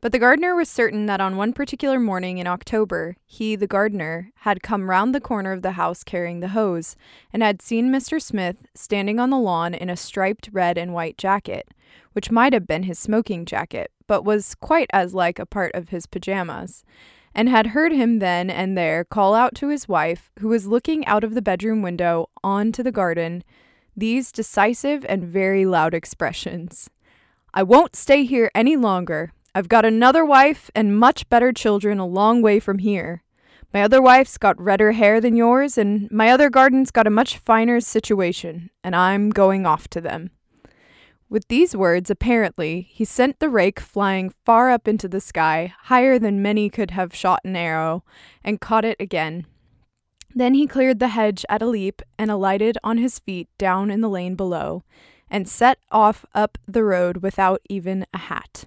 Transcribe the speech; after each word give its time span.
But 0.00 0.12
the 0.12 0.20
gardener 0.20 0.54
was 0.54 0.68
certain 0.68 1.06
that 1.06 1.20
on 1.20 1.36
one 1.36 1.52
particular 1.52 1.98
morning 1.98 2.38
in 2.38 2.46
October, 2.46 3.16
he, 3.26 3.56
the 3.56 3.66
gardener, 3.66 4.30
had 4.36 4.62
come 4.62 4.88
round 4.88 5.12
the 5.12 5.20
corner 5.20 5.50
of 5.50 5.62
the 5.62 5.72
house 5.72 6.04
carrying 6.04 6.38
the 6.38 6.48
hose, 6.48 6.94
and 7.32 7.42
had 7.42 7.60
seen 7.60 7.90
Mr. 7.90 8.22
Smith 8.22 8.56
standing 8.74 9.18
on 9.18 9.30
the 9.30 9.38
lawn 9.38 9.74
in 9.74 9.90
a 9.90 9.96
striped 9.96 10.50
red 10.52 10.78
and 10.78 10.94
white 10.94 11.18
jacket, 11.18 11.68
which 12.12 12.30
might 12.30 12.52
have 12.52 12.64
been 12.64 12.84
his 12.84 12.96
smoking 12.96 13.44
jacket, 13.44 13.90
but 14.06 14.24
was 14.24 14.54
quite 14.54 14.88
as 14.92 15.14
like 15.14 15.40
a 15.40 15.46
part 15.46 15.74
of 15.74 15.88
his 15.88 16.06
pajamas, 16.06 16.84
and 17.34 17.48
had 17.48 17.68
heard 17.68 17.90
him 17.90 18.20
then 18.20 18.50
and 18.50 18.78
there 18.78 19.02
call 19.02 19.34
out 19.34 19.56
to 19.56 19.66
his 19.66 19.88
wife, 19.88 20.30
who 20.38 20.46
was 20.46 20.68
looking 20.68 21.04
out 21.06 21.24
of 21.24 21.34
the 21.34 21.42
bedroom 21.42 21.82
window 21.82 22.30
on 22.44 22.70
to 22.70 22.84
the 22.84 22.92
garden, 22.92 23.42
these 23.96 24.30
decisive 24.30 25.04
and 25.08 25.24
very 25.24 25.66
loud 25.66 25.92
expressions 25.92 26.88
I 27.54 27.62
won't 27.62 27.96
stay 27.96 28.24
here 28.24 28.50
any 28.54 28.76
longer. 28.76 29.32
I've 29.58 29.68
got 29.68 29.84
another 29.84 30.24
wife 30.24 30.70
and 30.76 30.96
much 30.96 31.28
better 31.28 31.50
children 31.50 31.98
a 31.98 32.06
long 32.06 32.42
way 32.42 32.60
from 32.60 32.78
here. 32.78 33.24
My 33.74 33.82
other 33.82 34.00
wife's 34.00 34.38
got 34.38 34.60
redder 34.60 34.92
hair 34.92 35.20
than 35.20 35.34
yours, 35.34 35.76
and 35.76 36.08
my 36.12 36.30
other 36.30 36.48
garden's 36.48 36.92
got 36.92 37.08
a 37.08 37.10
much 37.10 37.38
finer 37.38 37.80
situation, 37.80 38.70
and 38.84 38.94
I'm 38.94 39.30
going 39.30 39.66
off 39.66 39.88
to 39.88 40.00
them. 40.00 40.30
With 41.28 41.48
these 41.48 41.74
words, 41.74 42.08
apparently, 42.08 42.82
he 42.82 43.04
sent 43.04 43.40
the 43.40 43.48
rake 43.48 43.80
flying 43.80 44.32
far 44.44 44.70
up 44.70 44.86
into 44.86 45.08
the 45.08 45.20
sky, 45.20 45.74
higher 45.86 46.20
than 46.20 46.40
many 46.40 46.70
could 46.70 46.92
have 46.92 47.12
shot 47.12 47.40
an 47.42 47.56
arrow, 47.56 48.04
and 48.44 48.60
caught 48.60 48.84
it 48.84 48.96
again. 49.00 49.44
Then 50.32 50.54
he 50.54 50.68
cleared 50.68 51.00
the 51.00 51.08
hedge 51.08 51.44
at 51.48 51.62
a 51.62 51.66
leap 51.66 52.00
and 52.16 52.30
alighted 52.30 52.78
on 52.84 52.98
his 52.98 53.18
feet 53.18 53.48
down 53.58 53.90
in 53.90 54.02
the 54.02 54.08
lane 54.08 54.36
below, 54.36 54.84
and 55.28 55.48
set 55.48 55.78
off 55.90 56.24
up 56.32 56.58
the 56.68 56.84
road 56.84 57.24
without 57.24 57.60
even 57.68 58.06
a 58.14 58.18
hat. 58.18 58.66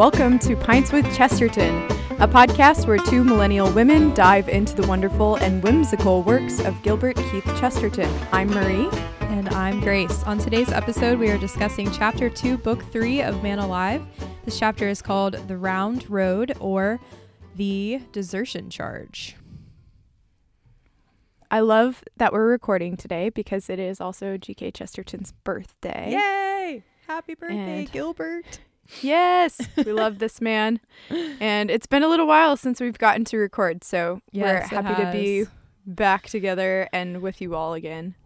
Welcome 0.00 0.38
to 0.38 0.56
Pints 0.56 0.92
with 0.92 1.04
Chesterton, 1.14 1.76
a 2.20 2.26
podcast 2.26 2.86
where 2.86 2.96
two 2.96 3.22
millennial 3.22 3.70
women 3.70 4.14
dive 4.14 4.48
into 4.48 4.74
the 4.74 4.86
wonderful 4.86 5.36
and 5.36 5.62
whimsical 5.62 6.22
works 6.22 6.58
of 6.60 6.82
Gilbert 6.82 7.16
Keith 7.16 7.44
Chesterton. 7.60 8.10
I'm 8.32 8.48
Marie. 8.48 8.88
And 9.20 9.50
I'm 9.50 9.78
Grace. 9.80 10.22
On 10.22 10.38
today's 10.38 10.72
episode, 10.72 11.18
we 11.18 11.28
are 11.28 11.36
discussing 11.36 11.92
Chapter 11.92 12.30
2, 12.30 12.56
Book 12.56 12.82
3 12.84 13.20
of 13.20 13.42
Man 13.42 13.58
Alive. 13.58 14.02
This 14.46 14.58
chapter 14.58 14.88
is 14.88 15.02
called 15.02 15.34
The 15.48 15.58
Round 15.58 16.08
Road 16.08 16.56
or 16.60 16.98
The 17.56 18.00
Desertion 18.10 18.70
Charge. 18.70 19.36
I 21.50 21.60
love 21.60 22.02
that 22.16 22.32
we're 22.32 22.48
recording 22.48 22.96
today 22.96 23.28
because 23.28 23.68
it 23.68 23.78
is 23.78 24.00
also 24.00 24.38
G.K. 24.38 24.70
Chesterton's 24.70 25.34
birthday. 25.44 26.12
Yay! 26.12 26.84
Happy 27.06 27.34
birthday, 27.34 27.80
And- 27.80 27.92
Gilbert. 27.92 28.60
Yes, 29.02 29.58
we 29.76 29.92
love 29.92 30.18
this 30.18 30.40
man. 30.40 30.80
And 31.40 31.70
it's 31.70 31.86
been 31.86 32.02
a 32.02 32.08
little 32.08 32.26
while 32.26 32.56
since 32.56 32.80
we've 32.80 32.98
gotten 32.98 33.24
to 33.26 33.38
record, 33.38 33.82
so 33.82 34.20
Yes, 34.30 34.70
we're 34.70 34.82
happy 34.82 35.02
to 35.02 35.10
be 35.12 35.46
back 35.86 36.28
together 36.28 36.88
and 36.92 37.22
with 37.22 37.40
you 37.40 37.54
all 37.54 37.74
again. 37.74 38.14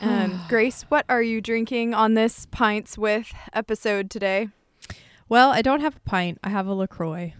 Um, 0.00 0.40
Grace, 0.48 0.82
what 0.88 1.04
are 1.08 1.22
you 1.22 1.40
drinking 1.40 1.94
on 1.94 2.14
this 2.14 2.46
Pints 2.50 2.98
with 2.98 3.32
episode 3.52 4.10
today? 4.10 4.48
Well, 5.28 5.50
I 5.50 5.62
don't 5.62 5.80
have 5.80 5.94
a 5.96 6.00
pint. 6.00 6.38
I 6.42 6.48
have 6.48 6.66
a 6.66 6.74
LaCroix. 6.74 7.34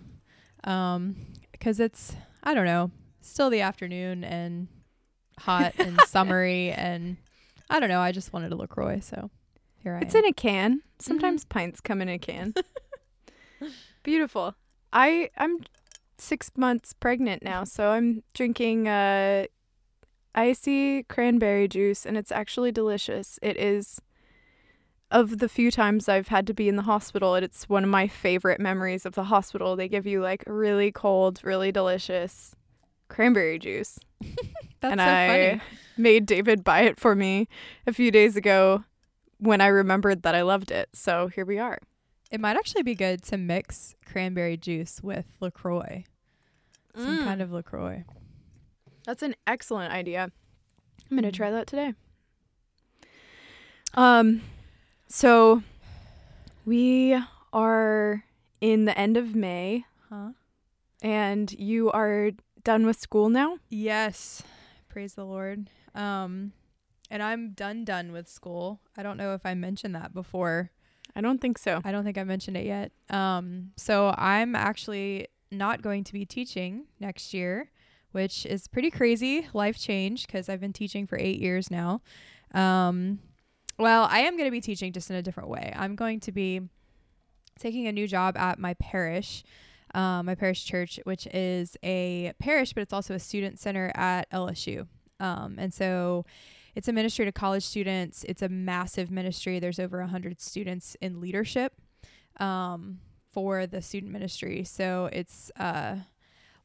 Um, 0.63 1.17
because 1.51 1.81
it's, 1.81 2.15
I 2.45 2.55
don't 2.55 2.67
know, 2.67 2.93
still 3.21 3.51
the 3.51 3.63
afternoon 3.63 4.23
and 4.23 4.69
hot 5.41 5.73
and 5.79 5.99
summery. 6.07 6.71
And 6.71 7.17
I 7.69 7.81
don't 7.81 7.89
know. 7.89 8.01
I 8.01 8.13
just 8.13 8.33
wanted 8.33 8.53
a 8.53 8.57
LaCroix. 8.57 9.01
So 9.01 9.31
here 9.83 9.97
I 9.97 10.01
It's 10.03 10.15
am. 10.15 10.23
in 10.25 10.31
a 10.31 10.33
can. 10.33 10.83
Sometimes 11.03 11.45
pints 11.45 11.81
come 11.81 12.01
in 12.01 12.09
a 12.09 12.19
can. 12.19 12.55
Beautiful. 14.03 14.55
I 14.93 15.31
I'm 15.37 15.59
six 16.19 16.51
months 16.57 16.93
pregnant 16.93 17.43
now, 17.43 17.65
so 17.77 17.91
I'm 17.91 18.23
drinking 18.35 18.89
uh 18.89 19.47
icy 20.35 21.03
cranberry 21.05 21.69
juice, 21.69 22.07
and 22.07 22.17
it's 22.17 22.33
actually 22.33 22.73
delicious. 22.73 23.39
It 23.43 23.57
is 23.57 24.01
of 25.11 25.39
the 25.39 25.49
few 25.49 25.71
times 25.71 26.09
I've 26.09 26.29
had 26.29 26.47
to 26.47 26.55
be 26.55 26.69
in 26.69 26.77
the 26.77 26.83
hospital, 26.83 27.35
and 27.35 27.45
it's 27.45 27.69
one 27.69 27.85
of 27.85 27.91
my 27.91 28.09
favorite 28.09 28.61
memories 28.61 29.05
of 29.05 29.15
the 29.15 29.25
hospital. 29.25 29.77
They 29.77 29.89
give 29.89 30.07
you 30.07 30.23
like 30.23 30.43
really 30.47 30.91
cold, 30.91 31.41
really 31.45 31.71
delicious 31.71 32.55
cranberry 33.09 33.59
juice. 33.59 33.99
That's 34.81 34.93
and 34.93 35.01
so 35.01 35.07
I 35.07 35.27
funny. 35.29 35.61
made 35.97 36.27
David 36.27 36.65
buy 36.65 36.83
it 36.83 36.99
for 36.99 37.15
me 37.15 37.47
a 37.87 37.93
few 37.93 38.11
days 38.11 38.37
ago 38.37 38.85
when 39.43 39.61
I 39.61 39.67
remembered 39.67 40.23
that 40.23 40.35
I 40.37 40.43
loved 40.43 40.71
it. 40.71 40.89
So 40.93 41.27
here 41.27 41.45
we 41.45 41.59
are. 41.59 41.79
It 42.31 42.41
might 42.41 42.57
actually 42.57 42.85
be 42.85 42.95
good 42.95 43.23
to 43.25 43.37
mix 43.37 43.97
cranberry 44.07 44.57
juice 44.57 45.03
with 45.03 45.27
LaCroix. 45.41 46.05
Some 46.97 47.19
Mm. 47.19 47.25
kind 47.25 47.43
of 47.43 47.51
LaCroix. 47.53 48.05
That's 49.05 49.23
an 49.23 49.35
excellent 49.47 49.93
idea. 49.93 50.31
I'm 51.11 51.17
gonna 51.17 51.29
Mm. 51.33 51.35
try 51.35 51.51
that 51.51 51.67
today. 51.67 51.95
Um, 53.95 54.43
so 55.09 55.63
we 56.65 57.19
are 57.53 58.25
in 58.61 58.85
the 58.85 58.97
end 58.97 59.17
of 59.17 59.35
May, 59.35 59.85
Huh? 60.09 60.31
and 61.03 61.51
you 61.53 61.91
are 61.91 62.31
done 62.65 62.87
with 62.87 62.99
school 62.99 63.29
now. 63.29 63.59
Yes. 63.69 64.43
Praise 64.89 65.15
the 65.15 65.25
Lord. 65.27 65.69
Um 65.95 66.53
and 67.13 67.23
I'm 67.23 67.51
done 67.51 67.85
done 67.85 68.11
with 68.11 68.27
school. 68.27 68.81
I 68.97 69.03
don't 69.03 69.19
know 69.19 69.35
if 69.35 69.45
I 69.45 69.53
mentioned 69.55 69.95
that 69.95 70.15
before. 70.15 70.71
I 71.15 71.21
don't 71.21 71.43
think 71.43 71.59
so. 71.59 71.83
I 71.85 71.93
don't 71.93 72.05
think 72.05 72.17
I 72.17 72.25
mentioned 72.25 72.57
it 72.57 72.65
yet. 72.65 72.91
Um 73.11 73.73
so 73.77 74.15
I'm 74.17 74.57
actually 74.57 75.29
not 75.51 75.83
going 75.83 76.03
to 76.05 76.13
be 76.15 76.25
teaching 76.25 76.87
next 76.99 77.35
year, 77.35 77.71
which 78.13 78.47
is 78.47 78.67
pretty 78.67 78.91
crazy 78.91 79.47
life 79.53 79.79
change 79.79 80.27
because 80.27 80.49
I've 80.49 80.61
been 80.61 80.73
teaching 80.73 81.07
for 81.07 81.19
8 81.19 81.39
years 81.39 81.71
now. 81.71 82.01
Um 82.53 83.21
well, 83.79 84.09
I 84.11 84.21
am 84.21 84.37
going 84.37 84.47
to 84.47 84.53
be 84.53 84.61
teaching 84.61 84.93
just 84.93 85.11
in 85.11 85.17
a 85.17 85.23
different 85.23 85.49
way. 85.49 85.73
I'm 85.75 85.97
going 85.97 86.21
to 86.21 86.33
be 86.33 86.61
taking 87.59 87.87
a 87.87 87.93
new 87.93 88.07
job 88.07 88.37
at 88.37 88.59
my 88.59 88.75
parish, 88.75 89.43
um, 89.95 90.27
my 90.27 90.35
parish 90.35 90.65
church, 90.65 91.01
which 91.05 91.27
is 91.29 91.77
a 91.83 92.33
parish, 92.39 92.75
but 92.75 92.83
it's 92.83 92.93
also 92.93 93.15
a 93.15 93.19
student 93.19 93.59
center 93.59 93.91
at 93.95 94.31
LSU. 94.31 94.87
Um, 95.21 95.57
and 95.59 95.73
so 95.73 96.27
it's 96.75 96.89
a 96.89 96.93
ministry 96.93 97.25
to 97.25 97.33
college 97.33 97.65
students. 97.65 98.25
It's 98.25 98.43
a 98.43 98.49
massive 98.49 99.11
ministry. 99.11 99.59
There's 99.59 99.79
over 99.79 100.01
100 100.01 100.41
students 100.41 100.97
in 101.01 101.21
leadership 101.21 101.75
um, 102.39 103.01
for 103.31 103.67
the 103.67 103.83
student 103.83 104.13
ministry. 104.13 104.65
So 104.65 105.09
it's 105.13 105.51
uh, 105.57 105.97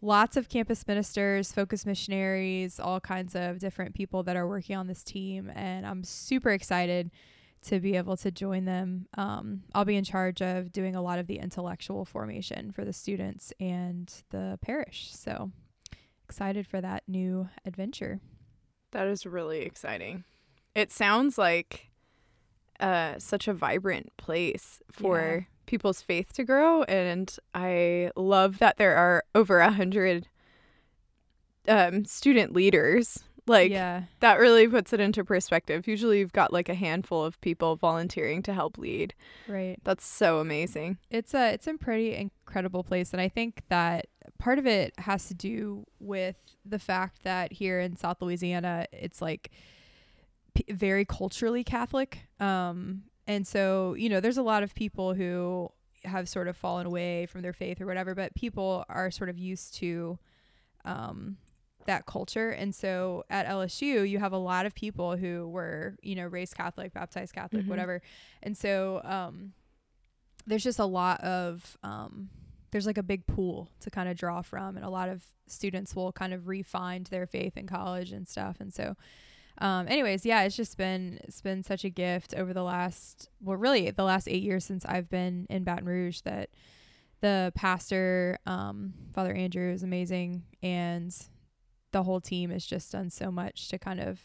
lots 0.02 0.38
of 0.38 0.50
campus 0.50 0.88
ministers, 0.88 1.52
focus 1.52 1.86
missionaries, 1.86 2.80
all 2.80 3.00
kinds 3.00 3.36
of 3.36 3.60
different 3.60 3.96
people 3.96 4.24
that 4.24 4.36
are 4.36 4.48
working 4.48 4.76
on 4.76 4.88
this 4.88 5.04
team. 5.04 5.52
And 5.56 5.86
I'm 5.86 6.04
super 6.04 6.52
excited 6.52 7.12
to 7.64 7.80
be 7.80 7.98
able 7.98 8.16
to 8.18 8.32
join 8.32 8.66
them. 8.66 9.08
Um, 9.18 9.64
I'll 9.74 9.84
be 9.84 9.98
in 9.98 10.04
charge 10.04 10.42
of 10.42 10.72
doing 10.72 10.96
a 10.96 11.02
lot 11.02 11.20
of 11.20 11.28
the 11.28 11.40
intellectual 11.40 12.06
formation 12.06 12.72
for 12.72 12.86
the 12.86 12.94
students 12.94 13.52
and 13.60 14.12
the 14.30 14.58
parish. 14.62 15.10
So 15.14 15.52
excited 16.24 16.68
for 16.68 16.80
that 16.82 17.04
new 17.08 17.50
adventure. 17.66 18.22
That 18.92 19.08
is 19.08 19.26
really 19.26 19.62
exciting. 19.62 20.24
It 20.76 20.92
sounds 20.92 21.38
like 21.38 21.90
uh, 22.80 23.16
such 23.20 23.48
a 23.48 23.54
vibrant 23.54 24.16
place 24.18 24.82
for 24.92 25.20
Yeah. 25.20 25.40
people's 25.66 26.02
faith 26.02 26.32
to 26.34 26.44
grow, 26.44 26.84
and 26.84 27.36
I 27.54 28.12
love 28.16 28.60
that 28.60 28.78
there 28.78 28.96
are 28.96 29.24
over 29.36 29.60
a 29.60 29.72
hundred 29.72 30.28
um, 31.68 32.06
student 32.06 32.54
leaders. 32.54 33.24
Like 33.50 33.72
yeah. 33.72 34.04
that 34.20 34.40
really 34.40 34.68
puts 34.68 34.92
it 34.92 35.00
into 35.00 35.24
perspective. 35.24 35.88
Usually, 35.88 36.20
you've 36.20 36.34
got 36.34 36.52
like 36.52 36.68
a 36.68 36.74
handful 36.74 37.24
of 37.24 37.40
people 37.40 37.78
volunteering 37.78 38.42
to 38.44 38.54
help 38.54 38.78
lead. 38.78 39.14
Right. 39.48 39.78
That's 39.86 40.06
so 40.06 40.40
amazing. 40.40 40.98
It's 41.10 41.34
a 41.34 41.54
it's 41.54 41.66
a 41.66 41.76
pretty 41.76 42.14
incredible 42.16 42.84
place, 42.84 43.14
and 43.14 43.22
I 43.22 43.30
think 43.30 43.62
that 43.70 44.08
part 44.38 44.60
of 44.60 44.66
it 44.68 44.94
has 45.00 45.28
to 45.28 45.34
do 45.34 45.86
with 46.00 46.58
the 46.66 46.80
fact 46.80 47.24
that 47.24 47.54
here 47.54 47.80
in 47.80 47.96
South 47.96 48.22
Louisiana, 48.22 48.86
it's 48.92 49.22
like 49.22 49.52
p- 50.56 50.66
very 50.72 51.06
culturally 51.06 51.64
Catholic, 51.64 52.20
um, 52.40 53.04
and 53.26 53.46
so 53.46 53.94
you 53.96 54.10
know, 54.10 54.20
there's 54.20 54.38
a 54.38 54.44
lot 54.44 54.64
of 54.64 54.74
people 54.76 55.14
who 55.14 55.70
have 56.04 56.30
sort 56.30 56.48
of 56.48 56.56
fallen 56.56 56.86
away 56.86 57.26
from 57.26 57.42
their 57.42 57.54
faith 57.54 57.82
or 57.82 57.86
whatever, 57.86 58.16
but 58.16 58.34
people 58.36 58.86
are 58.88 59.12
sort 59.12 59.30
of 59.30 59.38
used 59.38 59.74
to, 59.76 60.18
um, 60.86 61.36
that 61.86 62.06
culture. 62.06 62.50
And 62.52 62.74
so 62.74 63.24
at 63.30 63.46
LSU, 63.48 64.08
you 64.10 64.20
have 64.20 64.32
a 64.34 64.38
lot 64.38 64.66
of 64.66 64.74
people 64.76 65.18
who 65.18 65.48
were, 65.50 65.96
you 66.02 66.16
know, 66.16 66.26
raised 66.28 66.56
Catholic, 66.56 66.94
baptized 66.94 67.34
Catholic, 67.34 67.66
Mhm. 67.66 67.70
whatever. 67.70 68.02
And 68.44 68.56
so 68.58 69.02
um, 69.04 69.54
there's 70.46 70.64
just 70.64 70.80
a 70.80 70.86
lot 70.86 71.20
of, 71.22 71.78
um, 71.84 72.30
there's 72.72 72.86
like 72.86 72.98
a 72.98 73.04
big 73.04 73.26
pool 73.28 73.70
to 73.82 73.90
kind 73.90 74.10
of 74.10 74.18
draw 74.18 74.42
from. 74.42 74.76
And 74.76 74.86
a 74.86 74.90
lot 74.90 75.10
of 75.10 75.24
students 75.48 75.96
will 75.96 76.12
kind 76.12 76.34
of 76.34 76.48
refine 76.48 77.06
their 77.10 77.26
faith 77.26 77.58
in 77.58 77.68
college 77.68 78.12
and 78.12 78.28
stuff. 78.28 78.58
And 78.60 78.74
so, 78.74 78.96
um, 79.60 79.88
anyways, 79.88 80.26
yeah, 80.26 80.44
it's 80.44 80.56
just 80.56 80.78
been, 80.78 81.20
it's 81.24 81.42
been 81.42 81.64
such 81.64 81.84
a 81.84 81.90
gift 81.90 82.34
over 82.36 82.54
the 82.54 82.64
last, 82.64 83.30
well, 83.42 83.58
really 83.58 83.90
the 83.92 84.04
last 84.04 84.28
eight 84.28 84.44
years 84.44 84.66
since 84.66 84.86
I've 84.86 85.10
been 85.10 85.48
in 85.50 85.64
Baton 85.64 85.86
Rouge 85.86 86.22
that 86.22 86.50
the 87.22 87.52
pastor, 87.56 88.38
um, 88.46 88.94
Father 89.14 89.34
Andrew 89.34 89.72
is 89.72 89.82
amazing. 89.84 90.44
And 90.62 91.16
the 91.92 92.04
whole 92.04 92.22
team 92.22 92.50
has 92.52 92.66
just 92.66 92.92
done 92.92 93.10
so 93.10 93.32
much 93.32 93.70
to 93.70 93.80
kind 93.80 94.00
of 94.00 94.20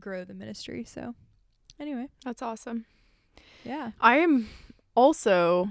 grow 0.00 0.24
the 0.24 0.34
ministry. 0.34 0.84
So, 0.84 1.14
anyway, 1.80 2.08
That's 2.24 2.42
awesome. 2.42 2.86
yeah. 3.64 3.90
I 4.00 4.18
am 4.18 4.48
also 4.94 5.70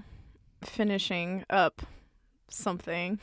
finishing 0.64 1.44
up 1.50 1.82
something. 2.54 3.20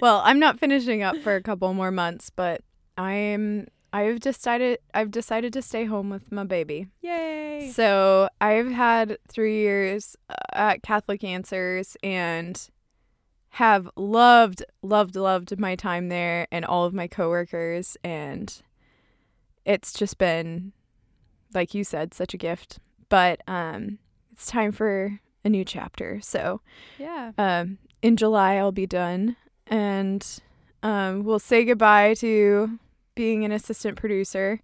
well, 0.00 0.22
I'm 0.24 0.38
not 0.38 0.58
finishing 0.58 1.02
up 1.02 1.16
for 1.18 1.34
a 1.34 1.42
couple 1.42 1.72
more 1.74 1.90
months, 1.90 2.30
but 2.30 2.62
I'm 2.96 3.68
I've 3.92 4.20
decided 4.20 4.78
I've 4.94 5.10
decided 5.10 5.52
to 5.54 5.62
stay 5.62 5.84
home 5.84 6.10
with 6.10 6.32
my 6.32 6.44
baby. 6.44 6.88
Yay. 7.00 7.70
So, 7.72 8.28
I've 8.40 8.70
had 8.70 9.18
3 9.28 9.56
years 9.56 10.16
uh, 10.28 10.34
at 10.52 10.82
Catholic 10.82 11.24
Answers 11.24 11.96
and 12.02 12.68
have 13.50 13.88
loved 13.96 14.62
loved 14.82 15.16
loved 15.16 15.58
my 15.58 15.76
time 15.76 16.08
there 16.10 16.46
and 16.52 16.64
all 16.64 16.84
of 16.84 16.92
my 16.92 17.06
coworkers 17.06 17.96
and 18.04 18.60
it's 19.64 19.94
just 19.94 20.18
been 20.18 20.72
like 21.54 21.72
you 21.72 21.82
said 21.82 22.12
such 22.12 22.34
a 22.34 22.36
gift. 22.36 22.78
But 23.08 23.40
um 23.48 23.98
it's 24.32 24.46
time 24.46 24.72
for 24.72 25.20
a 25.46 25.48
new 25.48 25.64
chapter. 25.64 26.20
So, 26.20 26.60
yeah. 26.98 27.32
um, 27.38 27.78
in 28.02 28.16
July, 28.16 28.54
I'll 28.54 28.72
be 28.72 28.86
done, 28.86 29.36
and 29.66 30.24
um, 30.82 31.24
we'll 31.24 31.38
say 31.38 31.64
goodbye 31.64 32.14
to 32.14 32.78
being 33.14 33.44
an 33.44 33.52
assistant 33.52 33.96
producer 33.96 34.60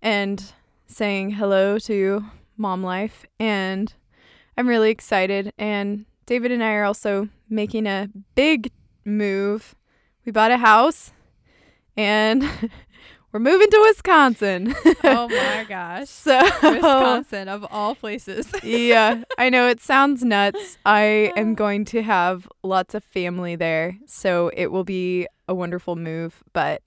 and 0.00 0.52
saying 0.86 1.30
hello 1.30 1.78
to 1.78 2.24
mom 2.56 2.82
life. 2.82 3.24
And 3.38 3.92
I'm 4.56 4.68
really 4.68 4.90
excited. 4.90 5.52
And 5.58 6.06
David 6.26 6.50
and 6.50 6.62
I 6.62 6.72
are 6.72 6.84
also 6.84 7.28
making 7.48 7.86
a 7.86 8.08
big 8.34 8.70
move. 9.04 9.74
We 10.24 10.32
bought 10.32 10.50
a 10.50 10.58
house, 10.58 11.12
and 11.96 12.42
we're 13.32 13.40
moving 13.40 13.70
to 13.70 13.84
Wisconsin. 13.88 14.74
oh 15.04 15.28
my 15.28 15.64
gosh. 15.68 16.08
so 16.08 16.40
Wisconsin, 16.62 17.48
of 17.48 17.66
all 17.70 17.94
places. 17.94 18.52
yeah, 18.62 19.24
I 19.38 19.48
know 19.48 19.68
it 19.68 19.80
sounds 19.80 20.22
nuts. 20.22 20.78
I 20.84 21.32
am 21.36 21.54
going 21.54 21.84
to 21.86 22.02
have 22.02 22.46
lots 22.62 22.94
of 22.94 23.02
family 23.04 23.56
there, 23.56 23.98
so 24.06 24.50
it 24.54 24.66
will 24.70 24.84
be 24.84 25.26
a 25.48 25.54
wonderful 25.54 25.96
move, 25.96 26.42
but 26.52 26.82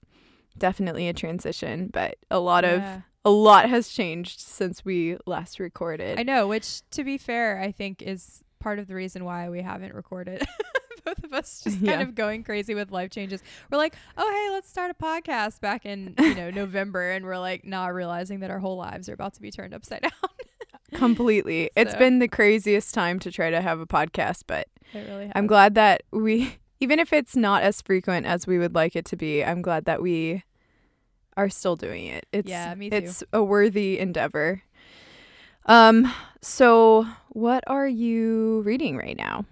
definitely 0.56 1.08
a 1.08 1.12
transition, 1.12 1.90
but 1.92 2.16
a 2.30 2.38
lot 2.38 2.64
of 2.64 2.82
a 3.24 3.30
lot 3.30 3.68
has 3.68 3.88
changed 3.88 4.38
since 4.40 4.84
we 4.84 5.16
last 5.26 5.58
recorded. 5.58 6.18
I 6.18 6.22
know, 6.22 6.46
which 6.46 6.88
to 6.92 7.02
be 7.02 7.18
fair, 7.18 7.60
I 7.60 7.72
think 7.72 8.00
is 8.00 8.42
part 8.60 8.78
of 8.78 8.86
the 8.86 8.94
reason 8.94 9.24
why 9.24 9.48
we 9.48 9.62
haven't 9.62 9.94
recorded. 9.94 10.46
Both 11.06 11.22
of 11.24 11.32
us 11.32 11.60
just 11.62 11.84
kind 11.84 12.02
of 12.02 12.14
going 12.16 12.42
crazy 12.42 12.74
with 12.74 12.90
life 12.90 13.10
changes. 13.10 13.40
We're 13.70 13.78
like, 13.78 13.94
oh 14.18 14.28
hey, 14.30 14.52
let's 14.52 14.68
start 14.68 14.90
a 14.90 14.94
podcast 14.94 15.60
back 15.60 15.86
in 15.86 16.14
you 16.18 16.34
know 16.34 16.50
November, 16.62 17.12
and 17.12 17.24
we're 17.24 17.38
like 17.38 17.64
not 17.64 17.94
realizing 17.94 18.40
that 18.40 18.50
our 18.50 18.58
whole 18.58 18.76
lives 18.76 19.08
are 19.08 19.12
about 19.14 19.34
to 19.34 19.40
be 19.40 19.50
turned 19.52 19.72
upside 19.72 20.02
down. 20.02 20.10
Completely. 20.94 21.70
it's 21.76 21.94
been 21.94 22.18
the 22.18 22.28
craziest 22.28 22.92
time 22.92 23.18
to 23.20 23.30
try 23.30 23.50
to 23.50 23.60
have 23.60 23.78
a 23.80 23.86
podcast, 23.86 24.42
but 24.48 24.66
it 24.92 25.06
really. 25.08 25.30
I'm 25.34 25.46
glad 25.46 25.76
that 25.76 26.02
we 26.10 26.56
even 26.80 26.98
if 26.98 27.12
it's 27.12 27.36
not 27.36 27.62
as 27.62 27.80
frequent 27.80 28.26
as 28.26 28.46
we 28.46 28.58
would 28.58 28.74
like 28.74 28.96
it 28.96 29.04
to 29.06 29.16
be, 29.16 29.44
I'm 29.44 29.62
glad 29.62 29.84
that 29.84 30.02
we 30.02 30.42
are 31.36 31.48
still 31.48 31.76
doing 31.76 32.06
it. 32.06 32.26
It's 32.32 32.48
Yeah, 32.48 32.74
me 32.74 32.90
too. 32.90 32.96
it's 32.96 33.22
a 33.32 33.44
worthy 33.44 33.98
endeavor. 34.00 34.62
Um 35.66 36.12
so 36.40 37.06
what 37.28 37.62
are 37.68 37.86
you 37.88 38.62
reading 38.62 38.96
right 38.96 39.16
now? 39.16 39.44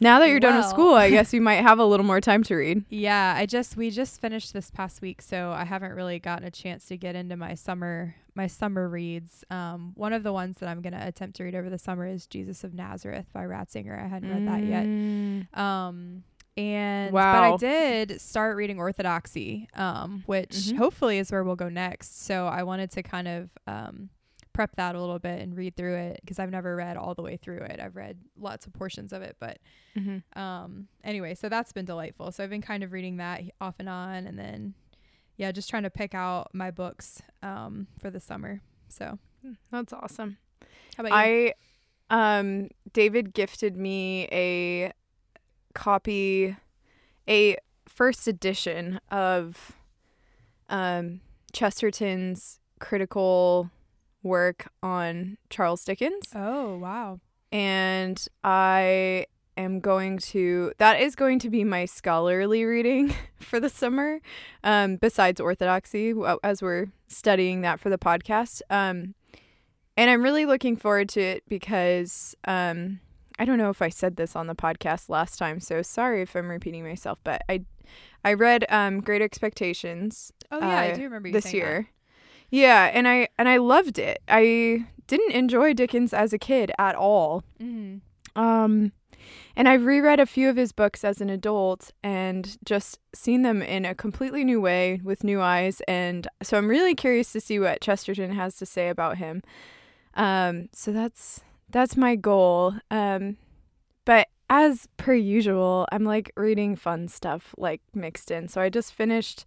Now 0.00 0.18
that 0.20 0.28
you're 0.28 0.38
done 0.40 0.56
with 0.56 0.66
school, 0.66 0.94
I 0.94 1.10
guess 1.16 1.32
you 1.32 1.40
might 1.40 1.56
have 1.62 1.78
a 1.78 1.84
little 1.84 2.06
more 2.06 2.20
time 2.20 2.42
to 2.44 2.54
read. 2.56 2.84
Yeah, 2.88 3.34
I 3.36 3.46
just 3.46 3.76
we 3.76 3.90
just 3.90 4.20
finished 4.20 4.52
this 4.52 4.70
past 4.70 5.00
week, 5.02 5.20
so 5.22 5.50
I 5.50 5.64
haven't 5.64 5.92
really 5.92 6.18
gotten 6.18 6.46
a 6.46 6.50
chance 6.50 6.86
to 6.86 6.96
get 6.96 7.14
into 7.16 7.36
my 7.36 7.54
summer 7.54 8.14
my 8.34 8.46
summer 8.46 8.88
reads. 8.88 9.44
Um, 9.50 9.92
one 9.96 10.12
of 10.12 10.22
the 10.22 10.32
ones 10.32 10.58
that 10.58 10.68
I'm 10.68 10.80
gonna 10.80 11.02
attempt 11.04 11.36
to 11.38 11.44
read 11.44 11.56
over 11.56 11.68
the 11.68 11.78
summer 11.78 12.06
is 12.06 12.26
Jesus 12.28 12.62
of 12.62 12.72
Nazareth 12.74 13.26
by 13.32 13.42
Ratzinger. 13.44 14.00
I 14.00 14.06
hadn't 14.06 14.30
read 14.30 14.46
that 14.46 14.64
yet. 14.64 14.86
Mm, 14.86 15.58
Um, 15.58 16.22
and 16.56 17.12
but 17.12 17.24
I 17.24 17.56
did 17.56 18.20
start 18.20 18.56
reading 18.56 18.78
Orthodoxy, 18.78 19.68
um, 19.74 20.22
which 20.26 20.50
Mhm. 20.50 20.76
hopefully 20.76 21.18
is 21.18 21.32
where 21.32 21.42
we'll 21.42 21.56
go 21.56 21.68
next. 21.68 22.24
So 22.24 22.46
I 22.46 22.62
wanted 22.62 22.90
to 22.92 23.02
kind 23.02 23.26
of 23.28 23.50
um, 23.66 24.10
prep 24.52 24.76
that 24.76 24.94
a 24.94 25.00
little 25.00 25.18
bit 25.18 25.40
and 25.40 25.56
read 25.56 25.76
through 25.76 25.96
it 25.96 26.20
because 26.20 26.38
I've 26.38 26.50
never 26.50 26.74
read 26.76 26.96
all 26.96 27.14
the 27.14 27.22
way 27.22 27.36
through 27.36 27.58
it. 27.58 27.80
I've 27.80 27.96
read 27.96 28.18
lots 28.38 28.66
of 28.66 28.72
portions 28.72 29.12
of 29.12 29.22
it, 29.22 29.36
but 29.38 29.58
mhm. 29.96 30.22
um, 30.36 30.88
anyway, 31.04 31.34
so 31.34 31.48
that's 31.48 31.72
been 31.72 31.84
delightful. 31.84 32.32
So 32.32 32.44
I've 32.44 32.50
been 32.50 32.62
kind 32.62 32.82
of 32.82 32.92
reading 32.92 33.18
that 33.18 33.42
off 33.60 33.76
and 33.78 33.88
on, 33.88 34.26
and 34.26 34.38
then 34.38 34.74
yeah, 35.36 35.52
just 35.52 35.70
trying 35.70 35.84
to 35.84 35.90
pick 35.90 36.14
out 36.14 36.48
my 36.52 36.70
books 36.70 37.22
um, 37.42 37.86
for 37.98 38.10
the 38.10 38.20
summer. 38.20 38.60
So 38.88 39.18
That's 39.70 39.92
awesome. 39.92 40.38
how 40.96 41.04
about 41.04 41.26
you? 41.26 41.52
I 42.10 42.40
um 42.40 42.68
David 42.92 43.34
gifted 43.34 43.76
me 43.76 44.28
a 44.32 44.92
copy 45.74 46.56
a 47.28 47.56
first 47.86 48.26
edition 48.26 48.98
of 49.10 49.72
um 50.68 51.20
Chesterton's 51.52 52.60
critical 52.80 53.70
work 54.22 54.70
on 54.82 55.38
Charles 55.50 55.84
Dickens. 55.84 56.30
Oh 56.34 56.76
wow, 56.78 57.20
and 57.52 58.24
I 58.44 59.26
am 59.58 59.80
going 59.80 60.18
to 60.18 60.72
that 60.78 61.00
is 61.00 61.16
going 61.16 61.40
to 61.40 61.50
be 61.50 61.64
my 61.64 61.84
scholarly 61.84 62.64
reading 62.64 63.12
for 63.40 63.58
the 63.58 63.68
summer 63.68 64.20
um 64.62 64.96
besides 64.96 65.40
orthodoxy 65.40 66.14
as 66.44 66.62
we're 66.62 66.86
studying 67.08 67.62
that 67.62 67.80
for 67.80 67.90
the 67.90 67.98
podcast. 67.98 68.62
Um 68.70 69.14
and 69.96 70.08
I'm 70.08 70.22
really 70.22 70.46
looking 70.46 70.76
forward 70.76 71.08
to 71.10 71.20
it 71.20 71.42
because 71.48 72.36
um 72.46 73.00
I 73.40 73.44
don't 73.44 73.58
know 73.58 73.70
if 73.70 73.82
I 73.82 73.88
said 73.88 74.16
this 74.16 74.36
on 74.36 74.46
the 74.46 74.54
podcast 74.54 75.08
last 75.08 75.38
time 75.38 75.58
so 75.58 75.82
sorry 75.82 76.22
if 76.22 76.36
I'm 76.36 76.48
repeating 76.48 76.84
myself 76.84 77.18
but 77.24 77.42
I 77.48 77.64
I 78.24 78.34
read 78.34 78.64
um 78.68 79.00
Great 79.00 79.22
Expectations 79.22 80.32
oh 80.52 80.60
yeah, 80.60 80.78
I 80.78 80.90
uh, 80.90 80.94
do 80.94 81.02
remember 81.02 81.28
you 81.28 81.32
this 81.32 81.44
saying 81.44 81.56
year. 81.56 81.88
Yeah, 82.50 82.90
and 82.92 83.06
I 83.06 83.28
and 83.38 83.48
I 83.48 83.58
loved 83.58 83.98
it. 83.98 84.22
I 84.28 84.86
didn't 85.06 85.32
enjoy 85.32 85.74
Dickens 85.74 86.12
as 86.12 86.32
a 86.32 86.38
kid 86.38 86.72
at 86.78 86.94
all. 86.94 87.44
Mm-hmm. 87.60 88.40
Um 88.40 88.92
and 89.56 89.68
I've 89.68 89.84
reread 89.84 90.20
a 90.20 90.26
few 90.26 90.48
of 90.48 90.56
his 90.56 90.72
books 90.72 91.02
as 91.04 91.20
an 91.20 91.28
adult 91.28 91.90
and 92.02 92.56
just 92.64 93.00
seen 93.14 93.42
them 93.42 93.60
in 93.60 93.84
a 93.84 93.94
completely 93.94 94.44
new 94.44 94.60
way 94.60 95.00
with 95.02 95.24
new 95.24 95.40
eyes 95.40 95.82
and 95.88 96.28
so 96.42 96.56
I'm 96.56 96.68
really 96.68 96.94
curious 96.94 97.32
to 97.32 97.40
see 97.40 97.58
what 97.58 97.80
Chesterton 97.80 98.32
has 98.32 98.56
to 98.58 98.66
say 98.66 98.88
about 98.88 99.18
him. 99.18 99.42
Um 100.14 100.68
so 100.72 100.92
that's 100.92 101.40
that's 101.70 101.96
my 101.96 102.16
goal. 102.16 102.74
Um 102.90 103.36
but 104.04 104.28
as 104.50 104.88
per 104.96 105.12
usual, 105.12 105.86
I'm 105.92 106.04
like 106.04 106.32
reading 106.34 106.74
fun 106.74 107.08
stuff 107.08 107.54
like 107.58 107.82
mixed 107.94 108.30
in. 108.30 108.48
So 108.48 108.62
I 108.62 108.70
just 108.70 108.94
finished 108.94 109.44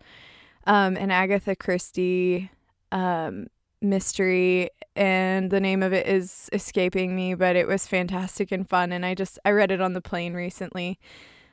um 0.67 0.97
an 0.97 1.09
Agatha 1.09 1.55
Christie 1.55 2.51
um 2.91 3.47
mystery 3.81 4.69
and 4.95 5.49
the 5.49 5.59
name 5.59 5.81
of 5.81 5.91
it 5.91 6.05
is 6.07 6.49
escaping 6.53 7.15
me 7.15 7.33
but 7.33 7.55
it 7.55 7.67
was 7.67 7.87
fantastic 7.87 8.51
and 8.51 8.69
fun 8.69 8.91
and 8.91 9.05
i 9.05 9.15
just 9.15 9.39
i 9.43 9.49
read 9.49 9.71
it 9.71 9.81
on 9.81 9.93
the 9.93 10.01
plane 10.01 10.33
recently 10.33 10.99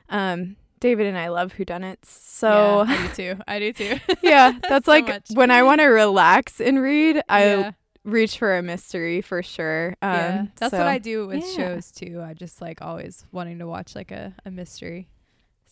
um 0.09 0.55
david 0.79 1.07
and 1.07 1.17
i 1.17 1.27
love 1.27 1.53
whodunits 1.55 2.05
so 2.05 2.83
yeah, 2.87 2.93
I 2.97 3.07
do 3.07 3.13
too. 3.15 3.41
I 3.47 3.59
do 3.59 3.73
too. 3.73 3.99
yeah 4.21 4.53
that's 4.69 4.85
So 4.85 4.91
like 4.91 5.07
much. 5.07 5.29
when 5.33 5.49
i 5.49 5.63
want 5.63 5.81
to 5.81 5.85
relax 5.87 6.61
and 6.61 6.79
read 6.81 7.21
i 7.29 7.45
yeah, 7.45 7.71
reach 8.03 8.37
for 8.37 8.55
a 8.55 8.61
mystery 8.61 9.21
for 9.21 9.41
sure 9.41 9.95
um 10.01 10.13
yeah. 10.13 10.45
That's 10.57 10.71
what 10.73 10.87
I 10.87 10.99
do 10.99 11.27
with 11.27 11.43
yeah. 11.43 11.55
shows 11.55 11.91
too. 11.91 12.21
I 12.25 12.33
just 12.33 12.61
like 12.61 12.81
always 12.81 13.25
wanting 13.31 13.59
to 13.59 13.67
watch 13.67 13.95
like 13.95 14.11
a, 14.11 14.33
a 14.45 14.51
mystery. 14.51 15.09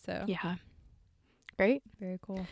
So 0.06 0.24
yeah 0.28 0.56
great 1.58 1.82
very 2.00 2.20
cool. 2.22 2.46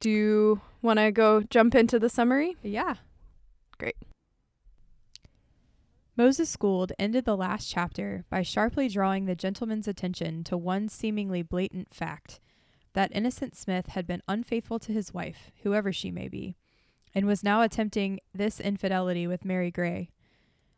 Do 0.00 0.10
you 0.10 0.60
want 0.82 0.98
to 0.98 1.10
go 1.10 1.42
jump 1.42 1.74
into 1.74 1.98
the 1.98 2.08
summary 2.08 2.56
Yeah. 2.62 2.94
Great. 3.78 3.96
Moses 6.16 6.56
Gould 6.56 6.92
ended 6.98 7.24
the 7.24 7.36
last 7.36 7.70
chapter 7.70 8.24
by 8.28 8.42
sharply 8.42 8.88
drawing 8.88 9.26
the 9.26 9.36
gentleman's 9.36 9.86
attention 9.86 10.42
to 10.44 10.56
one 10.56 10.88
seemingly 10.88 11.42
blatant 11.42 11.94
fact 11.94 12.40
that 12.94 13.12
Innocent 13.14 13.56
Smith 13.56 13.88
had 13.90 14.04
been 14.04 14.22
unfaithful 14.26 14.80
to 14.80 14.92
his 14.92 15.14
wife, 15.14 15.52
whoever 15.62 15.92
she 15.92 16.10
may 16.10 16.26
be, 16.26 16.56
and 17.14 17.24
was 17.24 17.44
now 17.44 17.62
attempting 17.62 18.18
this 18.34 18.58
infidelity 18.58 19.28
with 19.28 19.44
Mary 19.44 19.70
Gray. 19.70 20.10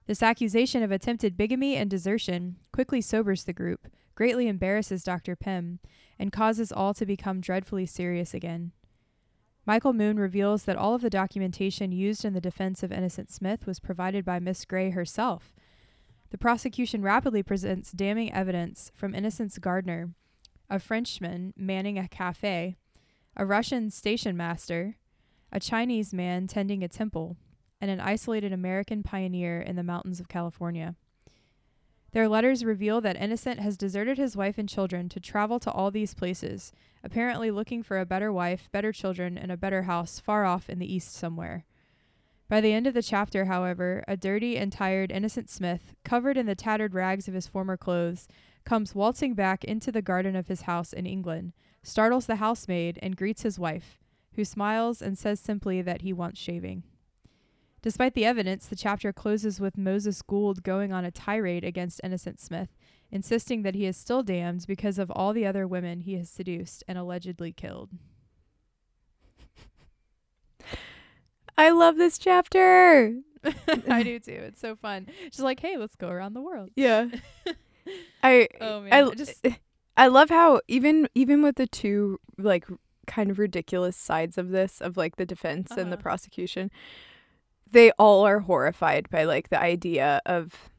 This 0.06 0.22
accusation 0.22 0.82
of 0.82 0.92
attempted 0.92 1.38
bigamy 1.38 1.76
and 1.76 1.88
desertion 1.88 2.56
quickly 2.72 3.00
sobers 3.00 3.44
the 3.44 3.54
group, 3.54 3.88
greatly 4.14 4.48
embarrasses 4.48 5.02
Dr. 5.04 5.36
Pym, 5.36 5.78
and 6.18 6.32
causes 6.32 6.70
all 6.70 6.92
to 6.92 7.06
become 7.06 7.40
dreadfully 7.40 7.86
serious 7.86 8.34
again. 8.34 8.72
Michael 9.70 9.92
Moon 9.92 10.18
reveals 10.18 10.64
that 10.64 10.74
all 10.74 10.96
of 10.96 11.00
the 11.00 11.08
documentation 11.08 11.92
used 11.92 12.24
in 12.24 12.32
the 12.32 12.40
defense 12.40 12.82
of 12.82 12.90
Innocent 12.90 13.30
Smith 13.30 13.68
was 13.68 13.78
provided 13.78 14.24
by 14.24 14.40
Miss 14.40 14.64
Gray 14.64 14.90
herself. 14.90 15.54
The 16.30 16.38
prosecution 16.38 17.02
rapidly 17.02 17.44
presents 17.44 17.92
damning 17.92 18.32
evidence 18.32 18.90
from 18.96 19.14
Innocent's 19.14 19.58
gardener, 19.58 20.10
a 20.68 20.80
Frenchman 20.80 21.54
manning 21.56 22.00
a 22.00 22.08
cafe, 22.08 22.74
a 23.36 23.46
Russian 23.46 23.92
station 23.92 24.36
master, 24.36 24.96
a 25.52 25.60
Chinese 25.60 26.12
man 26.12 26.48
tending 26.48 26.82
a 26.82 26.88
temple, 26.88 27.36
and 27.80 27.92
an 27.92 28.00
isolated 28.00 28.52
American 28.52 29.04
pioneer 29.04 29.60
in 29.60 29.76
the 29.76 29.84
mountains 29.84 30.18
of 30.18 30.26
California. 30.26 30.96
Their 32.12 32.28
letters 32.28 32.64
reveal 32.64 33.00
that 33.02 33.20
Innocent 33.20 33.60
has 33.60 33.76
deserted 33.76 34.18
his 34.18 34.36
wife 34.36 34.58
and 34.58 34.68
children 34.68 35.08
to 35.10 35.20
travel 35.20 35.60
to 35.60 35.70
all 35.70 35.90
these 35.90 36.14
places, 36.14 36.72
apparently 37.04 37.50
looking 37.50 37.82
for 37.82 37.98
a 37.98 38.06
better 38.06 38.32
wife, 38.32 38.68
better 38.72 38.92
children, 38.92 39.38
and 39.38 39.52
a 39.52 39.56
better 39.56 39.82
house 39.82 40.18
far 40.18 40.44
off 40.44 40.68
in 40.68 40.80
the 40.80 40.92
east 40.92 41.12
somewhere. 41.14 41.64
By 42.48 42.60
the 42.60 42.72
end 42.72 42.88
of 42.88 42.94
the 42.94 43.02
chapter, 43.02 43.44
however, 43.44 44.02
a 44.08 44.16
dirty 44.16 44.58
and 44.58 44.72
tired 44.72 45.12
Innocent 45.12 45.48
Smith, 45.48 45.94
covered 46.02 46.36
in 46.36 46.46
the 46.46 46.56
tattered 46.56 46.94
rags 46.94 47.28
of 47.28 47.34
his 47.34 47.46
former 47.46 47.76
clothes, 47.76 48.26
comes 48.64 48.92
waltzing 48.92 49.34
back 49.34 49.62
into 49.62 49.92
the 49.92 50.02
garden 50.02 50.34
of 50.34 50.48
his 50.48 50.62
house 50.62 50.92
in 50.92 51.06
England, 51.06 51.52
startles 51.84 52.26
the 52.26 52.36
housemaid, 52.36 52.98
and 53.00 53.16
greets 53.16 53.42
his 53.42 53.56
wife, 53.56 54.00
who 54.34 54.44
smiles 54.44 55.00
and 55.00 55.16
says 55.16 55.38
simply 55.38 55.80
that 55.80 56.02
he 56.02 56.12
wants 56.12 56.40
shaving. 56.40 56.82
Despite 57.82 58.14
the 58.14 58.24
evidence, 58.26 58.66
the 58.66 58.76
chapter 58.76 59.12
closes 59.12 59.58
with 59.60 59.78
Moses 59.78 60.20
Gould 60.22 60.62
going 60.62 60.92
on 60.92 61.04
a 61.04 61.10
tirade 61.10 61.64
against 61.64 62.00
Innocent 62.04 62.38
Smith, 62.40 62.68
insisting 63.10 63.62
that 63.62 63.74
he 63.74 63.86
is 63.86 63.96
still 63.96 64.22
damned 64.22 64.66
because 64.66 64.98
of 64.98 65.10
all 65.10 65.32
the 65.32 65.46
other 65.46 65.66
women 65.66 66.00
he 66.00 66.14
has 66.14 66.28
seduced 66.28 66.84
and 66.86 66.98
allegedly 66.98 67.52
killed. 67.52 67.90
I 71.56 71.70
love 71.70 71.96
this 71.96 72.18
chapter. 72.18 73.14
I 73.88 74.02
do 74.02 74.18
too. 74.18 74.32
It's 74.32 74.60
so 74.60 74.76
fun. 74.76 75.06
She's 75.24 75.40
like, 75.40 75.60
"Hey, 75.60 75.76
let's 75.76 75.96
go 75.96 76.08
around 76.08 76.34
the 76.34 76.40
world." 76.42 76.70
Yeah. 76.76 77.08
I 78.22 78.48
Oh 78.60 78.82
man, 78.82 78.92
I 78.92 79.02
I 79.02 79.14
just 79.14 79.46
I 79.96 80.06
love 80.08 80.28
how 80.30 80.60
even 80.68 81.08
even 81.14 81.42
with 81.42 81.56
the 81.56 81.66
two 81.66 82.18
like 82.38 82.66
kind 83.06 83.30
of 83.30 83.38
ridiculous 83.38 83.96
sides 83.96 84.38
of 84.38 84.50
this 84.50 84.80
of 84.80 84.96
like 84.96 85.16
the 85.16 85.26
defense 85.26 85.70
and 85.72 85.90
the 85.90 85.96
Uh-huh. 85.96 86.02
prosecution, 86.02 86.70
they 87.72 87.90
all 87.92 88.26
are 88.26 88.40
horrified 88.40 89.08
by 89.10 89.24
like 89.24 89.48
the 89.50 89.60
idea 89.60 90.20
of 90.26 90.70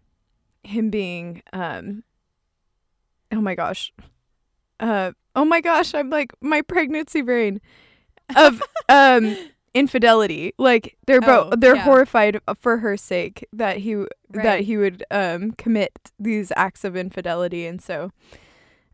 him 0.63 0.89
being 0.89 1.41
um 1.53 2.03
oh 3.31 3.41
my 3.41 3.55
gosh. 3.55 3.93
Uh 4.79 5.11
oh 5.35 5.45
my 5.45 5.61
gosh, 5.61 5.93
I'm 5.93 6.09
like 6.09 6.31
my 6.41 6.61
pregnancy 6.61 7.21
brain 7.21 7.61
of 8.35 8.61
um 8.89 9.35
infidelity. 9.73 10.53
Like 10.57 10.97
they're 11.07 11.21
both 11.21 11.53
Oh, 11.53 11.55
they're 11.55 11.75
yeah. 11.75 11.83
horrified 11.83 12.39
for 12.59 12.77
her 12.79 12.97
sake 12.97 13.47
that 13.53 13.77
he 13.77 14.05
that 14.31 14.61
he 14.61 14.77
would 14.77 15.03
um 15.11 15.51
commit 15.53 15.91
these 16.19 16.51
acts 16.55 16.83
of 16.83 16.95
infidelity 16.95 17.65
and 17.65 17.81
so 17.81 18.11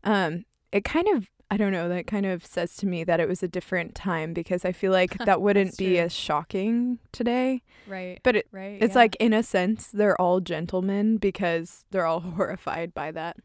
um 0.04 0.44
it 0.72 0.84
kind 0.84 1.08
of 1.16 1.28
I 1.50 1.56
don't 1.56 1.72
know 1.72 1.88
that 1.88 2.06
kind 2.06 2.26
of 2.26 2.44
says 2.44 2.76
to 2.76 2.86
me 2.86 3.04
that 3.04 3.20
it 3.20 3.28
was 3.28 3.42
a 3.42 3.48
different 3.48 3.94
time 3.94 4.34
because 4.34 4.64
I 4.64 4.72
feel 4.72 4.92
like 4.92 5.16
that 5.24 5.40
wouldn't 5.40 5.78
be 5.78 5.94
true. 5.94 6.04
as 6.04 6.12
shocking 6.12 6.98
today 7.12 7.62
right, 7.86 8.20
but 8.22 8.36
it 8.36 8.48
right. 8.52 8.82
it's 8.82 8.92
yeah. 8.92 8.98
like 8.98 9.16
in 9.16 9.32
a 9.32 9.42
sense 9.42 9.88
they're 9.88 10.20
all 10.20 10.40
gentlemen 10.40 11.16
because 11.16 11.86
they're 11.90 12.06
all 12.06 12.20
horrified 12.36 12.92
by 12.92 13.12
that 13.12 13.38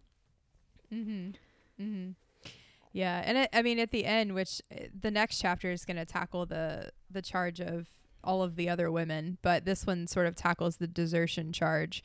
Mm-hmm. 0.94 1.84
Mm-hmm. 1.84 2.12
Yeah, 2.92 3.24
and 3.26 3.38
it, 3.40 3.50
I 3.54 3.62
mean 3.62 3.80
at 3.80 3.92
the 3.92 4.06
end, 4.06 4.34
which 4.34 4.62
uh, 4.72 4.86
the 5.00 5.12
next 5.12 5.40
chapter 5.40 5.72
is 5.72 5.86
going 5.86 5.98
to 5.98 6.06
tackle 6.06 6.46
the 6.46 6.92
the 7.10 7.22
charge 7.22 7.60
of 7.60 7.88
all 8.24 8.44
of 8.44 8.56
the 8.56 8.70
other 8.70 8.92
women, 8.92 9.38
but 9.42 9.66
this 9.66 9.86
one 9.86 10.08
sort 10.08 10.28
of 10.28 10.36
tackles 10.36 10.78
the 10.78 10.88
desertion 10.88 11.52
charge. 11.52 12.04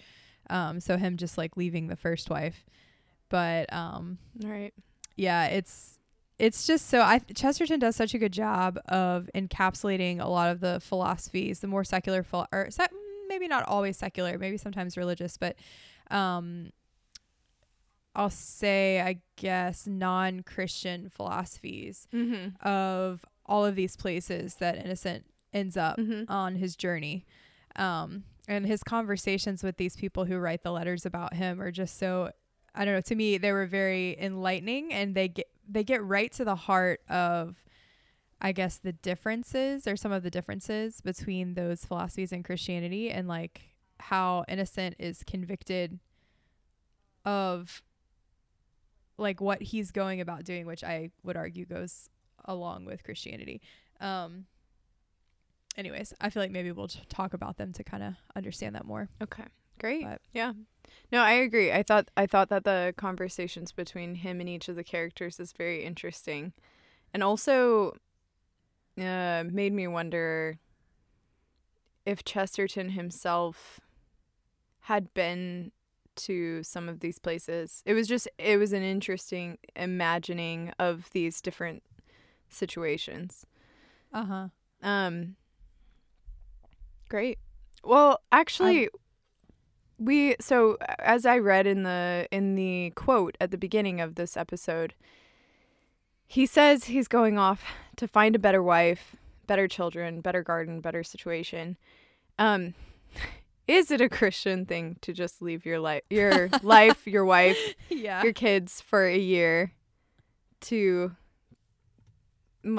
Um, 0.50 0.80
so 0.80 0.96
him 0.96 1.16
just 1.16 1.36
like 1.36 1.56
leaving 1.56 1.88
the 1.88 1.96
first 1.96 2.30
wife, 2.30 2.64
but 3.28 3.70
um, 3.72 4.18
right 4.42 4.72
yeah, 5.18 5.46
it's 5.46 5.98
it's 6.38 6.66
just 6.66 6.86
so 6.88 7.00
I 7.02 7.18
Chesterton 7.18 7.80
does 7.80 7.96
such 7.96 8.14
a 8.14 8.18
good 8.18 8.32
job 8.32 8.78
of 8.88 9.28
encapsulating 9.34 10.20
a 10.20 10.28
lot 10.28 10.50
of 10.50 10.60
the 10.60 10.80
philosophies, 10.80 11.60
the 11.60 11.66
more 11.66 11.84
secular 11.84 12.22
phil- 12.22 12.46
or 12.52 12.70
se- 12.70 12.86
maybe 13.28 13.48
not 13.48 13.66
always 13.66 13.96
secular, 13.98 14.38
maybe 14.38 14.56
sometimes 14.56 14.96
religious, 14.96 15.36
but 15.36 15.56
um 16.10 16.70
I'll 18.14 18.30
say 18.30 19.00
I 19.00 19.18
guess 19.36 19.86
non-Christian 19.86 21.08
philosophies 21.10 22.06
mm-hmm. 22.12 22.66
of 22.66 23.24
all 23.46 23.64
of 23.66 23.74
these 23.76 23.96
places 23.96 24.56
that 24.56 24.76
Innocent 24.76 25.24
ends 25.52 25.76
up 25.76 25.98
Mm-hmm. 25.98 26.30
on 26.30 26.56
his 26.56 26.76
journey. 26.76 27.24
Um, 27.76 28.24
and 28.48 28.66
his 28.66 28.82
conversations 28.82 29.62
with 29.62 29.76
these 29.76 29.94
people 29.94 30.24
who 30.24 30.38
write 30.38 30.62
the 30.62 30.72
letters 30.72 31.04
about 31.06 31.34
him 31.34 31.60
are 31.60 31.70
just 31.70 31.98
so 31.98 32.30
I 32.78 32.84
don't 32.84 32.94
know, 32.94 33.00
to 33.00 33.14
me 33.16 33.38
they 33.38 33.50
were 33.50 33.66
very 33.66 34.16
enlightening 34.20 34.92
and 34.92 35.14
they 35.14 35.26
get 35.28 35.48
they 35.68 35.82
get 35.82 36.02
right 36.02 36.32
to 36.32 36.44
the 36.44 36.54
heart 36.54 37.00
of 37.10 37.56
I 38.40 38.52
guess 38.52 38.78
the 38.78 38.92
differences 38.92 39.88
or 39.88 39.96
some 39.96 40.12
of 40.12 40.22
the 40.22 40.30
differences 40.30 41.00
between 41.00 41.54
those 41.54 41.84
philosophies 41.84 42.30
and 42.32 42.44
Christianity 42.44 43.10
and 43.10 43.26
like 43.26 43.62
how 43.98 44.44
innocent 44.46 44.94
is 45.00 45.24
convicted 45.24 45.98
of 47.24 47.82
like 49.18 49.40
what 49.40 49.60
he's 49.60 49.90
going 49.90 50.20
about 50.20 50.44
doing, 50.44 50.64
which 50.64 50.84
I 50.84 51.10
would 51.24 51.36
argue 51.36 51.66
goes 51.66 52.08
along 52.44 52.84
with 52.84 53.02
Christianity. 53.02 53.60
Um 54.00 54.46
anyways, 55.76 56.14
I 56.20 56.30
feel 56.30 56.44
like 56.44 56.52
maybe 56.52 56.70
we'll 56.70 56.86
talk 57.08 57.34
about 57.34 57.56
them 57.56 57.72
to 57.72 57.82
kind 57.82 58.04
of 58.04 58.14
understand 58.36 58.76
that 58.76 58.84
more. 58.84 59.08
Okay. 59.20 59.44
Great. 59.80 60.04
But- 60.04 60.20
yeah. 60.32 60.52
No, 61.10 61.22
I 61.22 61.32
agree. 61.32 61.72
I 61.72 61.82
thought 61.82 62.10
I 62.16 62.26
thought 62.26 62.48
that 62.50 62.64
the 62.64 62.94
conversations 62.96 63.72
between 63.72 64.16
him 64.16 64.40
and 64.40 64.48
each 64.48 64.68
of 64.68 64.76
the 64.76 64.84
characters 64.84 65.40
is 65.40 65.52
very 65.52 65.84
interesting. 65.84 66.52
And 67.12 67.22
also 67.22 67.96
uh 68.98 69.44
made 69.50 69.72
me 69.72 69.86
wonder 69.86 70.58
if 72.04 72.24
Chesterton 72.24 72.90
himself 72.90 73.80
had 74.82 75.12
been 75.14 75.72
to 76.16 76.62
some 76.62 76.88
of 76.88 77.00
these 77.00 77.18
places. 77.18 77.82
It 77.86 77.94
was 77.94 78.08
just 78.08 78.28
it 78.38 78.58
was 78.58 78.72
an 78.72 78.82
interesting 78.82 79.58
imagining 79.76 80.72
of 80.78 81.10
these 81.10 81.40
different 81.40 81.82
situations. 82.48 83.46
Uh-huh. 84.12 84.48
Um 84.82 85.36
great. 87.08 87.38
Well, 87.84 88.20
actually 88.32 88.88
we 89.98 90.36
so 90.40 90.78
as 90.98 91.26
I 91.26 91.38
read 91.38 91.66
in 91.66 91.82
the 91.82 92.28
in 92.30 92.54
the 92.54 92.92
quote 92.94 93.36
at 93.40 93.50
the 93.50 93.58
beginning 93.58 94.00
of 94.00 94.14
this 94.14 94.36
episode, 94.36 94.94
he 96.26 96.46
says 96.46 96.84
he's 96.84 97.08
going 97.08 97.38
off 97.38 97.64
to 97.96 98.06
find 98.06 98.36
a 98.36 98.38
better 98.38 98.62
wife, 98.62 99.16
better 99.46 99.66
children, 99.66 100.20
better 100.20 100.42
garden, 100.42 100.80
better 100.80 101.02
situation. 101.02 101.76
Um 102.38 102.74
is 103.66 103.90
it 103.90 104.00
a 104.00 104.08
Christian 104.08 104.64
thing 104.64 104.96
to 105.02 105.12
just 105.12 105.42
leave 105.42 105.66
your 105.66 105.80
life 105.80 106.02
your 106.10 106.48
life, 106.62 107.06
your 107.06 107.24
wife, 107.24 107.58
yeah. 107.88 108.22
your 108.22 108.32
kids 108.32 108.80
for 108.80 109.04
a 109.04 109.18
year 109.18 109.72
to 110.60 111.12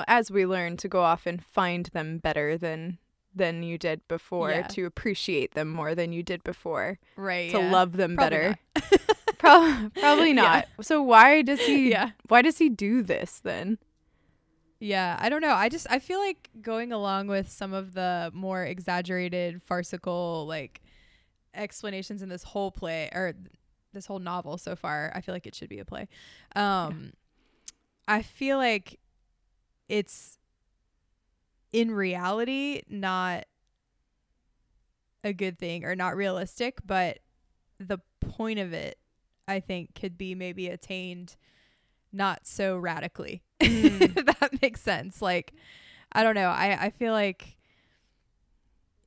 as 0.08 0.30
we 0.30 0.46
learn 0.46 0.78
to 0.78 0.88
go 0.88 1.02
off 1.02 1.26
and 1.26 1.44
find 1.44 1.88
them 1.88 2.18
better 2.18 2.58
than 2.58 2.98
than 3.39 3.63
you 3.63 3.77
did 3.79 4.08
before 4.08 4.51
Yeah. 4.51 4.67
to 4.67 4.86
appreciate 4.86 5.55
them 5.55 5.69
more 5.69 5.96
than 5.96 6.13
you 6.13 6.22
did 6.22 6.43
before 6.43 7.00
right. 7.15 7.50
to 7.51 7.58
yeah. 7.58 7.72
love 7.72 7.93
them 7.98 8.15
Probably 8.15 8.38
better 8.38 8.60
not. 8.75 9.01
Prob- 9.39 9.93
probably 9.96 10.29
Yeah. 10.29 10.34
not 10.43 10.67
so 10.81 11.01
why 11.01 11.41
does 11.41 11.60
he 11.62 11.89
yeah. 11.89 12.12
why 12.27 12.41
does 12.43 12.58
he 12.60 12.69
do 12.69 13.01
this 13.01 13.39
then 13.39 13.79
Yeah, 14.79 15.17
I 15.19 15.27
don't 15.29 15.41
know. 15.41 15.53
I 15.53 15.67
just 15.69 15.88
I 15.89 16.00
feel 16.00 16.19
like 16.19 16.50
going 16.62 16.91
along 16.93 17.27
with 17.27 17.50
some 17.51 17.74
of 17.74 17.93
the 17.93 18.31
more 18.34 18.63
exaggerated 18.63 19.62
farcical 19.62 20.46
like 20.48 20.81
explanations 21.53 22.22
in 22.22 22.29
this 22.29 22.43
whole 22.43 22.72
play 22.72 23.10
or 23.13 23.34
this 23.93 24.05
whole 24.05 24.19
novel 24.19 24.58
so 24.58 24.75
far. 24.75 25.12
I 25.15 25.22
feel 25.22 25.34
like 25.34 25.48
it 25.48 25.55
should 25.55 25.69
be 25.69 25.79
a 25.79 25.86
play. 25.86 26.08
Um 26.55 27.12
I 28.08 28.22
feel 28.24 28.58
like 28.58 29.00
it's 29.88 30.38
in 31.72 31.92
reality 31.92 32.82
not 32.90 33.46
a 35.24 35.34
good 35.34 35.58
thing 35.60 35.84
or 35.86 35.96
not 35.96 36.16
realistic, 36.16 36.80
but 36.86 37.20
the 37.80 38.00
point 38.22 38.60
of 38.60 38.74
it 38.74 38.98
I 39.48 39.60
think 39.60 39.96
could 39.96 40.18
be 40.18 40.36
maybe 40.36 40.68
attained 40.68 41.36
not 42.12 42.46
so 42.48 42.78
radically. 42.78 43.44
Mm. 43.62 44.26
that 44.40 44.62
makes 44.62 44.82
sense. 44.82 45.22
Like, 45.22 45.54
I 46.12 46.24
don't 46.24 46.36
know. 46.36 46.50
I, 46.50 46.86
I 46.86 46.90
feel 46.90 47.14
like 47.14 47.58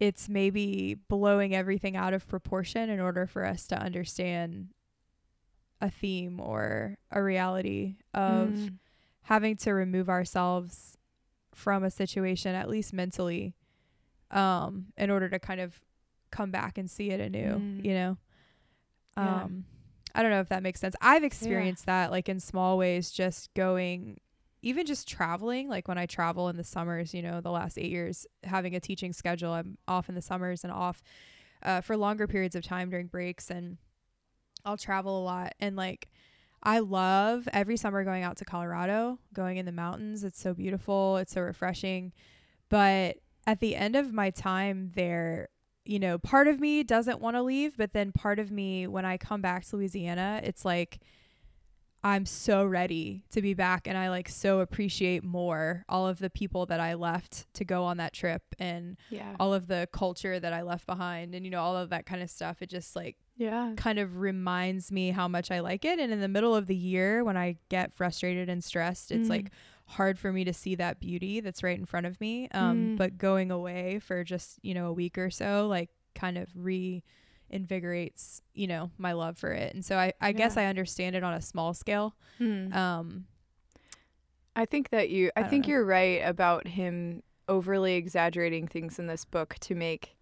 it's 0.01 0.29
maybe 0.29 0.95
blowing 1.09 1.55
everything 1.55 1.97
out 1.97 2.13
of 2.13 2.27
proportion 2.29 2.91
in 2.91 2.99
order 3.01 3.27
for 3.27 3.45
us 3.47 3.67
to 3.69 3.77
understand 3.81 4.69
a 5.81 5.91
theme 5.91 6.41
or 6.41 6.97
a 7.11 7.23
reality 7.23 7.97
of 8.15 8.51
Mm. 8.51 8.79
having 9.23 9.57
to 9.59 9.73
remove 9.73 10.09
ourselves 10.09 10.97
from 11.55 11.85
a 11.85 11.91
situation, 11.91 12.55
at 12.55 12.69
least 12.69 12.93
mentally, 12.93 13.55
um, 14.31 14.87
in 14.97 15.11
order 15.11 15.29
to 15.29 15.39
kind 15.39 15.61
of 15.61 15.81
come 16.31 16.51
back 16.51 16.79
and 16.79 16.91
see 16.91 17.11
it 17.11 17.21
anew, 17.21 17.59
Mm. 17.59 17.85
you 17.85 17.95
know? 17.95 18.17
Yeah. 19.17 19.43
Um, 19.43 19.65
I 20.15 20.23
don't 20.23 20.31
know 20.31 20.41
if 20.41 20.49
that 20.49 20.63
makes 20.63 20.81
sense. 20.81 20.95
I've 21.01 21.25
experienced 21.25 21.87
that 21.87 22.11
like 22.11 22.29
in 22.29 22.41
small 22.41 22.77
ways, 22.79 23.11
just 23.11 23.53
going, 23.55 24.21
even 24.63 24.87
just 24.87 25.09
traveling. 25.09 25.69
Like 25.69 25.89
when 25.89 25.99
I 25.99 26.07
travel 26.07 26.49
in 26.49 26.57
the 26.57 26.65
summers, 26.65 27.13
you 27.15 27.23
know, 27.23 27.41
the 27.41 27.51
last 27.51 27.79
eight 27.79 27.91
years, 27.91 28.27
having 28.45 28.75
a 28.75 28.81
teaching 28.81 29.13
schedule, 29.13 29.53
I'm 29.53 29.77
off 29.89 30.09
in 30.09 30.15
the 30.15 30.23
summers 30.23 30.65
and 30.65 30.73
off 30.73 31.03
uh, 31.63 31.81
for 31.81 31.97
longer 31.97 32.27
periods 32.27 32.55
of 32.57 32.63
time 32.65 32.91
during 32.91 33.07
breaks, 33.07 33.51
and 33.51 33.79
I'll 34.65 34.77
travel 34.77 35.19
a 35.21 35.25
lot. 35.25 35.55
And 35.61 35.77
like, 35.77 36.09
I 36.63 36.79
love 36.79 37.49
every 37.53 37.77
summer 37.77 38.05
going 38.05 38.23
out 38.23 38.37
to 38.39 38.45
Colorado, 38.45 39.19
going 39.35 39.57
in 39.57 39.67
the 39.67 39.73
mountains. 39.73 40.23
It's 40.25 40.41
so 40.41 40.55
beautiful, 40.55 41.17
it's 41.17 41.33
so 41.33 41.41
refreshing. 41.41 42.13
But 42.69 43.17
at 43.47 43.61
the 43.61 43.75
end 43.75 43.97
of 43.97 44.13
my 44.13 44.31
time 44.31 44.93
there, 44.95 45.49
you 45.85 45.99
know, 45.99 46.19
part 46.19 46.47
of 46.47 46.61
me 46.61 46.85
doesn't 46.85 47.21
want 47.21 47.35
to 47.37 47.43
leave, 47.43 47.77
but 47.77 47.93
then 47.93 48.13
part 48.13 48.39
of 48.39 48.53
me, 48.53 48.87
when 48.87 49.05
I 49.05 49.17
come 49.17 49.43
back 49.43 49.65
to 49.67 49.77
Louisiana, 49.77 50.41
it's 50.45 50.65
like 50.65 51.01
I'm 52.05 52.27
so 52.27 52.65
ready 52.65 53.25
to 53.31 53.41
be 53.43 53.55
back 53.55 53.87
and 53.87 53.97
I 53.97 54.09
like 54.11 54.29
so 54.29 54.59
appreciate 54.61 55.23
more 55.23 55.85
all 55.89 56.09
of 56.09 56.19
the 56.19 56.31
people 56.31 56.67
that 56.67 56.81
I 56.81 56.95
left 56.95 57.53
to 57.55 57.65
go 57.65 57.85
on 57.85 57.99
that 57.99 58.13
trip 58.13 58.43
and 58.59 58.97
Yeah. 59.11 59.37
all 59.39 59.55
of 59.55 59.69
the 59.69 59.89
culture 59.93 60.41
that 60.41 60.53
I 60.53 60.63
left 60.63 60.87
behind 60.87 61.33
and 61.35 61.45
you 61.45 61.51
know 61.51 61.61
all 61.61 61.77
of 61.77 61.91
that 61.91 62.07
kind 62.07 62.21
of 62.23 62.29
stuff. 62.31 62.61
It 62.61 62.71
just 62.71 62.97
like 62.97 63.17
Yeah. 63.37 63.73
kind 63.77 63.99
of 63.99 64.19
reminds 64.19 64.93
me 64.93 65.11
how 65.11 65.27
much 65.29 65.51
I 65.51 65.61
like 65.61 65.85
it 65.85 65.99
and 65.99 66.13
in 66.13 66.21
the 66.21 66.29
middle 66.29 66.55
of 66.55 66.67
the 66.67 66.77
year 66.77 67.25
when 67.25 67.37
I 67.37 67.57
get 67.71 67.93
frustrated 67.93 68.49
and 68.49 68.63
stressed, 68.63 69.11
it's 69.11 69.27
Mm. 69.29 69.31
like 69.31 69.51
hard 69.87 70.19
for 70.19 70.33
me 70.33 70.45
to 70.45 70.53
see 70.53 70.75
that 70.77 71.01
beauty 71.01 71.41
that's 71.41 71.63
right 71.63 71.79
in 71.79 71.85
front 71.87 72.07
of 72.07 72.21
me. 72.21 72.49
Um, 72.51 72.77
Mm. 72.95 72.97
but 72.99 73.19
going 73.19 73.51
away 73.51 73.99
for 73.99 74.23
just, 74.25 74.59
you 74.63 74.75
know, 74.75 74.87
a 74.87 74.93
week 74.93 75.19
or 75.19 75.31
so, 75.31 75.67
like 75.67 75.91
kind 76.15 76.39
of 76.39 76.49
reinvigorates, 77.51 78.41
you 78.55 78.67
know, 78.67 78.91
my 78.99 79.13
love 79.13 79.39
for 79.39 79.51
it. 79.53 79.75
And 79.75 79.85
so 79.85 79.97
I, 79.99 80.13
I 80.21 80.33
guess 80.33 80.57
I 80.57 80.67
understand 80.67 81.17
it 81.17 81.25
on 81.25 81.35
a 81.35 81.41
small 81.43 81.75
scale. 81.75 82.15
Mm. 82.41 82.75
Um, 82.75 83.25
I 84.55 84.67
think 84.67 84.91
that 84.91 85.09
you 85.11 85.31
I, 85.37 85.41
I 85.41 85.43
think 85.45 85.67
know. 85.67 85.71
you're 85.73 85.85
right 85.85 86.21
about 86.25 86.67
him 86.69 87.23
overly 87.49 87.95
exaggerating 87.95 88.69
things 88.69 88.99
in 88.99 89.07
this 89.07 89.25
book 89.25 89.57
to 89.61 89.75
make 89.75 90.17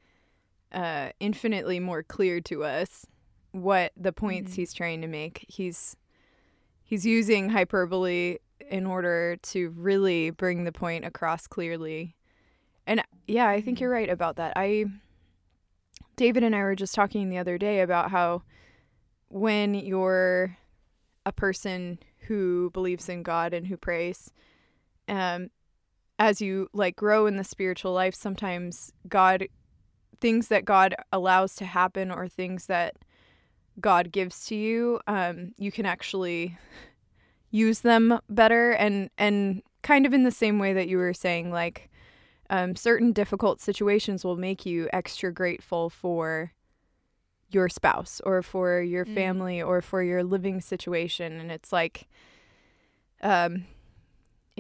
uh 0.72 1.10
infinitely 1.20 1.80
more 1.80 2.02
clear 2.02 2.40
to 2.42 2.64
us 2.64 3.06
what 3.52 3.92
the 3.96 4.12
points 4.12 4.52
Mhm. 4.52 4.56
he's 4.56 4.72
trying 4.72 5.00
to 5.02 5.08
make. 5.08 5.44
He's 5.48 5.96
he's 6.82 7.04
using 7.06 7.50
hyperbole 7.50 8.38
in 8.70 8.86
order 8.86 9.36
to 9.42 9.70
really 9.70 10.30
bring 10.30 10.64
the 10.64 10.72
point 10.72 11.04
across 11.04 11.46
clearly. 11.46 12.16
And 12.86 13.02
yeah, 13.26 13.48
I 13.48 13.60
think 13.60 13.80
you're 13.80 13.90
right 13.90 14.08
about 14.08 14.36
that. 14.36 14.52
I 14.56 14.86
David 16.16 16.42
and 16.44 16.54
I 16.54 16.60
were 16.62 16.74
just 16.76 16.94
talking 16.94 17.28
the 17.30 17.38
other 17.38 17.58
day 17.58 17.80
about 17.80 18.10
how 18.10 18.42
when 19.28 19.74
you're 19.74 20.56
a 21.24 21.32
person 21.32 21.98
who 22.26 22.70
believes 22.72 23.08
in 23.08 23.22
God 23.22 23.54
and 23.54 23.66
who 23.66 23.76
prays, 23.76 24.30
um, 25.08 25.50
as 26.18 26.40
you 26.40 26.68
like 26.72 26.96
grow 26.96 27.26
in 27.26 27.36
the 27.36 27.44
spiritual 27.44 27.92
life, 27.92 28.14
sometimes 28.14 28.92
God, 29.08 29.48
things 30.20 30.48
that 30.48 30.64
God 30.64 30.94
allows 31.12 31.54
to 31.56 31.64
happen 31.64 32.10
or 32.10 32.28
things 32.28 32.66
that 32.66 32.97
God 33.80 34.12
gives 34.12 34.45
to 34.47 34.54
you, 34.54 35.00
um, 35.06 35.52
you 35.58 35.73
can 35.73 35.86
actually 35.86 36.58
use 37.50 37.80
them 37.80 38.18
better 38.28 38.73
and 38.73 39.10
and 39.18 39.62
kind 39.82 40.04
of 40.06 40.12
in 40.12 40.23
the 40.25 40.30
same 40.30 40.58
way 40.58 40.73
that 40.73 40.88
you 40.88 40.99
were 40.99 41.14
saying, 41.14 41.50
like 41.50 41.90
um, 42.50 42.76
certain 42.76 43.12
difficult 43.12 43.60
situations 43.60 44.25
will 44.25 44.36
make 44.36 44.66
you 44.66 44.88
extra 44.92 45.32
grateful 45.32 45.88
for 45.88 46.52
your 47.50 47.68
spouse 47.68 48.21
or 48.25 48.42
for 48.42 48.80
your 48.80 49.04
Mm. 49.04 49.14
family 49.14 49.62
or 49.62 49.80
for 49.80 50.02
your 50.02 50.23
living 50.23 50.60
situation 50.60 51.40
and 51.40 51.50
it's 51.50 51.73
like 51.73 52.06
um 53.23 53.64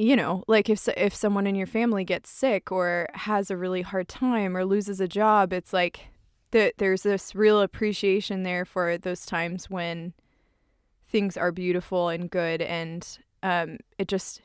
you 0.00 0.16
know 0.16 0.42
like 0.48 0.68
if 0.68 0.88
if 0.96 1.14
someone 1.14 1.46
in 1.46 1.54
your 1.54 1.66
family 1.66 2.04
gets 2.04 2.30
sick 2.30 2.72
or 2.72 3.06
has 3.14 3.50
a 3.50 3.56
really 3.56 3.82
hard 3.82 4.08
time 4.08 4.56
or 4.56 4.64
loses 4.64 5.00
a 5.00 5.08
job 5.08 5.52
it's 5.52 5.72
like 5.72 6.08
that 6.52 6.74
there's 6.78 7.02
this 7.02 7.34
real 7.34 7.60
appreciation 7.60 8.42
there 8.42 8.64
for 8.64 8.98
those 8.98 9.24
times 9.26 9.68
when 9.70 10.12
things 11.08 11.36
are 11.36 11.52
beautiful 11.52 12.08
and 12.08 12.30
good 12.30 12.62
and 12.62 13.18
um 13.42 13.78
it 13.98 14.08
just 14.08 14.40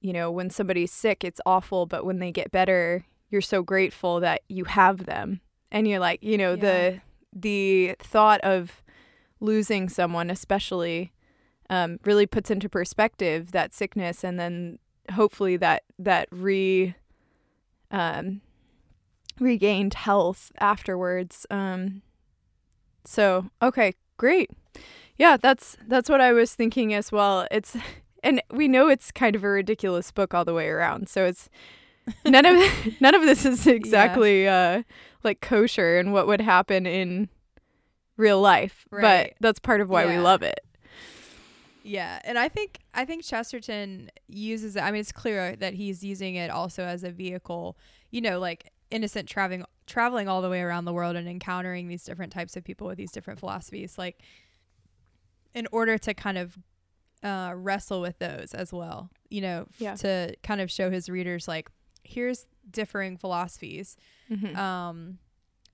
you 0.00 0.12
know 0.12 0.30
when 0.30 0.50
somebody's 0.50 0.92
sick 0.92 1.24
it's 1.24 1.40
awful 1.44 1.84
but 1.86 2.04
when 2.04 2.18
they 2.18 2.30
get 2.30 2.52
better 2.52 3.04
you're 3.30 3.40
so 3.40 3.62
grateful 3.62 4.20
that 4.20 4.42
you 4.48 4.64
have 4.64 5.06
them. 5.06 5.40
And 5.70 5.86
you're 5.86 5.98
like 5.98 6.22
you 6.22 6.38
know 6.38 6.56
the 6.56 7.00
the 7.32 7.96
thought 7.98 8.40
of 8.42 8.82
losing 9.40 9.88
someone 9.88 10.30
especially 10.30 11.12
um, 11.70 11.98
really 12.04 12.26
puts 12.26 12.50
into 12.50 12.68
perspective 12.68 13.52
that 13.52 13.74
sickness 13.74 14.24
and 14.24 14.38
then 14.38 14.78
hopefully 15.12 15.56
that 15.56 15.82
that 15.98 16.28
re 16.30 16.94
um, 17.90 18.40
regained 19.38 19.94
health 19.94 20.52
afterwards 20.58 21.46
um, 21.50 22.02
so 23.04 23.50
okay 23.62 23.94
great. 24.16 24.50
Yeah 25.18 25.36
that's 25.36 25.76
that's 25.86 26.08
what 26.10 26.20
i 26.20 26.32
was 26.32 26.54
thinking 26.54 26.92
as 26.92 27.10
well. 27.12 27.46
It's 27.50 27.76
and 28.22 28.42
we 28.50 28.66
know 28.68 28.88
it's 28.88 29.12
kind 29.12 29.36
of 29.36 29.44
a 29.44 29.48
ridiculous 29.48 30.10
book 30.10 30.34
all 30.34 30.44
the 30.44 30.52
way 30.54 30.68
around 30.68 31.08
so 31.08 31.24
it's 31.24 31.48
none 32.24 32.44
of 32.44 32.56
none 33.00 33.14
of 33.14 33.22
this 33.22 33.44
is 33.44 33.66
exactly 33.78 34.48
uh 34.48 34.82
like 35.22 35.40
kosher 35.40 35.98
and 35.98 36.12
what 36.12 36.26
would 36.26 36.40
happen 36.40 36.86
in 36.86 37.28
real 38.16 38.40
life 38.40 38.84
but 39.02 39.34
that's 39.40 39.58
part 39.60 39.80
of 39.80 39.88
why 39.88 40.04
we 40.06 40.18
love 40.18 40.42
it 40.42 40.60
Yeah, 41.86 42.20
and 42.24 42.38
I 42.38 42.48
think 42.48 42.80
I 42.94 43.04
think 43.04 43.24
Chesterton 43.24 44.10
uses 44.28 44.76
it. 44.76 44.80
I 44.80 44.90
mean, 44.90 45.00
it's 45.00 45.12
clear 45.12 45.54
that 45.56 45.74
he's 45.74 46.02
using 46.02 46.34
it 46.34 46.50
also 46.50 46.82
as 46.84 47.04
a 47.04 47.10
vehicle. 47.10 47.76
You 48.10 48.20
know, 48.20 48.38
like 48.40 48.72
innocent 48.90 49.28
traveling 49.28 49.64
traveling 49.86 50.28
all 50.28 50.42
the 50.42 50.50
way 50.50 50.60
around 50.62 50.84
the 50.84 50.92
world 50.92 51.14
and 51.16 51.28
encountering 51.28 51.88
these 51.88 52.02
different 52.04 52.32
types 52.32 52.56
of 52.56 52.64
people 52.64 52.86
with 52.88 52.98
these 52.98 53.12
different 53.12 53.38
philosophies. 53.38 53.96
Like, 53.98 54.20
in 55.54 55.66
order 55.72 55.96
to 55.98 56.12
kind 56.14 56.38
of 56.38 56.58
uh, 57.22 57.52
wrestle 57.56 58.00
with 58.00 58.18
those 58.18 58.52
as 58.52 58.72
well. 58.72 59.10
You 59.30 59.40
know, 59.40 59.66
f- 59.70 59.80
Yeah. 59.80 59.94
to 59.96 60.34
kind 60.42 60.60
of 60.60 60.70
show 60.70 60.90
his 60.90 61.08
readers 61.08 61.48
like, 61.48 61.70
here's 62.04 62.46
differing 62.70 63.16
philosophies. 63.16 63.96
Mhm. 64.30 64.56
Um, 64.56 65.18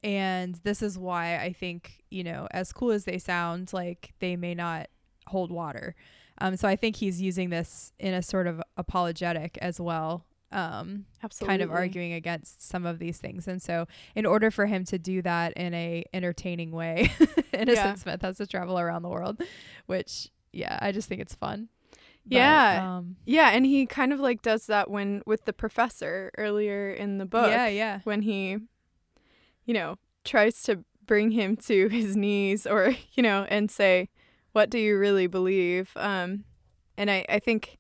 and 0.04 0.54
this 0.62 0.82
is 0.82 0.98
why 0.98 1.38
I 1.38 1.52
think, 1.52 2.02
you 2.10 2.22
know, 2.24 2.48
as 2.52 2.72
cool 2.72 2.90
as 2.92 3.04
they 3.04 3.18
sound, 3.18 3.72
like 3.72 4.12
they 4.20 4.36
may 4.36 4.54
not 4.54 4.88
hold 5.28 5.50
water. 5.52 5.94
Um, 6.38 6.56
so 6.56 6.66
I 6.68 6.76
think 6.76 6.96
he's 6.96 7.20
using 7.20 7.50
this 7.50 7.92
in 7.98 8.14
a 8.14 8.22
sort 8.22 8.46
of 8.46 8.62
apologetic 8.76 9.58
as 9.62 9.80
well. 9.80 10.24
Um, 10.50 11.06
absolutely 11.22 11.52
kind 11.52 11.62
of 11.62 11.70
arguing 11.70 12.12
against 12.12 12.60
some 12.62 12.84
of 12.84 12.98
these 12.98 13.16
things. 13.18 13.48
And 13.48 13.62
so 13.62 13.86
in 14.14 14.26
order 14.26 14.50
for 14.50 14.66
him 14.66 14.84
to 14.86 14.98
do 14.98 15.22
that 15.22 15.52
in 15.54 15.72
a 15.72 16.04
entertaining 16.12 16.72
way, 16.72 17.10
Innocent 17.52 17.76
Yeah. 17.86 17.94
Smith 17.94 18.22
has 18.22 18.36
to 18.38 18.46
travel 18.46 18.78
around 18.78 19.02
the 19.02 19.08
world, 19.08 19.40
which 19.86 20.30
yeah, 20.52 20.78
I 20.82 20.92
just 20.92 21.08
think 21.08 21.22
it's 21.22 21.34
fun. 21.34 21.68
But, 22.26 22.36
Yeah. 22.36 22.96
um, 22.98 23.16
yeah 23.24 23.48
and 23.50 23.64
he 23.66 23.86
kind 23.86 24.12
of 24.12 24.20
like 24.20 24.42
does 24.42 24.66
that 24.66 24.90
when 24.90 25.22
with 25.26 25.44
the 25.46 25.52
professor 25.52 26.30
earlier 26.38 26.90
in 26.92 27.18
the 27.18 27.26
book 27.26 27.48
Yeah, 27.50 27.66
yeah. 27.68 28.00
when 28.04 28.22
he 28.22 28.58
you 29.64 29.74
know 29.74 29.96
tries 30.24 30.62
to 30.64 30.84
bring 31.06 31.30
him 31.32 31.56
to 31.56 31.88
his 31.88 32.14
knees 32.16 32.66
or 32.66 32.94
you 33.14 33.22
know 33.22 33.44
and 33.48 33.70
say 33.70 34.08
what 34.52 34.70
do 34.70 34.78
you 34.78 34.96
really 34.98 35.26
believe 35.26 35.90
um 35.96 36.44
and 36.96 37.10
i 37.10 37.24
i 37.28 37.38
think 37.38 37.78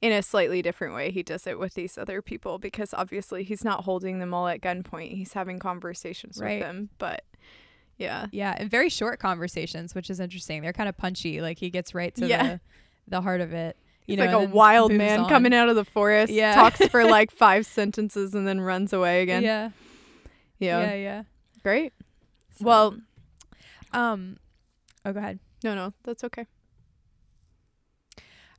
in 0.00 0.12
a 0.12 0.22
slightly 0.22 0.60
different 0.62 0.94
way 0.94 1.10
he 1.10 1.22
does 1.22 1.46
it 1.46 1.58
with 1.58 1.74
these 1.74 1.96
other 1.96 2.20
people 2.22 2.58
because 2.58 2.92
obviously 2.94 3.42
he's 3.42 3.64
not 3.64 3.84
holding 3.84 4.18
them 4.18 4.34
all 4.34 4.46
at 4.48 4.60
gunpoint 4.60 5.12
he's 5.12 5.32
having 5.32 5.58
conversations 5.58 6.38
Right. 6.40 6.58
with 6.58 6.62
them 6.68 6.90
but 6.98 7.24
yeah 7.96 8.26
Yeah, 8.32 8.54
and 8.58 8.68
very 8.68 8.88
short 8.88 9.20
conversations, 9.20 9.94
which 9.94 10.10
is 10.10 10.18
interesting. 10.18 10.62
They're 10.62 10.72
kind 10.72 10.88
of 10.88 10.96
punchy. 10.96 11.40
Like 11.40 11.58
he 11.60 11.70
gets 11.70 11.94
right 11.94 12.12
to 12.16 12.26
Yeah. 12.26 12.42
the 12.42 12.60
the 13.06 13.20
heart 13.20 13.40
of 13.40 13.52
it. 13.52 13.76
You 14.08 14.16
he's 14.16 14.18
know, 14.18 14.40
like 14.40 14.48
a 14.48 14.50
wild 14.50 14.92
man 14.92 15.20
on. 15.20 15.28
coming 15.28 15.54
out 15.54 15.68
of 15.68 15.76
the 15.76 15.84
forest 15.84 16.32
Yeah. 16.32 16.56
talks 16.56 16.84
for 16.88 17.04
like 17.18 17.30
five 17.30 17.66
sentences 17.66 18.34
and 18.34 18.48
then 18.48 18.60
runs 18.60 18.92
away 18.92 19.22
again 19.22 19.44
Yeah, 19.44 19.70
yeah, 20.58 20.80
yeah, 20.88 20.94
yeah. 20.94 21.22
great 21.62 21.92
So, 22.58 22.64
well 22.64 22.96
um, 23.92 24.38
oh, 25.04 25.12
go 25.12 25.20
ahead. 25.20 25.38
No 25.64 25.74
no 25.74 25.92
that's 26.04 26.22
okay 26.22 26.46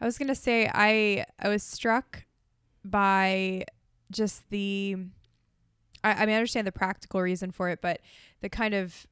I 0.01 0.05
was 0.05 0.17
gonna 0.17 0.35
say 0.35 0.69
I 0.73 1.25
I 1.39 1.47
was 1.47 1.63
struck 1.63 2.25
by 2.83 3.65
just 4.11 4.49
the 4.49 4.97
I, 6.03 6.11
I 6.11 6.25
mean 6.25 6.35
I 6.35 6.37
understand 6.37 6.67
the 6.67 6.71
practical 6.71 7.21
reason 7.21 7.51
for 7.51 7.69
it, 7.69 7.79
but 7.81 8.01
the 8.41 8.49
kind 8.49 8.73
of 8.73 9.07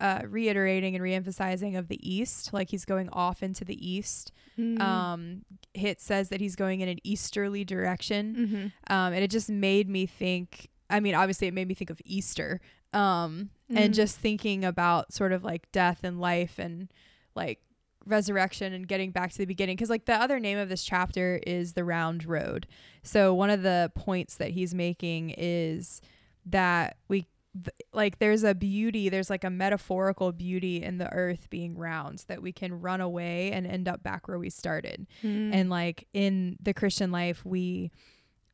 uh, 0.00 0.22
reiterating 0.28 0.96
and 0.96 1.04
reemphasizing 1.04 1.78
of 1.78 1.86
the 1.86 1.98
east, 2.02 2.52
like 2.52 2.70
he's 2.70 2.84
going 2.84 3.08
off 3.10 3.40
into 3.42 3.64
the 3.64 3.88
east. 3.88 4.32
Mm. 4.58 4.80
Um, 4.80 5.44
it 5.74 6.00
says 6.00 6.28
that 6.30 6.40
he's 6.40 6.56
going 6.56 6.80
in 6.80 6.88
an 6.88 6.98
easterly 7.04 7.64
direction, 7.64 8.34
mm-hmm. 8.34 8.92
um, 8.92 9.12
and 9.12 9.22
it 9.22 9.30
just 9.30 9.48
made 9.48 9.88
me 9.88 10.06
think. 10.06 10.68
I 10.90 10.98
mean, 11.00 11.14
obviously, 11.14 11.46
it 11.46 11.54
made 11.54 11.68
me 11.68 11.74
think 11.74 11.88
of 11.90 12.00
Easter, 12.04 12.60
um, 12.92 13.50
Mhm. 13.70 13.78
and 13.78 13.94
just 13.94 14.18
thinking 14.18 14.64
about 14.64 15.12
sort 15.12 15.32
of 15.32 15.44
like 15.44 15.70
death 15.72 16.00
and 16.02 16.20
life 16.20 16.58
and 16.58 16.88
like 17.34 17.60
resurrection 18.06 18.72
and 18.72 18.88
getting 18.88 19.10
back 19.12 19.30
to 19.30 19.38
the 19.38 19.44
beginning 19.44 19.76
because 19.76 19.88
like 19.90 20.06
the 20.06 20.14
other 20.14 20.40
name 20.40 20.58
of 20.58 20.68
this 20.68 20.82
chapter 20.82 21.38
is 21.46 21.74
the 21.74 21.84
round 21.84 22.24
road 22.24 22.66
so 23.04 23.32
one 23.32 23.48
of 23.48 23.62
the 23.62 23.92
points 23.94 24.36
that 24.38 24.50
he's 24.50 24.74
making 24.74 25.30
is 25.38 26.00
that 26.44 26.96
we 27.06 27.28
th- 27.54 27.68
like 27.92 28.18
there's 28.18 28.42
a 28.42 28.56
beauty 28.56 29.08
there's 29.08 29.30
like 29.30 29.44
a 29.44 29.50
metaphorical 29.50 30.32
beauty 30.32 30.82
in 30.82 30.98
the 30.98 31.08
earth 31.12 31.48
being 31.48 31.76
round 31.78 32.24
that 32.26 32.42
we 32.42 32.50
can 32.52 32.80
run 32.80 33.00
away 33.00 33.52
and 33.52 33.68
end 33.68 33.86
up 33.86 34.02
back 34.02 34.26
where 34.26 34.38
we 34.38 34.50
started 34.50 35.06
Mm. 35.22 35.54
and 35.54 35.70
like 35.70 36.08
in 36.12 36.56
the 36.60 36.74
christian 36.74 37.12
life 37.12 37.44
we 37.44 37.92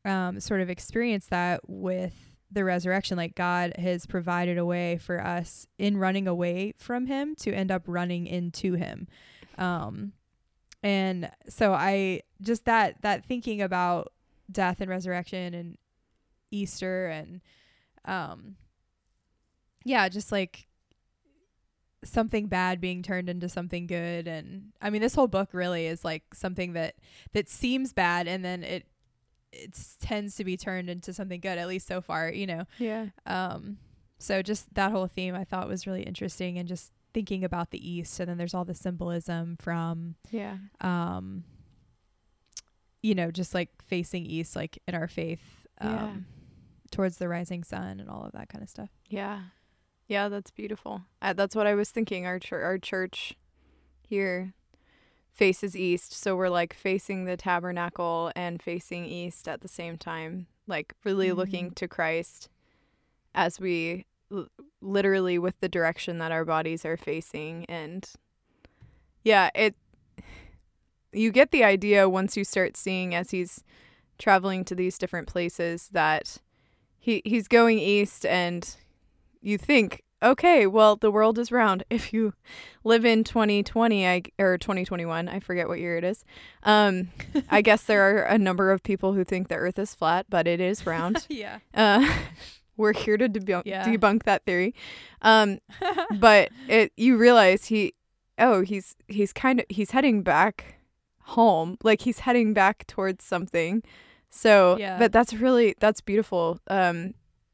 um, 0.05 0.39
sort 0.39 0.61
of 0.61 0.69
experience 0.69 1.25
that 1.27 1.61
with 1.67 2.28
the 2.51 2.63
resurrection 2.63 3.15
like 3.15 3.35
god 3.35 3.73
has 3.77 4.05
provided 4.05 4.57
a 4.57 4.65
way 4.65 4.97
for 4.97 5.23
us 5.23 5.67
in 5.77 5.97
running 5.97 6.27
away 6.27 6.73
from 6.77 7.05
him 7.05 7.35
to 7.35 7.53
end 7.53 7.71
up 7.71 7.83
running 7.85 8.27
into 8.27 8.73
him. 8.73 9.07
Um, 9.57 10.13
and 10.81 11.29
so 11.49 11.73
i 11.73 12.21
just 12.41 12.65
that 12.65 13.01
that 13.01 13.25
thinking 13.25 13.61
about 13.61 14.13
death 14.51 14.79
and 14.79 14.89
resurrection 14.89 15.53
and 15.53 15.77
easter 16.51 17.07
and 17.07 17.41
um 18.05 18.55
yeah 19.83 20.07
just 20.07 20.31
like 20.31 20.69
something 22.03 22.47
bad 22.47 22.79
being 22.79 23.03
turned 23.03 23.29
into 23.29 23.49
something 23.49 23.85
good. 23.87 24.27
And 24.27 24.71
i 24.81 24.89
mean 24.89 25.01
this 25.01 25.15
whole 25.15 25.27
book 25.27 25.49
really 25.53 25.85
is 25.85 26.05
like 26.05 26.23
something 26.33 26.73
that 26.73 26.95
that 27.33 27.49
seems 27.49 27.93
bad 27.93 28.27
and 28.27 28.43
then 28.43 28.63
it 28.63 28.85
it 29.51 29.77
tends 29.99 30.35
to 30.35 30.43
be 30.43 30.55
turned 30.57 30.89
into 30.89 31.11
something 31.13 31.39
good 31.39 31.57
at 31.57 31.67
least 31.67 31.87
so 31.87 32.01
far 32.01 32.29
you 32.29 32.45
know 32.45 32.63
yeah. 32.77 33.07
um 33.25 33.77
so 34.19 34.41
just 34.41 34.73
that 34.75 34.91
whole 34.91 35.07
theme 35.07 35.33
i 35.35 35.43
thought 35.43 35.67
was 35.67 35.87
really 35.87 36.03
interesting 36.03 36.57
and 36.57 36.67
just 36.67 36.91
thinking 37.13 37.43
about 37.43 37.71
the 37.71 37.89
east 37.89 38.19
and 38.19 38.29
then 38.29 38.37
there's 38.37 38.53
all 38.53 38.65
the 38.65 38.75
symbolism 38.75 39.57
from 39.59 40.15
Yeah. 40.29 40.57
um 40.81 41.43
you 43.01 43.15
know 43.15 43.31
just 43.31 43.53
like 43.53 43.69
facing 43.87 44.25
east 44.25 44.55
like 44.55 44.77
in 44.87 44.93
our 44.95 45.07
faith 45.07 45.41
um 45.81 45.89
Yeah. 45.91 46.11
towards 46.91 47.17
the 47.17 47.27
rising 47.27 47.63
sun 47.63 47.99
and 47.99 48.09
all 48.09 48.23
of 48.25 48.33
that 48.33 48.49
kind 48.49 48.63
of 48.63 48.69
stuff 48.69 48.89
Yeah. 49.09 49.41
Yeah, 50.07 50.27
that's 50.27 50.49
beautiful. 50.49 51.03
Uh, 51.21 51.33
that's 51.33 51.55
what 51.55 51.67
I 51.67 51.75
was 51.75 51.91
thinking. 51.91 52.25
Our 52.25 52.39
chur- 52.39 52.63
our 52.63 52.79
church 52.79 53.35
here 54.01 54.55
faces 55.33 55.75
east, 55.75 56.11
so 56.13 56.35
we're 56.35 56.49
like 56.49 56.73
facing 56.73 57.25
the 57.25 57.37
tabernacle 57.37 58.31
and 58.35 58.61
facing 58.61 59.05
east 59.05 59.47
at 59.47 59.61
the 59.61 59.67
same 59.67 59.97
time, 59.97 60.47
like 60.67 60.93
really 61.03 61.31
looking 61.31 61.71
Mhm. 61.71 61.75
to 61.75 61.87
Christ 61.87 62.49
as 63.33 63.59
we 63.59 64.05
l- 64.31 64.47
literally 64.81 65.37
with 65.39 65.59
the 65.59 65.69
direction 65.69 66.17
that 66.17 66.31
our 66.31 66.45
bodies 66.45 66.83
are 66.85 66.97
facing 66.97 67.65
and 67.65 68.09
yeah, 69.23 69.49
it 69.55 69.75
you 71.11 71.31
get 71.31 71.51
the 71.51 71.63
idea 71.63 72.07
once 72.07 72.37
you 72.37 72.43
start 72.43 72.77
seeing 72.77 73.15
as 73.15 73.31
he's 73.31 73.63
traveling 74.17 74.63
to 74.65 74.75
these 74.75 74.97
different 74.97 75.27
places 75.27 75.89
that 75.91 76.37
he 76.99 77.21
he's 77.25 77.47
going 77.47 77.79
east 77.79 78.25
and 78.25 78.75
you 79.41 79.57
think 79.57 80.03
okay 80.21 80.67
well 80.67 80.95
the 80.95 81.11
world 81.11 81.37
is 81.39 81.51
round. 81.51 81.83
If 81.89 82.13
you 82.13 82.33
live 82.83 83.05
in 83.05 83.23
2020 83.23 84.07
I, 84.07 84.21
or 84.39 84.57
2021 84.57 85.27
i 85.27 85.39
forget 85.39 85.67
what 85.67 85.79
year 85.79 85.97
it 85.97 86.03
is 86.03 86.23
um 86.63 87.09
i 87.49 87.61
guess 87.61 87.83
there 87.83 88.01
are 88.17 88.23
a 88.23 88.37
number 88.37 88.71
of 88.71 88.81
people 88.83 89.13
who 89.13 89.23
think 89.23 89.47
the 89.47 89.55
earth 89.55 89.77
is 89.79 89.93
flat 89.95 90.25
but 90.29 90.47
it 90.47 90.59
is 90.61 90.85
round. 90.85 91.25
Yeah. 91.29 91.59
Uh 91.73 92.07
we're 92.77 92.93
here 92.93 93.17
to 93.17 93.27
debunk 93.27 93.63
Yeah. 93.65 93.85
debunk 93.85 94.23
that 94.23 94.45
theory. 94.45 94.73
Um 95.21 95.59
but 96.19 96.49
it 96.67 96.91
you 96.95 97.17
realize 97.17 97.65
he 97.65 97.93
oh 98.37 98.61
he's 98.61 98.95
he's 99.07 99.33
kind 99.33 99.59
of 99.59 99.65
he's 99.69 99.91
heading 99.91 100.21
back 100.23 100.75
home. 101.35 101.77
Like 101.83 102.01
he's 102.01 102.19
heading 102.19 102.53
back 102.53 102.87
towards 102.87 103.23
something. 103.25 103.83
So 104.29 104.77
Yeah. 104.79 104.97
but 104.97 105.11
that's 105.11 105.33
really 105.33 105.75
that's 105.79 105.99
beautiful 106.01 106.59
um 106.67 107.13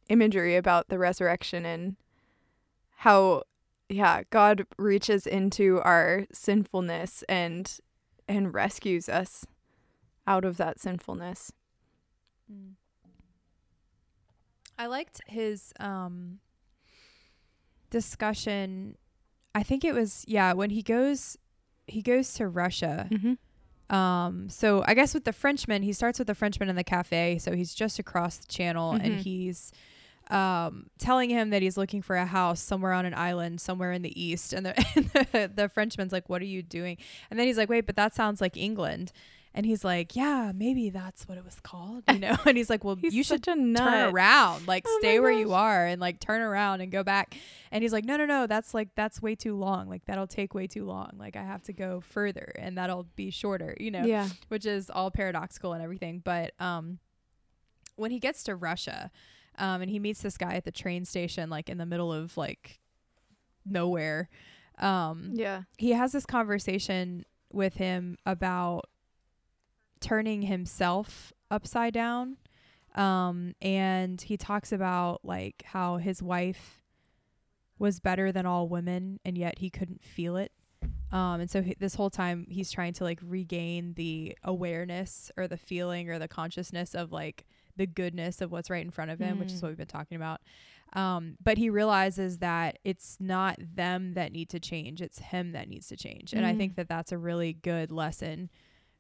imagery 0.10 0.56
about 0.56 0.90
the 0.90 1.00
resurrection 1.00 1.66
and 1.66 1.96
how 2.96 3.44
yeah 3.90 4.24
god 4.32 4.66
reaches 4.78 5.28
into 5.28 5.80
our 5.82 6.26
sinfulness 6.32 7.24
and 7.30 7.80
and 8.28 8.54
rescues 8.54 9.08
us 9.10 9.46
out 10.28 10.44
of 10.46 10.58
that 10.58 10.80
sinfulness 10.80 11.52
Mm. 12.52 12.74
I 14.78 14.86
liked 14.88 15.22
his 15.28 15.74
um 15.80 16.40
discussion. 17.90 18.98
I 19.54 19.64
think 19.64 19.84
it 19.86 19.94
was 19.94 20.26
yeah, 20.28 20.54
when 20.54 20.70
he 20.70 20.82
goes 20.82 21.38
he 21.88 22.02
goes 22.02 22.34
to 22.36 22.48
Russia. 22.48 23.08
mm-hmm. 23.12 23.96
Um 23.96 24.50
so 24.50 24.84
I 24.88 24.94
guess 24.94 25.14
with 25.14 25.24
the 25.26 25.34
Frenchman, 25.34 25.84
he 25.84 25.94
starts 25.94 26.20
with 26.20 26.28
the 26.28 26.36
Frenchman 26.36 26.70
in 26.70 26.76
the 26.76 26.84
cafe, 26.84 27.38
so 27.38 27.56
he's 27.56 27.74
just 27.74 28.00
across 28.00 28.38
the 28.38 28.48
channel 28.48 28.92
and 28.94 29.14
Mhm. 29.16 29.18
he's 29.20 29.72
um 30.32 30.88
telling 30.98 31.30
him 31.30 31.52
that 31.52 31.62
he's 31.62 31.78
looking 31.78 32.02
for 32.02 32.16
a 32.16 32.26
house 32.26 32.60
somewhere 32.62 32.94
on 32.94 33.06
an 33.06 33.14
island 33.14 33.62
somewhere 33.62 33.92
in 33.92 34.02
the 34.02 34.20
east 34.22 34.54
and 34.54 34.66
the 34.66 34.78
and 34.96 35.06
the, 35.32 35.52
the 35.54 35.70
Frenchman's 35.70 36.12
like 36.12 36.28
what 36.30 36.42
are 36.42 36.46
you 36.46 36.62
doing? 36.62 36.98
And 37.30 37.40
then 37.40 37.48
he's 37.48 37.58
like 37.58 37.70
wait, 37.70 37.86
but 37.86 37.96
that 37.96 38.16
sounds 38.16 38.42
like 38.42 38.58
England. 38.58 39.12
And 39.58 39.66
he's 39.66 39.86
like, 39.86 40.18
"Yeah, 40.18 40.52
maybe 40.54 40.90
that's 40.90 41.30
what 41.30 41.38
it 41.38 41.46
was 41.46 41.62
called," 41.62 42.04
you 42.12 42.20
know. 42.20 42.36
And 42.46 42.58
he's 42.58 42.70
like, 42.70 42.84
"Well, 42.84 42.96
he's 42.98 43.16
you 43.16 43.24
should 43.24 43.46
such 43.46 43.54
a 43.54 43.58
nut. 43.58 43.82
turn 43.82 44.14
around 44.14 44.68
like 44.68 44.84
Oh 44.86 44.98
stay 45.00 45.18
where 45.22 45.32
you 45.32 45.54
are 45.54 45.86
and 45.86 46.02
like 46.02 46.20
turn 46.20 46.42
around 46.42 46.82
and 46.82 46.92
go 46.92 47.04
back 47.06 47.38
and 47.72 47.82
he's 47.82 47.94
like 47.94 48.04
no 48.04 48.18
no 48.18 48.26
no 48.26 48.48
that's 48.48 48.74
like 48.74 48.90
that's 48.96 49.22
way 49.22 49.34
too 49.34 49.56
long 49.56 49.88
like 49.88 50.04
that'll 50.08 50.28
take 50.28 50.54
way 50.54 50.68
too 50.68 50.84
long 50.84 51.12
like 51.18 51.38
i 51.38 51.42
have 51.42 51.64
to 51.64 51.74
go 51.74 52.02
further 52.02 52.52
and 52.60 52.78
that'll 52.78 53.08
be 53.16 53.30
shorter 53.32 53.78
you 53.80 53.92
know 53.92 54.04
yeah 54.04 54.28
which 54.50 54.66
is 54.66 54.90
all 54.90 55.10
paradoxical 55.10 55.72
and 55.72 55.82
everything 55.82 56.20
but 56.20 56.54
um 56.60 57.00
when 57.96 58.12
he 58.12 58.20
gets 58.20 58.44
to 58.44 58.56
russia 58.58 59.10
um 59.58 59.82
and 59.82 59.90
he 59.90 60.00
meets 60.00 60.22
this 60.22 60.38
guy 60.38 60.54
at 60.56 60.66
the 60.66 60.72
train 60.72 61.06
station 61.06 61.50
like 61.50 61.70
in 61.70 61.78
the 61.78 61.86
middle 61.86 62.12
of 62.12 62.36
like 62.38 62.80
nowhere. 63.66 64.30
Um 64.80 65.32
yeah. 65.34 65.64
he 65.78 65.92
has 65.92 66.12
this 66.12 66.26
conversation 66.26 67.26
with 67.52 67.76
him 67.76 68.18
about 68.26 68.90
turning 70.02 70.42
himself 70.44 71.34
upside 71.50 71.94
down. 71.94 72.38
Um 72.96 73.56
and 73.62 74.22
he 74.22 74.38
talks 74.38 74.72
about 74.72 75.22
like 75.24 75.64
how 75.66 75.98
his 75.98 76.22
wife 76.22 76.82
was 77.78 78.00
better 78.00 78.32
than 78.32 78.46
all 78.46 78.70
women 78.70 79.20
and 79.26 79.38
yet 79.38 79.60
he 79.60 79.70
couldn't 79.70 80.04
feel 80.04 80.38
it. 80.38 80.52
Um 81.12 81.42
and 81.42 81.50
so 81.50 81.62
he, 81.62 81.76
this 81.80 81.96
whole 81.96 82.10
time 82.10 82.48
he's 82.50 82.72
trying 82.72 82.94
to 82.94 83.04
like 83.04 83.20
regain 83.24 83.94
the 83.94 84.38
awareness 84.44 85.32
or 85.38 85.48
the 85.48 85.58
feeling 85.58 86.10
or 86.10 86.20
the 86.20 86.28
consciousness 86.28 86.94
of 86.94 87.12
like 87.12 87.46
the 87.78 87.86
goodness 87.88 88.42
of 88.42 88.52
what's 88.52 88.70
right 88.70 88.84
in 88.86 88.92
front 88.92 89.12
of 89.12 89.20
him 89.20 89.38
which 89.40 89.52
is 89.54 89.60
Mm. 89.60 89.64
what 89.64 89.70
we've 89.70 89.78
been 89.78 89.88
talking 89.88 90.16
about 90.18 90.42
um, 90.94 91.36
but 91.44 91.58
he 91.58 91.70
realizes 91.70 92.38
that 92.40 92.80
it's 92.86 93.18
not 93.20 93.58
them 93.60 94.14
that 94.14 94.32
need 94.32 94.50
to 94.50 94.60
change; 94.60 95.02
it's 95.02 95.20
him 95.20 95.52
that 95.52 95.68
needs 95.68 95.88
to 95.88 95.98
change. 95.98 96.32
And 96.32 96.46
I 96.46 96.54
Mm. 96.54 96.58
think 96.58 96.76
that 96.76 96.88
that's 96.88 97.12
a 97.12 97.18
really 97.18 97.52
good 97.54 97.92
lesson 97.92 98.50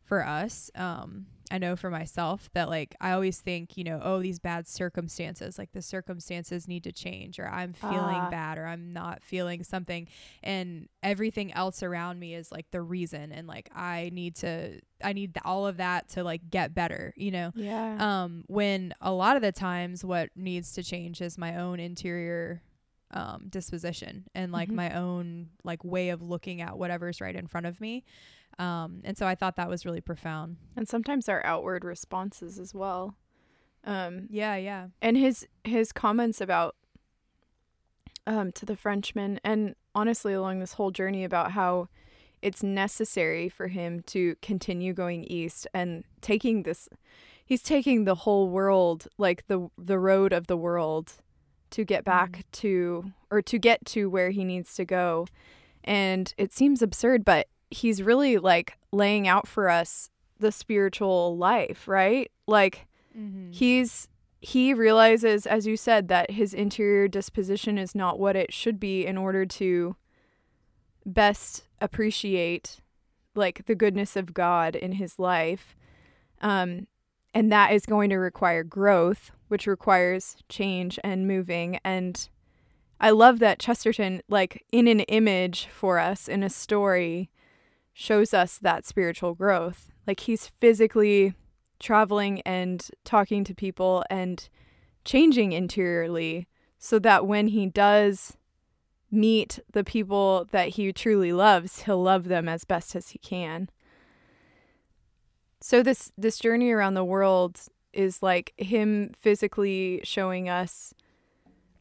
for 0.03 0.25
us. 0.25 0.69
Um, 0.75 1.27
I 1.51 1.57
know 1.59 1.75
for 1.75 1.89
myself 1.91 2.49
that 2.53 2.69
like 2.69 2.95
I 2.99 3.11
always 3.11 3.39
think, 3.39 3.77
you 3.77 3.83
know, 3.83 3.99
oh, 4.03 4.19
these 4.19 4.39
bad 4.39 4.67
circumstances, 4.67 5.59
like 5.59 5.71
the 5.73 5.81
circumstances 5.81 6.67
need 6.67 6.83
to 6.85 6.91
change, 6.91 7.39
or 7.39 7.47
I'm 7.47 7.73
feeling 7.73 8.23
Ah. 8.23 8.29
bad, 8.31 8.57
or 8.57 8.65
I'm 8.65 8.93
not 8.93 9.21
feeling 9.23 9.63
something, 9.63 10.07
and 10.41 10.89
everything 11.03 11.53
else 11.53 11.83
around 11.83 12.19
me 12.19 12.33
is 12.33 12.51
like 12.51 12.71
the 12.71 12.81
reason, 12.81 13.31
and 13.31 13.47
like 13.47 13.69
I 13.75 14.09
need 14.11 14.35
to, 14.37 14.81
I 15.03 15.13
need 15.13 15.35
th- 15.35 15.43
all 15.45 15.67
of 15.67 15.77
that 15.77 16.09
to 16.09 16.23
like 16.23 16.49
get 16.49 16.73
better, 16.73 17.13
you 17.15 17.29
know 17.31 17.51
yeah 17.55 17.97
um 17.99 18.43
when 18.47 18.93
a 19.01 19.11
lot 19.11 19.35
of 19.35 19.41
the 19.43 19.51
times 19.51 20.03
what 20.03 20.29
needs 20.35 20.71
to 20.73 20.83
change 20.83 21.21
is 21.21 21.37
my 21.37 21.57
own 21.57 21.79
interior 21.79 22.61
um 23.11 23.45
disposition 23.49 24.25
and 24.33 24.51
like 24.51 24.69
Mhm. 24.69 24.73
my 24.75 24.89
own 24.97 25.49
like 25.63 25.83
way 25.83 26.09
of 26.09 26.21
looking 26.23 26.59
at 26.61 26.77
whatever's 26.77 27.21
right 27.21 27.35
in 27.35 27.45
front 27.47 27.65
of 27.67 27.79
me 27.79 28.03
um 28.59 29.01
and 29.03 29.17
so 29.17 29.25
i 29.27 29.35
thought 29.35 29.55
that 29.55 29.69
was 29.69 29.85
really 29.85 30.01
profound. 30.01 30.57
And 30.75 30.87
sometimes 30.87 31.27
our 31.29 31.45
outward 31.45 31.83
responses 31.83 32.57
as 32.59 32.73
well. 32.73 33.15
Um 33.83 34.27
yeah 34.29 34.55
yeah. 34.55 34.87
and 35.01 35.17
his 35.17 35.47
his 35.63 35.91
comments 35.91 36.41
about 36.41 36.75
um 38.27 38.51
to 38.53 38.65
the 38.65 38.75
frenchman 38.75 39.39
and 39.43 39.75
honestly 39.93 40.33
along 40.33 40.59
this 40.59 40.73
whole 40.73 40.91
journey 40.91 41.23
about 41.23 41.51
how 41.51 41.87
it's 42.41 42.63
necessary 42.63 43.49
for 43.49 43.67
him 43.67 44.01
to 44.07 44.35
continue 44.41 44.93
going 44.93 45.23
east 45.25 45.67
and 45.73 46.03
taking 46.21 46.63
this 46.63 46.89
he's 47.45 47.61
taking 47.61 48.05
the 48.05 48.15
whole 48.15 48.49
world 48.49 49.07
like 49.17 49.45
the 49.47 49.69
the 49.77 49.99
road 49.99 50.33
of 50.33 50.47
the 50.47 50.57
world 50.57 51.13
to 51.71 51.83
get 51.83 52.03
back 52.03 52.31
Mm. 52.31 52.43
to 52.51 53.11
or 53.29 53.41
to 53.41 53.59
get 53.59 53.85
to 53.87 54.09
where 54.09 54.29
he 54.29 54.43
needs 54.45 54.75
to 54.75 54.85
go. 54.85 55.27
And 55.83 56.33
it 56.37 56.53
seems 56.53 56.81
absurd 56.81 57.25
but 57.25 57.47
he's 57.71 58.01
really 58.01 58.37
like 58.37 58.77
laying 58.91 59.27
out 59.27 59.47
for 59.47 59.69
us 59.69 60.09
the 60.39 60.51
spiritual 60.51 61.37
life 61.37 61.87
right? 61.87 62.31
Like 62.47 62.87
Mm-hmm. 63.17 63.51
he's 63.51 64.09
he 64.41 64.73
realizes 64.73 65.47
as 65.47 65.65
you 65.65 65.77
said 65.77 66.09
that 66.09 66.31
his 66.31 66.53
interior 66.53 67.07
disposition 67.07 67.77
is 67.77 67.95
not 67.95 68.19
what 68.19 68.35
it 68.35 68.51
should 68.53 68.77
be 68.77 69.05
in 69.05 69.17
order 69.17 69.45
to 69.45 69.95
best 71.05 71.65
appreciate 71.79 72.81
like 73.35 73.65
the 73.67 73.75
goodness 73.75 74.15
of 74.15 74.33
God 74.33 74.75
in 74.75 74.93
his 74.93 75.17
life. 75.17 75.75
Um 76.41 76.87
and 77.33 77.51
that 77.51 77.71
is 77.71 77.85
going 77.85 78.09
to 78.09 78.17
require 78.17 78.63
growth 78.63 79.31
which 79.47 79.65
requires 79.67 80.35
change 80.49 80.99
and 81.03 81.27
moving. 81.27 81.79
And 81.85 82.27
I 82.99 83.11
love 83.11 83.39
that 83.39 83.59
Chesterton 83.59 84.21
like 84.27 84.65
in 84.71 84.87
an 84.87 85.01
image 85.01 85.67
for 85.71 85.99
us 85.99 86.27
in 86.27 86.43
a 86.43 86.49
story 86.49 87.29
shows 87.97 88.33
us 88.33 88.59
that 88.59 88.85
spiritual 88.85 89.33
growth 89.33 89.89
like 90.05 90.19
he's 90.21 90.47
physically 90.59 91.33
traveling 91.79 92.41
and 92.41 92.89
talking 93.03 93.43
to 93.43 93.55
people 93.55 94.03
and 94.09 94.49
changing 95.03 95.51
interiorly 95.51 96.47
so 96.77 96.99
that 96.99 97.25
when 97.25 97.47
he 97.47 97.65
does 97.65 98.37
meet 99.11 99.59
the 99.71 99.83
people 99.83 100.47
that 100.51 100.69
he 100.69 100.91
truly 100.91 101.31
loves, 101.31 101.83
he'll 101.83 102.01
love 102.01 102.25
them 102.25 102.49
as 102.49 102.65
best 102.65 102.95
as 102.95 103.09
he 103.09 103.19
can. 103.19 103.69
So 105.61 105.81
this 105.81 106.11
this 106.17 106.37
journey 106.37 106.71
around 106.71 106.93
the 106.93 107.03
world 107.03 107.59
is 107.93 108.21
like 108.21 108.53
him 108.57 109.11
physically 109.19 110.01
showing 110.03 110.49
us 110.49 110.93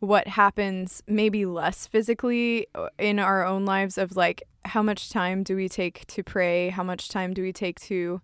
what 0.01 0.27
happens 0.29 1.03
maybe 1.07 1.47
less 1.47 1.87
physically 1.87 2.67
uh, 2.75 2.89
in 2.99 3.19
our 3.19 3.45
own 3.47 3.65
lives 3.65 3.97
of 3.99 4.17
like 4.17 4.43
how 4.67 4.83
much 4.83 5.11
time 5.11 5.43
do 5.43 5.57
we 5.57 5.69
take 5.69 6.07
to 6.07 6.23
pray 6.23 6.69
how 6.71 6.83
much 6.83 7.09
time 7.09 7.33
do 7.35 7.43
we 7.43 7.53
take 7.53 7.81
to 7.81 8.21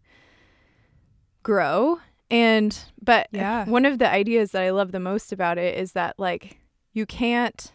grow 1.43 1.99
and 2.31 2.85
but 3.03 3.29
Yeah. 3.33 3.65
one 3.65 3.85
of 3.87 3.99
the 3.99 4.11
ideas 4.11 4.53
that 4.53 4.63
i 4.63 4.71
love 4.71 4.93
the 4.93 5.01
most 5.01 5.33
about 5.33 5.59
it 5.59 5.77
is 5.79 5.93
that 5.93 6.15
like 6.19 6.59
you 6.93 7.07
can't 7.07 7.73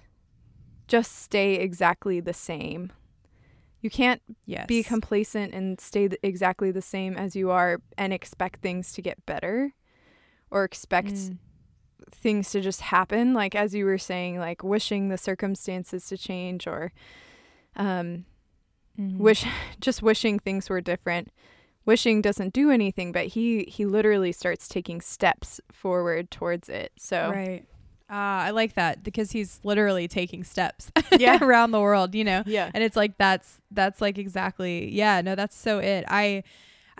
just 0.87 1.15
stay 1.23 1.55
exactly 1.55 2.19
the 2.19 2.33
same 2.33 2.91
you 3.81 3.89
can't 3.89 4.21
Yes. 4.45 4.67
be 4.67 4.83
complacent 4.83 5.53
and 5.53 5.79
stay 5.79 6.07
th- 6.07 6.19
exactly 6.23 6.71
the 6.71 6.81
same 6.81 7.15
as 7.17 7.35
you 7.35 7.49
are 7.51 7.81
and 7.97 8.13
expect 8.13 8.61
things 8.61 8.91
to 8.93 9.01
get 9.01 9.23
better 9.25 9.73
or 10.51 10.63
expect 10.63 11.13
Mm. 11.13 11.37
Things 12.11 12.49
to 12.51 12.61
just 12.61 12.81
happen 12.81 13.33
like 13.33 13.55
as 13.55 13.73
you 13.75 13.85
were 13.85 13.97
saying 13.97 14.37
like 14.39 14.63
wishing 14.63 15.09
the 15.09 15.17
circumstances 15.17 16.05
to 16.07 16.17
change 16.17 16.67
or 16.67 16.91
um 17.75 18.25
Mhm. 18.99 19.17
wish 19.17 19.45
just 19.81 20.01
wishing 20.01 20.39
things 20.39 20.69
were 20.69 20.79
different 20.81 21.29
wishing 21.85 22.21
doesn't 22.21 22.53
do 22.53 22.71
anything 22.71 23.11
but 23.11 23.27
he 23.27 23.63
he 23.67 23.85
literally 23.85 24.31
starts 24.31 24.67
taking 24.67 25.01
steps 25.01 25.59
forward 25.71 26.31
towards 26.31 26.69
it 26.69 26.91
so 26.97 27.29
Right. 27.31 27.65
Ah, 28.07 28.43
I 28.43 28.51
like 28.51 28.75
that 28.75 29.01
because 29.03 29.31
he's 29.31 29.59
literally 29.63 30.07
taking 30.07 30.43
steps 30.43 30.91
Yeah. 31.17 31.39
around 31.43 31.71
the 31.71 31.81
world, 31.81 32.13
you 32.13 32.23
know. 32.23 32.43
yeah 32.45 32.69
And 32.73 32.83
it's 32.83 32.95
like 32.95 33.17
that's 33.17 33.59
that's 33.71 33.99
like 33.99 34.19
exactly 34.19 34.91
yeah, 34.93 35.21
no, 35.21 35.33
that's 35.33 35.57
so 35.57 35.79
it. 35.79 36.05
I 36.07 36.43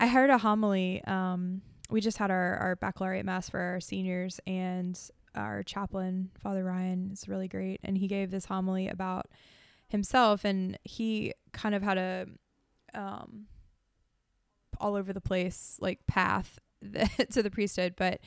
I 0.00 0.08
heard 0.08 0.30
a 0.30 0.38
homily. 0.38 1.02
Um 1.06 1.62
we 1.90 2.00
just 2.00 2.18
had 2.18 2.30
our, 2.30 2.56
our 2.56 2.76
baccalaureate 2.76 3.24
mass 3.24 3.48
for 3.48 3.60
our 3.60 3.80
seniors 3.80 4.40
and 4.46 4.98
our 5.34 5.62
chaplain, 5.62 6.30
Father 6.42 6.64
Ryan, 6.64 7.10
is 7.12 7.28
really 7.28 7.48
great. 7.48 7.80
And 7.84 7.98
he 7.98 8.08
gave 8.08 8.30
this 8.30 8.46
homily 8.46 8.88
about 8.88 9.26
himself 9.88 10.44
and 10.44 10.78
he 10.82 11.32
kind 11.52 11.74
of 11.74 11.82
had 11.82 11.96
a 11.96 12.26
um 12.94 13.46
all 14.80 14.96
over 14.96 15.12
the 15.12 15.20
place 15.20 15.76
like 15.80 16.06
path 16.06 16.58
to 17.30 17.42
the 17.42 17.50
priesthood, 17.50 17.94
but 17.96 18.20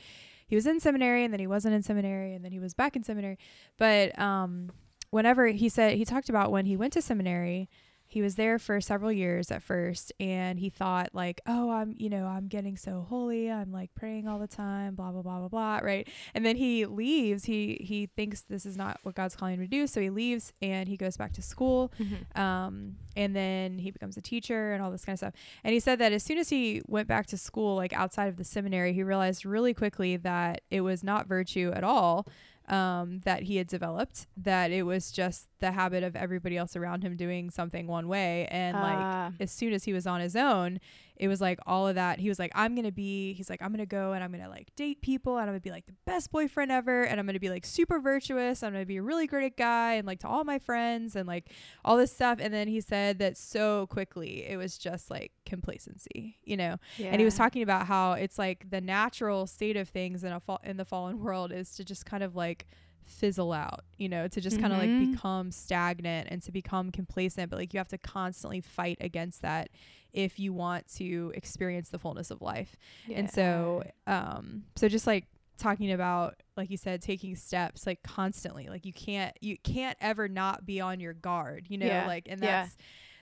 he 0.46 0.54
was 0.54 0.66
in 0.66 0.80
seminary 0.80 1.24
and 1.24 1.32
then 1.32 1.40
he 1.40 1.46
wasn't 1.46 1.74
in 1.74 1.82
seminary 1.82 2.34
and 2.34 2.44
then 2.44 2.52
he 2.52 2.58
was 2.58 2.74
back 2.74 2.96
in 2.96 3.02
seminary. 3.02 3.38
But 3.78 4.18
um 4.18 4.70
whenever 5.10 5.48
he 5.48 5.68
said 5.68 5.96
he 5.96 6.04
talked 6.04 6.28
about 6.28 6.50
when 6.50 6.66
he 6.66 6.76
went 6.76 6.92
to 6.94 7.02
seminary, 7.02 7.68
he 8.10 8.20
was 8.20 8.34
there 8.34 8.58
for 8.58 8.80
several 8.80 9.12
years 9.12 9.50
at 9.50 9.62
first 9.62 10.12
and 10.20 10.58
he 10.58 10.68
thought 10.68 11.10
like, 11.14 11.40
"Oh, 11.46 11.70
I'm, 11.70 11.94
you 11.96 12.10
know, 12.10 12.26
I'm 12.26 12.48
getting 12.48 12.76
so 12.76 13.06
holy. 13.08 13.50
I'm 13.50 13.70
like 13.72 13.94
praying 13.94 14.26
all 14.28 14.38
the 14.40 14.48
time, 14.48 14.96
blah 14.96 15.12
blah 15.12 15.22
blah 15.22 15.38
blah 15.38 15.48
blah," 15.48 15.78
right? 15.82 16.06
And 16.34 16.44
then 16.44 16.56
he 16.56 16.84
leaves. 16.86 17.44
He 17.44 17.78
he 17.80 18.06
thinks 18.16 18.40
this 18.42 18.66
is 18.66 18.76
not 18.76 18.98
what 19.04 19.14
God's 19.14 19.36
calling 19.36 19.54
him 19.54 19.60
to 19.60 19.66
do, 19.68 19.86
so 19.86 20.00
he 20.00 20.10
leaves 20.10 20.52
and 20.60 20.88
he 20.88 20.96
goes 20.96 21.16
back 21.16 21.32
to 21.34 21.42
school 21.42 21.92
Mhm. 22.00 22.36
um, 22.38 22.96
and 23.16 23.34
then 23.36 23.78
he 23.78 23.90
becomes 23.92 24.16
a 24.16 24.20
teacher 24.22 24.72
and 24.72 24.82
all 24.82 24.90
this 24.90 25.04
kind 25.04 25.14
of 25.14 25.18
stuff. 25.20 25.34
And 25.64 25.72
he 25.72 25.78
said 25.80 25.98
that 26.00 26.12
as 26.12 26.22
soon 26.24 26.38
as 26.38 26.48
he 26.48 26.82
went 26.88 27.06
back 27.06 27.26
to 27.28 27.36
school, 27.36 27.76
like 27.76 27.92
outside 27.92 28.26
of 28.28 28.36
the 28.36 28.44
seminary, 28.44 28.92
he 28.92 29.02
realized 29.04 29.44
really 29.46 29.72
quickly 29.74 30.16
that 30.16 30.62
it 30.70 30.80
was 30.80 31.04
not 31.04 31.26
virtue 31.28 31.70
at 31.74 31.84
all 31.84 32.26
um, 32.68 33.20
that 33.24 33.44
he 33.44 33.56
had 33.56 33.66
developed, 33.66 34.26
that 34.36 34.70
it 34.70 34.82
was 34.82 35.10
just 35.12 35.46
the 35.60 35.72
habit 35.72 36.02
of 36.02 36.16
everybody 36.16 36.56
else 36.56 36.74
around 36.76 37.02
him 37.02 37.16
doing 37.16 37.50
something 37.50 37.86
one 37.86 38.08
way. 38.08 38.46
And 38.50 38.76
like, 38.76 38.96
Ah. 38.98 39.32
as 39.40 39.50
soon 39.50 39.72
as 39.72 39.84
he 39.84 39.92
was 39.92 40.06
on 40.06 40.20
his 40.20 40.34
own, 40.36 40.80
it 41.16 41.28
was 41.28 41.40
like 41.40 41.58
all 41.66 41.86
of 41.86 41.96
that. 41.96 42.18
He 42.18 42.28
was 42.30 42.38
like, 42.38 42.50
I'm 42.54 42.74
gonna 42.74 42.90
be. 42.90 43.34
He's 43.34 43.50
like, 43.50 43.60
I'm 43.60 43.70
gonna 43.72 43.84
go 43.84 44.12
and 44.12 44.24
I'm 44.24 44.30
gonna 44.32 44.48
like 44.48 44.74
date 44.74 45.02
people 45.02 45.34
and 45.36 45.42
I'm 45.42 45.48
gonna 45.54 45.60
be 45.60 45.70
like 45.70 45.84
the 45.86 45.94
best 46.06 46.32
boyfriend 46.32 46.72
ever 46.72 47.02
and 47.02 47.20
I'm 47.20 47.26
gonna 47.26 47.38
be 47.38 47.50
like 47.50 47.66
super 47.66 48.00
virtuous. 48.00 48.62
I'm 48.62 48.72
gonna 48.72 48.86
be 48.86 48.96
a 48.96 49.02
really 49.02 49.26
great 49.26 49.56
guy 49.58 49.94
and 49.94 50.06
like 50.06 50.20
to 50.20 50.28
all 50.28 50.44
my 50.44 50.58
friends 50.58 51.14
and 51.16 51.28
like 51.28 51.50
all 51.84 51.98
this 51.98 52.10
stuff. 52.12 52.38
And 52.40 52.54
then 52.54 52.68
he 52.68 52.80
said 52.80 53.18
that 53.18 53.36
so 53.36 53.86
quickly 53.88 54.46
it 54.46 54.56
was 54.56 54.78
just 54.78 55.10
like 55.10 55.32
complacency, 55.44 56.38
you 56.42 56.56
know. 56.56 56.76
And 56.98 57.20
he 57.20 57.24
was 57.26 57.34
talking 57.36 57.62
about 57.62 57.86
how 57.86 58.12
it's 58.12 58.38
like 58.38 58.70
the 58.70 58.80
natural 58.80 59.46
state 59.46 59.76
of 59.76 59.90
things 59.90 60.24
in 60.24 60.32
a 60.32 60.40
fall 60.40 60.60
in 60.64 60.78
the 60.78 60.86
fallen 60.86 61.20
world 61.20 61.52
is 61.52 61.74
to 61.76 61.84
just 61.84 62.06
kind 62.06 62.22
of 62.22 62.34
like 62.34 62.66
fizzle 63.10 63.52
out, 63.52 63.84
you 63.98 64.08
know, 64.08 64.28
to 64.28 64.40
just 64.40 64.60
kind 64.60 64.72
of 64.72 64.78
like 64.78 64.90
become 65.12 65.50
stagnant 65.50 66.28
and 66.30 66.42
to 66.42 66.52
become 66.52 66.90
complacent. 66.90 67.50
But 67.50 67.58
like 67.58 67.74
you 67.74 67.78
have 67.78 67.88
to 67.88 67.98
constantly 67.98 68.60
fight 68.60 68.98
against 69.00 69.42
that 69.42 69.68
if 70.12 70.38
you 70.38 70.52
want 70.52 70.86
to 70.96 71.32
experience 71.34 71.90
the 71.90 71.98
fullness 71.98 72.30
of 72.30 72.40
life. 72.42 72.76
And 73.14 73.30
so, 73.30 73.82
um, 74.06 74.64
so 74.76 74.88
just 74.88 75.06
like 75.06 75.26
talking 75.58 75.92
about, 75.92 76.36
like 76.56 76.70
you 76.70 76.76
said, 76.76 77.02
taking 77.02 77.36
steps 77.36 77.86
like 77.86 78.02
constantly, 78.02 78.68
like 78.68 78.84
you 78.86 78.92
can't, 78.92 79.36
you 79.40 79.56
can't 79.58 79.96
ever 80.00 80.28
not 80.28 80.64
be 80.64 80.80
on 80.80 81.00
your 81.00 81.12
guard, 81.12 81.66
you 81.68 81.78
know, 81.78 81.86
Yeah. 81.86 82.06
like, 82.06 82.26
and 82.28 82.42
Yeah. 82.42 82.62
that's, 82.62 82.76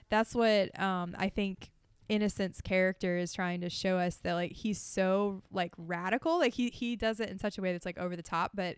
that's 0.09 0.33
what, 0.35 0.79
um, 0.79 1.15
I 1.17 1.29
think 1.29 1.71
innocent's 2.07 2.59
character 2.59 3.17
is 3.17 3.31
trying 3.33 3.61
to 3.61 3.69
show 3.69 3.99
us 3.99 4.15
that 4.23 4.33
like 4.33 4.51
he's 4.51 4.81
so 4.81 5.43
like 5.51 5.71
radical 5.77 6.39
like 6.39 6.55
he 6.55 6.71
he 6.71 6.95
does 6.95 7.19
it 7.19 7.29
in 7.29 7.37
such 7.37 7.59
a 7.59 7.61
way 7.61 7.71
that's 7.71 7.85
like 7.85 7.99
over 7.99 8.15
the 8.15 8.23
top 8.23 8.49
but 8.55 8.77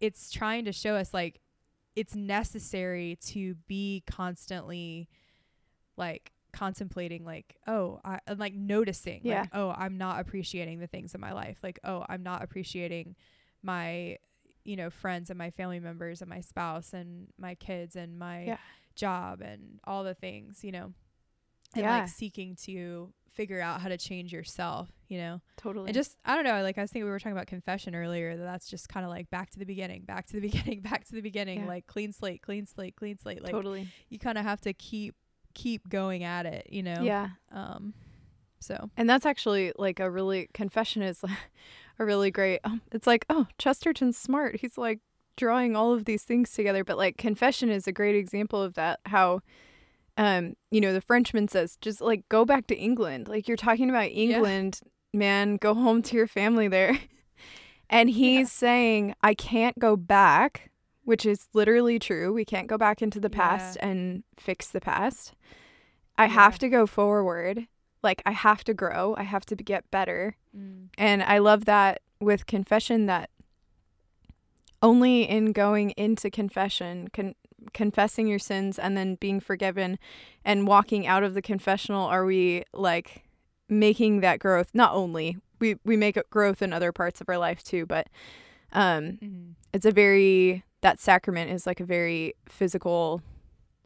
it's 0.00 0.30
trying 0.30 0.64
to 0.66 0.72
show 0.72 0.94
us 0.94 1.12
like 1.14 1.40
it's 1.96 2.14
necessary 2.14 3.18
to 3.26 3.54
be 3.66 4.02
constantly 4.06 5.08
like 5.96 6.32
contemplating 6.52 7.24
like 7.24 7.56
oh 7.66 8.00
I 8.04 8.20
and 8.26 8.38
like 8.38 8.54
noticing 8.54 9.20
Yeah. 9.24 9.40
like 9.42 9.50
oh 9.52 9.70
I'm 9.76 9.98
not 9.98 10.20
appreciating 10.20 10.78
the 10.78 10.86
things 10.86 11.14
in 11.14 11.20
my 11.20 11.32
life 11.32 11.58
like 11.62 11.78
oh 11.84 12.04
I'm 12.08 12.22
not 12.22 12.42
appreciating 12.42 13.16
my 13.62 14.18
you 14.64 14.76
know 14.76 14.90
friends 14.90 15.30
and 15.30 15.38
my 15.38 15.50
family 15.50 15.78
members 15.80 16.20
and 16.22 16.30
my 16.30 16.40
spouse 16.40 16.92
and 16.92 17.28
my 17.38 17.54
kids 17.54 17.96
and 17.96 18.18
my 18.18 18.44
Yeah. 18.44 18.56
job 18.94 19.40
and 19.42 19.78
all 19.84 20.04
the 20.04 20.14
things 20.14 20.64
you 20.64 20.72
know 20.72 20.92
and 21.74 21.82
Yeah. 21.84 21.98
like 22.00 22.08
seeking 22.08 22.56
to 22.64 23.12
figure 23.32 23.60
out 23.60 23.80
how 23.80 23.88
to 23.88 23.98
change 23.98 24.32
yourself 24.32 24.88
you 25.08 25.18
know 25.18 25.40
totally 25.56 25.86
and 25.86 25.94
just 25.94 26.16
I 26.24 26.34
don't 26.34 26.44
know, 26.44 26.62
like 26.62 26.78
I 26.78 26.82
was 26.82 26.90
thinking 26.90 27.06
we 27.06 27.10
were 27.10 27.18
talking 27.18 27.32
about 27.32 27.46
confession 27.46 27.94
earlier, 27.94 28.36
that 28.36 28.42
that's 28.42 28.68
just 28.68 28.88
kind 28.88 29.04
of 29.04 29.10
like 29.10 29.30
back 29.30 29.50
to 29.50 29.58
the 29.58 29.64
beginning, 29.64 30.02
back 30.02 30.26
to 30.26 30.34
the 30.34 30.40
beginning, 30.48 30.80
back 30.80 31.06
to 31.06 31.12
the 31.12 31.22
beginning, 31.22 31.60
Yeah. 31.60 31.66
like 31.66 31.86
clean 31.86 32.12
slate, 32.12 32.42
clean 32.42 32.66
slate, 32.66 32.94
clean 32.96 33.18
slate. 33.18 33.42
Like 33.42 33.52
totally 33.52 33.88
you 34.10 34.18
kind 34.18 34.38
of 34.38 34.44
have 34.44 34.60
to 34.62 34.72
keep 34.72 35.14
keep 35.54 35.88
going 35.88 36.22
at 36.24 36.46
it, 36.46 36.68
you 36.70 36.82
know. 36.82 37.02
yeah 37.02 37.30
Um 37.50 37.94
so 38.60 38.90
And 38.96 39.08
that's 39.08 39.24
actually 39.26 39.72
like 39.78 40.00
a 40.00 40.10
really 40.10 40.48
confession 40.52 41.02
is 41.02 41.22
a 41.98 42.04
really 42.04 42.30
great. 42.30 42.60
Um, 42.64 42.82
it's 42.92 43.06
like 43.06 43.24
oh 43.30 43.46
Chesterton's 43.56 44.18
smart. 44.18 44.56
He's 44.56 44.76
like 44.76 45.00
drawing 45.36 45.76
all 45.76 45.92
of 45.94 46.04
these 46.04 46.22
things 46.24 46.52
together. 46.52 46.84
But 46.84 46.98
like 46.98 47.16
confession 47.16 47.70
is 47.70 47.86
a 47.86 47.92
great 47.92 48.16
example 48.16 48.60
of 48.60 48.74
that. 48.74 48.98
How, 49.06 49.40
um, 50.16 50.54
you 50.72 50.80
know, 50.80 50.92
the 50.92 51.00
Frenchman 51.00 51.46
says 51.48 51.76
just 51.80 52.00
like 52.00 52.28
go 52.28 52.44
back 52.44 52.66
to 52.66 52.76
England. 52.76 53.28
Like 53.28 53.46
you're 53.48 53.56
talking 53.56 53.88
about 53.88 54.10
England, 54.10 54.80
man. 55.12 55.56
Go 55.56 55.74
home 55.74 56.02
to 56.02 56.16
your 56.16 56.26
family 56.26 56.68
there. 56.68 56.98
and 57.90 58.10
he's 58.10 58.38
Yeah. 58.38 58.44
saying 58.46 59.14
I 59.22 59.34
can't 59.34 59.78
go 59.78 59.96
back, 59.96 60.70
which 61.04 61.24
is 61.24 61.48
literally 61.54 61.98
true. 61.98 62.32
We 62.32 62.44
can't 62.44 62.66
go 62.68 62.76
back 62.78 63.00
into 63.02 63.20
the 63.20 63.30
Yeah. 63.32 63.36
past 63.38 63.78
and 63.80 64.22
fix 64.36 64.68
the 64.68 64.80
past. 64.80 65.34
I 66.16 66.24
Yeah. 66.24 66.32
have 66.32 66.58
to 66.60 66.68
go 66.68 66.86
forward. 66.86 67.66
Like 68.02 68.22
I 68.26 68.32
have 68.32 68.62
to 68.64 68.74
grow. 68.74 69.14
I 69.18 69.22
have 69.24 69.44
to 69.46 69.56
get 69.56 69.90
better. 69.90 70.36
Mm. 70.56 70.88
And 70.96 71.22
I 71.22 71.38
love 71.38 71.64
that 71.64 72.00
with 72.20 72.46
confession 72.46 73.06
that 73.06 73.30
only 74.82 75.22
in 75.28 75.52
going 75.52 75.90
into 75.90 76.30
confession, 76.30 77.08
con- 77.12 77.34
confessing 77.72 78.28
your 78.28 78.38
sins 78.38 78.78
and 78.78 78.96
then 78.96 79.16
being 79.16 79.40
forgiven 79.40 79.98
and 80.44 80.68
walking 80.68 81.06
out 81.06 81.24
of 81.24 81.34
the 81.34 81.42
confessional 81.42 82.06
are 82.06 82.24
we 82.24 82.62
like 82.72 83.24
making 83.68 84.20
that 84.20 84.38
growth. 84.38 84.70
Not 84.74 84.92
only 84.94 85.36
we 85.60 85.76
we 85.84 85.96
make 85.96 86.16
it 86.16 86.30
growth 86.30 86.62
in 86.62 86.72
other 86.72 86.92
parts 86.92 87.20
of 87.20 87.28
our 87.28 87.38
life 87.38 87.62
too, 87.62 87.86
but 87.86 88.08
um 88.72 89.18
Mhm. 89.22 89.54
it's 89.72 89.86
a 89.86 89.92
very 89.92 90.64
that 90.80 91.00
sacrament 91.00 91.50
is 91.50 91.66
like 91.66 91.80
a 91.80 91.84
very 91.84 92.34
physical 92.48 93.22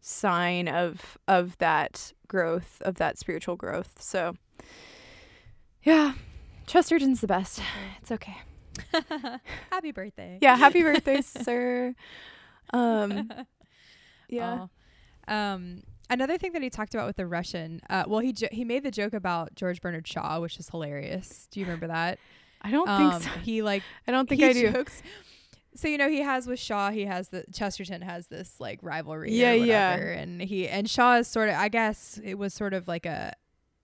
sign 0.01 0.68
of 0.68 1.16
of 1.29 1.57
that 1.59 2.12
growth 2.29 2.81
of 2.83 2.97
that 2.97 3.18
spiritual 3.18 3.57
growth. 3.57 4.01
So 4.01 4.35
yeah, 5.83 6.14
Chesterton's 6.66 7.21
the 7.21 7.27
best. 7.27 7.61
It's 8.01 8.12
okay. 8.12 8.37
Happy 9.71 9.92
birthday. 9.92 10.38
Yeah, 10.40 10.57
happy 10.57 10.83
birthday, 10.88 11.21
sir. 11.21 11.95
Um, 12.73 13.31
yeah. 14.29 14.66
Um, 15.29 15.83
another 16.11 16.38
thing 16.38 16.53
that 16.53 16.62
he 16.62 16.71
talked 16.71 16.95
about 16.95 17.07
with 17.07 17.17
the 17.17 17.27
Russian, 17.27 17.81
uh, 17.91 18.05
well, 18.07 18.21
he 18.21 18.33
jo- 18.33 18.49
he 18.53 18.65
made 18.65 18.83
the 18.83 18.91
joke 18.91 19.12
about 19.15 19.55
George 19.55 19.81
Bernard 19.81 20.07
Shaw, 20.07 20.41
which 20.41 20.59
is 20.59 20.69
hilarious. 20.69 21.49
Do 21.51 21.61
you 21.61 21.67
remember 21.67 21.87
that? 21.88 22.19
I 22.62 22.71
don't 22.71 22.88
Um, 22.88 23.11
think 23.21 23.23
so. 23.33 23.41
He 23.41 23.62
like 23.62 23.83
I 24.07 24.12
don't 24.12 24.29
think 24.29 24.41
he 24.41 24.49
I 24.49 24.53
do. 24.53 24.71
jokes. 24.73 25.03
So 25.75 25.88
you 25.88 25.97
know 25.99 26.09
he 26.11 26.21
has 26.21 26.47
with 26.47 26.59
Shaw, 26.61 26.91
he 26.91 27.07
has 27.07 27.29
the 27.29 27.45
Chesterton 27.53 28.03
has 28.03 28.27
this 28.29 28.61
like 28.61 28.79
rivalry, 28.83 29.33
Yeah, 29.33 29.53
or 29.53 29.55
yeah. 29.57 29.95
and 29.97 30.41
he 30.43 30.69
and 30.69 30.88
Shaw 30.88 31.17
is 31.17 31.29
sort 31.29 31.49
of, 31.49 31.55
I 31.57 31.69
guess 31.69 32.21
it 32.23 32.35
was 32.35 32.53
sort 32.53 32.75
of 32.75 32.87
like 32.88 33.07
a, 33.07 33.33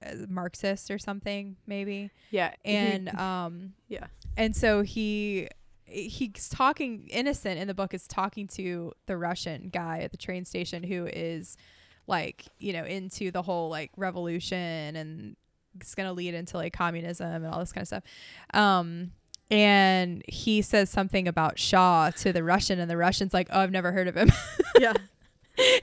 a 0.02 0.14
Marxist 0.28 0.90
or 0.90 0.98
something 0.98 1.57
maybe, 1.66 2.11
Yeah. 2.31 2.52
he- 2.62 2.74
and 2.76 3.09
um 3.18 3.72
yeah. 3.88 4.09
and 4.37 4.54
so 4.54 4.83
he 4.83 5.48
he's 5.87 6.50
talking 6.50 7.09
innocent 7.11 7.59
in 7.59 7.66
the 7.66 7.72
book 7.72 7.94
is 7.94 8.07
talking 8.07 8.46
to 8.46 8.92
the 9.07 9.16
russian 9.16 9.70
guy 9.70 10.00
at 10.00 10.11
the 10.11 10.18
train 10.18 10.44
station 10.44 10.83
who 10.83 11.07
is 11.07 11.57
like 12.08 12.46
you 12.58 12.72
know 12.72 12.84
into 12.84 13.30
the 13.30 13.42
whole 13.42 13.68
like 13.68 13.90
revolution 13.96 14.96
and 14.96 15.36
it's 15.80 15.94
going 15.94 16.08
to 16.08 16.12
lead 16.12 16.34
into 16.34 16.56
like 16.56 16.72
communism 16.72 17.44
and 17.44 17.46
all 17.46 17.60
this 17.60 17.72
kind 17.72 17.82
of 17.82 17.88
stuff 17.88 18.02
um 18.54 19.12
and 19.50 20.22
he 20.28 20.60
says 20.62 20.90
something 20.90 21.28
about 21.28 21.58
shaw 21.58 22.10
to 22.10 22.32
the 22.32 22.42
russian 22.42 22.78
and 22.80 22.90
the 22.90 22.96
russian's 22.96 23.32
like 23.32 23.48
oh 23.52 23.60
i've 23.60 23.70
never 23.70 23.92
heard 23.92 24.08
of 24.08 24.16
him 24.16 24.30
yeah. 24.80 24.92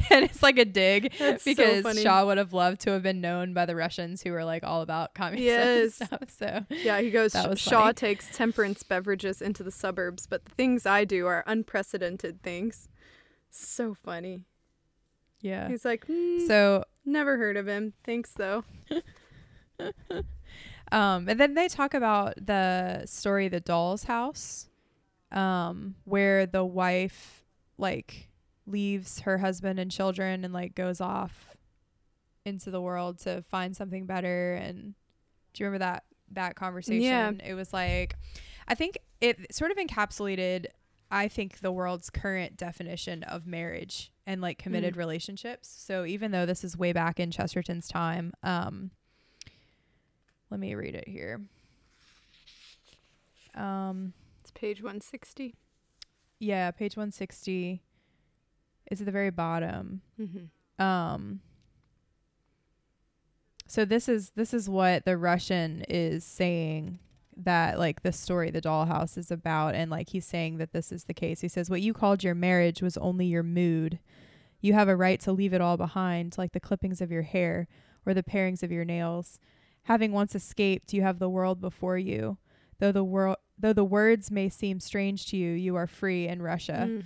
and 0.09 0.23
it's 0.25 0.41
like 0.43 0.57
a 0.57 0.65
dig 0.65 1.13
That's 1.19 1.43
because 1.45 1.83
funny. 1.83 2.01
shaw 2.01 2.25
would 2.25 2.37
have 2.37 2.53
loved 2.53 2.81
to 2.81 2.91
have 2.91 3.03
been 3.03 3.21
known 3.21 3.53
by 3.53 3.65
the 3.65 3.75
russians 3.75 4.21
who 4.21 4.31
were 4.31 4.43
like 4.45 4.63
all 4.63 4.81
about 4.81 5.13
communism 5.13 5.45
Yes. 5.45 5.95
stuff 6.07 6.29
so 6.29 6.65
Yeah, 6.69 6.99
he 7.01 7.11
goes, 7.11 7.33
That 7.33 7.45
"Sh- 7.45 7.49
was 7.49 7.59
Shaw 7.59 7.81
funny. 7.81 7.93
takes 7.93 8.35
temperance 8.35 8.83
beverages 8.83 9.41
into 9.41 9.63
the 9.63 9.71
suburbs, 9.71 10.27
but 10.27 10.45
the 10.45 10.51
things 10.51 10.85
I 10.85 11.03
do 11.05 11.25
are 11.27 11.43
unprecedented 11.47 12.41
things. 12.41 12.87
So 13.49 13.93
funny. 13.93 14.43
Yeah 15.45 15.67
He's 15.69 15.85
like, 15.85 16.05
"Hmm, 16.07 16.45
so 16.47 16.83
never 17.05 17.37
heard 17.37 17.55
of 17.55 17.67
him. 17.67 17.93
Thanks, 18.03 18.33
though. 18.33 18.63
Um, 20.91 21.27
and 21.27 21.39
then 21.39 21.55
they 21.55 21.67
talk 21.67 21.93
about 21.93 22.35
the 22.45 23.05
story, 23.05 23.47
the 23.47 23.59
doll's 23.59 24.03
house, 24.03 24.69
um, 25.31 25.95
where 26.03 26.45
the 26.45 26.63
wife 26.63 27.43
like 27.77 28.29
leaves 28.67 29.21
her 29.21 29.39
husband 29.39 29.79
and 29.79 29.91
children 29.91 30.45
and 30.45 30.53
like 30.53 30.75
goes 30.75 31.01
off 31.01 31.49
into 32.45 32.69
the 32.69 32.79
world 32.79 33.19
to 33.19 33.41
find 33.49 33.75
something 33.75 34.05
better. 34.05 34.53
And 34.53 34.93
do 35.53 35.63
you 35.63 35.65
remember 35.65 35.79
that 35.85 36.03
that 36.33 36.55
conversation? 36.55 37.01
Yeah. 37.01 37.31
It 37.43 37.55
was 37.55 37.73
like, 37.73 38.15
I 38.67 38.75
think 38.75 38.97
it 39.21 39.53
sort 39.55 39.71
of 39.71 39.77
encapsulated. 39.77 40.67
I 41.15 41.29
think 41.29 41.59
the 41.61 41.71
world's 41.71 42.09
current 42.09 42.57
definition 42.57 43.23
of 43.23 43.47
marriage 43.47 44.11
and 44.27 44.41
like 44.41 44.57
committed 44.57 44.97
relationships. 44.97 45.73
So 45.79 46.03
even 46.03 46.31
though 46.31 46.45
this 46.45 46.65
is 46.65 46.77
way 46.77 46.91
back 46.91 47.21
in 47.21 47.31
Chesterton's 47.31 47.87
time, 47.87 48.33
um, 48.43 48.91
let 50.51 50.59
me 50.59 50.75
read 50.75 50.93
it 50.93 51.07
here. 51.07 51.39
Um, 53.55 54.11
It's 54.41 54.51
page 54.51 54.81
160. 54.81 55.55
yeah, 56.39 56.69
page 56.71 56.97
160 56.97 57.81
is 58.91 58.99
at 58.99 59.05
the 59.05 59.11
very 59.13 59.29
bottom. 59.29 60.01
Mm-hmm. 60.19 60.83
Um, 60.83 61.39
so 63.67 63.85
this 63.85 64.09
is 64.09 64.31
this 64.31 64.53
is 64.53 64.67
what 64.67 65.05
the 65.05 65.15
Russian 65.17 65.85
is 65.87 66.25
saying 66.25 66.99
that 67.37 67.77
like 67.77 68.01
the 68.01 68.11
story 68.11 68.49
the 68.49 68.61
dollhouse 68.61 69.17
is 69.17 69.29
about 69.29 69.75
and 69.75 69.91
like 69.91 70.09
he's 70.09 70.25
saying 70.25 70.57
that 70.57 70.71
this 70.71 70.91
is 70.91 71.03
the 71.05 71.13
case. 71.13 71.41
He 71.41 71.47
says 71.47 71.69
what 71.69 71.81
you 71.81 71.93
called 71.93 72.23
your 72.23 72.35
marriage 72.35 72.81
was 72.81 72.97
only 72.97 73.25
your 73.25 73.43
mood. 73.43 73.99
You 74.61 74.73
have 74.73 74.87
a 74.87 74.95
right 74.95 75.19
to 75.21 75.31
leave 75.31 75.53
it 75.53 75.61
all 75.61 75.77
behind 75.77 76.37
like 76.37 76.53
the 76.53 76.59
clippings 76.59 77.01
of 77.01 77.11
your 77.11 77.23
hair 77.23 77.67
or 78.05 78.13
the 78.13 78.23
parings 78.23 78.63
of 78.63 78.71
your 78.71 78.85
nails. 78.85 79.39
Having 79.83 80.13
once 80.13 80.33
escaped, 80.33 80.93
you 80.93 81.01
have 81.01 81.19
the 81.19 81.29
world 81.29 81.61
before 81.61 81.97
you. 81.97 82.37
Though 82.79 82.91
the 82.91 83.03
world 83.03 83.37
though 83.57 83.73
the 83.73 83.83
words 83.83 84.31
may 84.31 84.49
seem 84.49 84.79
strange 84.79 85.27
to 85.27 85.37
you, 85.37 85.51
you 85.51 85.75
are 85.75 85.87
free 85.87 86.27
in 86.27 86.41
Russia. 86.41 86.87
Mm. 86.89 87.03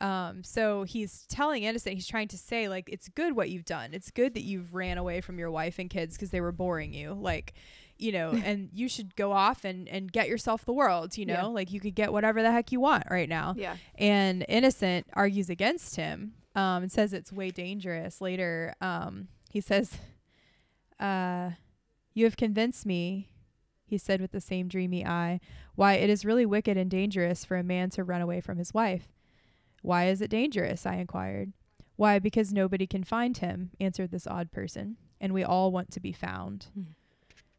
Um, 0.00 0.42
so 0.42 0.84
he's 0.84 1.26
telling 1.28 1.64
Innocent, 1.64 1.94
he's 1.94 2.06
trying 2.06 2.28
to 2.28 2.38
say, 2.38 2.68
like, 2.68 2.88
it's 2.88 3.08
good 3.08 3.36
what 3.36 3.50
you've 3.50 3.66
done. 3.66 3.92
It's 3.92 4.10
good 4.10 4.34
that 4.34 4.44
you've 4.44 4.74
ran 4.74 4.96
away 4.96 5.20
from 5.20 5.38
your 5.38 5.50
wife 5.50 5.78
and 5.78 5.90
kids 5.90 6.16
because 6.16 6.30
they 6.30 6.40
were 6.40 6.52
boring 6.52 6.94
you. 6.94 7.12
Like, 7.12 7.52
you 8.00 8.12
know, 8.12 8.30
and 8.44 8.68
you 8.72 8.88
should 8.88 9.14
go 9.16 9.32
off 9.32 9.64
and, 9.64 9.88
and 9.88 10.10
get 10.10 10.28
yourself 10.28 10.64
the 10.64 10.72
world, 10.72 11.16
you 11.16 11.26
know, 11.26 11.34
Yeah. 11.34 11.44
like 11.46 11.72
you 11.72 11.80
could 11.80 11.94
get 11.94 12.12
whatever 12.12 12.42
the 12.42 12.50
heck 12.52 12.72
you 12.72 12.80
want 12.80 13.04
right 13.10 13.28
now. 13.28 13.54
Yeah. 13.56 13.76
And 13.96 14.44
Innocent 14.48 15.06
argues 15.12 15.50
against 15.50 15.96
him 15.96 16.32
um, 16.54 16.82
and 16.84 16.92
says 16.92 17.12
it's 17.12 17.32
way 17.32 17.50
dangerous. 17.50 18.20
Later, 18.20 18.74
um, 18.80 19.28
he 19.50 19.60
says, 19.60 19.98
uh, 21.00 21.50
You 22.14 22.24
have 22.24 22.36
convinced 22.36 22.86
me, 22.86 23.28
he 23.86 23.98
said 23.98 24.20
with 24.20 24.32
the 24.32 24.40
same 24.40 24.68
dreamy 24.68 25.04
eye, 25.06 25.40
why 25.74 25.94
it 25.94 26.10
is 26.10 26.24
really 26.24 26.46
wicked 26.46 26.76
and 26.76 26.90
dangerous 26.90 27.44
for 27.44 27.56
a 27.56 27.62
man 27.64 27.90
to 27.90 28.04
run 28.04 28.20
away 28.20 28.40
from 28.40 28.58
his 28.58 28.74
wife. 28.74 29.08
Why 29.82 30.08
is 30.08 30.20
it 30.20 30.30
dangerous? 30.30 30.84
I 30.86 30.96
inquired. 30.96 31.52
Why, 31.96 32.18
because 32.18 32.52
nobody 32.52 32.86
can 32.86 33.04
find 33.04 33.36
him, 33.36 33.70
answered 33.80 34.10
this 34.10 34.26
odd 34.26 34.50
person, 34.52 34.96
and 35.20 35.32
we 35.34 35.44
all 35.44 35.70
want 35.72 35.90
to 35.92 36.00
be 36.00 36.12
found. 36.12 36.66
Hmm. 36.74 36.82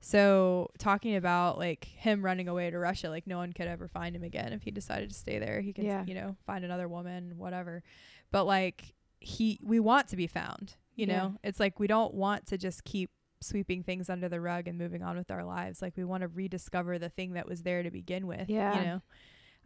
So, 0.03 0.71
talking 0.79 1.15
about 1.15 1.57
like 1.59 1.85
him 1.85 2.25
running 2.25 2.47
away 2.47 2.69
to 2.71 2.77
Russia, 2.79 3.09
like 3.09 3.27
no 3.27 3.37
one 3.37 3.53
could 3.53 3.67
ever 3.67 3.87
find 3.87 4.15
him 4.15 4.23
again 4.23 4.51
if 4.51 4.63
he 4.63 4.71
decided 4.71 5.09
to 5.09 5.15
stay 5.15 5.37
there. 5.39 5.61
He 5.61 5.73
could, 5.73 5.85
Yeah. 5.85 6.03
you 6.05 6.15
know, 6.15 6.35
find 6.45 6.65
another 6.65 6.87
woman, 6.87 7.37
whatever. 7.37 7.83
But 8.31 8.45
like 8.45 8.95
he, 9.19 9.59
we 9.63 9.79
want 9.79 10.07
to 10.09 10.15
be 10.15 10.25
found. 10.27 10.75
You 10.95 11.05
Yeah. 11.05 11.17
know, 11.17 11.37
it's 11.43 11.59
like 11.59 11.79
we 11.79 11.85
don't 11.87 12.13
want 12.15 12.47
to 12.47 12.57
just 12.57 12.83
keep 12.83 13.11
sweeping 13.41 13.83
things 13.83 14.09
under 14.09 14.27
the 14.27 14.41
rug 14.41 14.67
and 14.67 14.77
moving 14.77 15.03
on 15.03 15.17
with 15.17 15.29
our 15.31 15.43
lives. 15.43 15.81
Like 15.81 15.95
we 15.95 16.03
want 16.03 16.21
to 16.21 16.27
rediscover 16.27 16.97
the 16.97 17.09
thing 17.09 17.33
that 17.33 17.47
was 17.47 17.61
there 17.61 17.83
to 17.83 17.91
begin 17.91 18.25
with. 18.25 18.49
Yeah. 18.49 18.79
You 18.79 18.85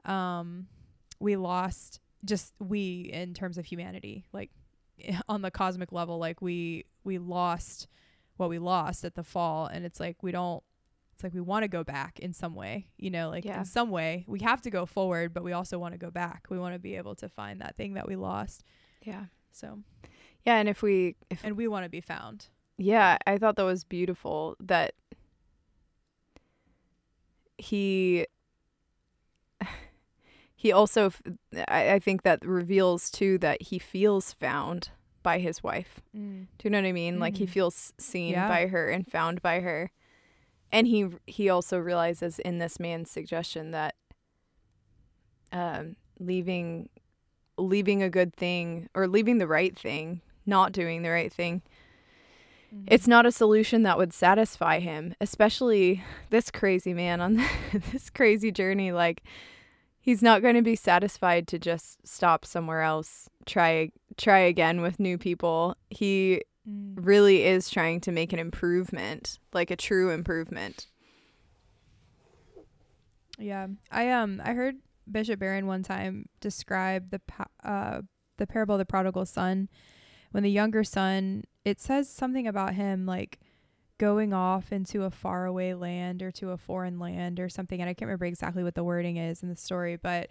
know, 0.05 0.13
um, 0.13 0.67
we 1.19 1.37
lost 1.37 2.01
just 2.25 2.53
we 2.59 3.09
in 3.13 3.33
terms 3.33 3.57
of 3.57 3.63
humanity, 3.65 4.25
like 4.33 4.51
on 5.29 5.41
the 5.41 5.51
cosmic 5.51 5.93
level, 5.93 6.17
like 6.17 6.41
we 6.41 6.83
we 7.05 7.17
lost 7.19 7.87
what 8.37 8.49
we 8.49 8.59
lost 8.59 9.03
at 9.05 9.15
the 9.15 9.23
fall, 9.23 9.67
and 9.67 9.85
it's 9.85 9.99
like 9.99 10.21
we 10.23 10.31
don't. 10.31 10.63
It's 11.13 11.23
like 11.23 11.33
we 11.33 11.39
want 11.41 11.63
to 11.63 11.69
go 11.69 11.83
back 11.85 12.19
in 12.19 12.33
some 12.33 12.55
way, 12.55 12.87
you 12.97 13.09
know, 13.09 13.29
like 13.29 13.45
Yeah. 13.45 13.59
in 13.59 13.65
some 13.65 13.89
way 13.89 14.25
we 14.27 14.39
have 14.41 14.61
to 14.63 14.69
go 14.69 14.85
forward, 14.85 15.33
but 15.33 15.43
we 15.45 15.53
also 15.53 15.79
want 15.79 15.93
to 15.93 15.97
go 15.97 16.11
back. 16.11 16.47
We 16.49 16.59
want 16.59 16.75
to 16.75 16.79
be 16.79 16.95
able 16.97 17.15
to 17.15 17.29
find 17.29 17.61
that 17.61 17.77
thing 17.77 17.93
that 17.93 18.05
we 18.05 18.17
lost. 18.17 18.65
Yeah. 19.01 19.25
So, 19.53 19.79
Yeah, 20.45 20.57
and 20.57 20.67
if 20.67 20.81
we 20.81 21.15
if 21.29 21.43
and 21.45 21.55
we 21.55 21.69
want 21.69 21.85
to 21.85 21.89
be 21.89 22.01
found. 22.01 22.49
Yeah, 22.77 23.17
I 23.25 23.37
thought 23.37 23.55
that 23.55 23.63
was 23.63 23.85
beautiful 23.85 24.57
that 24.59 24.93
he 27.57 28.25
he 30.55 30.71
also 30.73 31.05
f- 31.07 31.21
I, 31.69 31.93
I 31.93 31.99
think 31.99 32.23
that 32.23 32.45
reveals 32.45 33.09
too 33.09 33.37
that 33.39 33.61
he 33.61 33.79
feels 33.79 34.33
found 34.33 34.89
by 35.25 35.39
his 35.39 35.63
wife. 35.63 35.99
Mm. 36.15 36.45
Do 36.57 36.63
you 36.63 36.69
know 36.69 36.77
what 36.81 36.87
I 36.87 36.91
mean? 36.91 37.19
Like 37.19 37.35
he 37.37 37.45
Mhm. 37.47 37.49
feels 37.49 37.93
seen 37.97 38.31
Yeah. 38.33 38.47
by 38.47 38.67
her 38.67 38.89
and 38.89 39.07
found 39.11 39.41
by 39.41 39.59
her. 39.61 39.89
And 40.71 40.85
he 40.87 41.07
he 41.25 41.49
also 41.49 41.77
realizes 41.79 42.37
in 42.39 42.59
this 42.59 42.79
man's 42.79 43.09
suggestion 43.09 43.71
that 43.71 43.95
um 45.51 45.95
leaving 46.19 46.89
leaving 47.57 48.03
a 48.03 48.09
good 48.09 48.35
thing 48.35 48.87
or 48.93 49.07
leaving 49.07 49.37
the 49.39 49.47
right 49.47 49.77
thing, 49.77 50.21
not 50.45 50.71
doing 50.71 51.01
the 51.01 51.09
right 51.09 51.33
thing 51.33 51.61
Mhm. 52.73 52.83
it's 52.87 53.07
not 53.07 53.25
a 53.25 53.31
solution 53.31 53.83
that 53.83 53.97
would 53.97 54.11
satisfy 54.13 54.79
him, 54.79 55.13
especially 55.21 56.03
this 56.29 56.51
crazy 56.51 56.93
man 56.93 57.21
on 57.21 57.35
this 57.91 58.09
crazy 58.09 58.51
journey. 58.51 58.91
Like, 58.91 59.21
he's 60.05 60.21
not 60.21 60.43
going 60.43 60.53
to 60.53 60.61
be 60.61 60.75
satisfied 60.75 61.47
to 61.47 61.57
just 61.57 62.07
stop 62.07 62.45
somewhere 62.45 62.81
else, 62.83 63.27
try 63.47 63.89
try 64.17 64.37
again 64.39 64.81
with 64.81 64.99
new 64.99 65.17
people. 65.17 65.75
He 65.89 66.43
Mm. 66.67 66.93
really 66.95 67.43
is 67.43 67.69
trying 67.69 68.01
to 68.01 68.11
make 68.11 68.33
an 68.33 68.39
improvement, 68.39 69.37
like 69.53 69.69
a 69.69 69.75
true 69.75 70.09
improvement. 70.09 70.87
Yeah, 73.37 73.67
I 73.91 74.11
um 74.11 74.41
I 74.43 74.53
heard 74.53 74.77
Bishop 75.11 75.39
Barron 75.39 75.67
one 75.67 75.83
time 75.83 76.27
describe 76.39 77.11
the 77.11 77.19
pa- 77.19 77.45
uh 77.63 78.01
the 78.37 78.47
parable 78.47 78.75
of 78.75 78.79
the 78.79 78.85
prodigal 78.85 79.25
son. 79.25 79.69
When 80.31 80.43
the 80.43 80.51
younger 80.51 80.83
son, 80.83 81.43
it 81.63 81.79
says 81.79 82.09
something 82.09 82.47
about 82.47 82.73
him 82.73 83.05
like 83.05 83.39
going 83.97 84.33
off 84.33 84.71
into 84.71 85.03
a 85.03 85.11
faraway 85.11 85.73
land 85.73 86.21
or 86.21 86.31
to 86.31 86.51
a 86.51 86.57
foreign 86.57 86.99
land 86.99 87.39
or 87.39 87.49
something, 87.49 87.79
and 87.79 87.89
I 87.89 87.93
can't 87.93 88.07
remember 88.07 88.25
exactly 88.25 88.63
what 88.63 88.75
the 88.75 88.83
wording 88.83 89.17
is 89.17 89.41
in 89.43 89.49
the 89.49 89.55
story, 89.55 89.95
but 89.95 90.29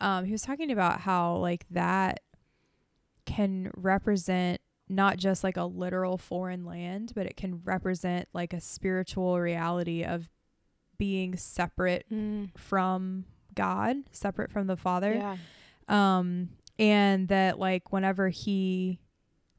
um 0.00 0.24
he 0.24 0.32
was 0.32 0.42
talking 0.42 0.70
about 0.70 1.00
how 1.00 1.36
like 1.36 1.64
that 1.70 2.20
can 3.24 3.70
represent 3.76 4.60
not 4.88 5.16
just 5.16 5.42
like 5.42 5.56
a 5.56 5.64
literal 5.64 6.16
foreign 6.18 6.64
land, 6.64 7.12
but 7.14 7.26
it 7.26 7.36
can 7.36 7.60
represent 7.64 8.28
like 8.32 8.52
a 8.52 8.60
spiritual 8.60 9.40
reality 9.40 10.04
of 10.04 10.30
being 10.98 11.36
separate 11.36 12.06
from 12.56 13.24
God, 13.54 13.96
separate 14.12 14.50
from 14.52 14.66
the 14.66 14.76
Father. 14.76 15.14
Yeah. 15.14 15.36
Um 15.88 16.50
and 16.78 17.28
that 17.28 17.58
like 17.58 17.90
whenever 17.90 18.28
he 18.28 19.00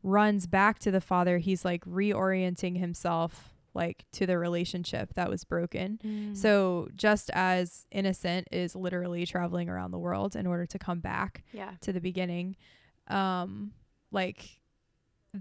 runs 0.07 0.47
back 0.47 0.79
to 0.79 0.91
the 0.91 1.01
Father, 1.01 1.37
he's 1.37 1.65
like 1.65 1.83
reorienting 1.85 2.77
himself 2.77 3.53
like 3.73 4.05
to 4.11 4.25
the 4.25 4.37
relationship 4.39 5.13
that 5.13 5.29
was 5.29 5.43
broken. 5.43 5.99
Mm. 6.03 6.35
So 6.35 6.87
just 6.95 7.29
as 7.31 7.85
innocent 7.91 8.47
is 8.51 8.75
literally 8.75 9.25
traveling 9.25 9.69
around 9.69 9.91
the 9.91 9.99
world 9.99 10.35
in 10.35 10.47
order 10.47 10.65
to 10.65 10.79
come 10.79 10.99
back 10.99 11.43
yeah. 11.51 11.71
to 11.81 11.93
the 11.93 12.01
beginning, 12.01 12.55
um 13.07 13.71
like 14.11 14.56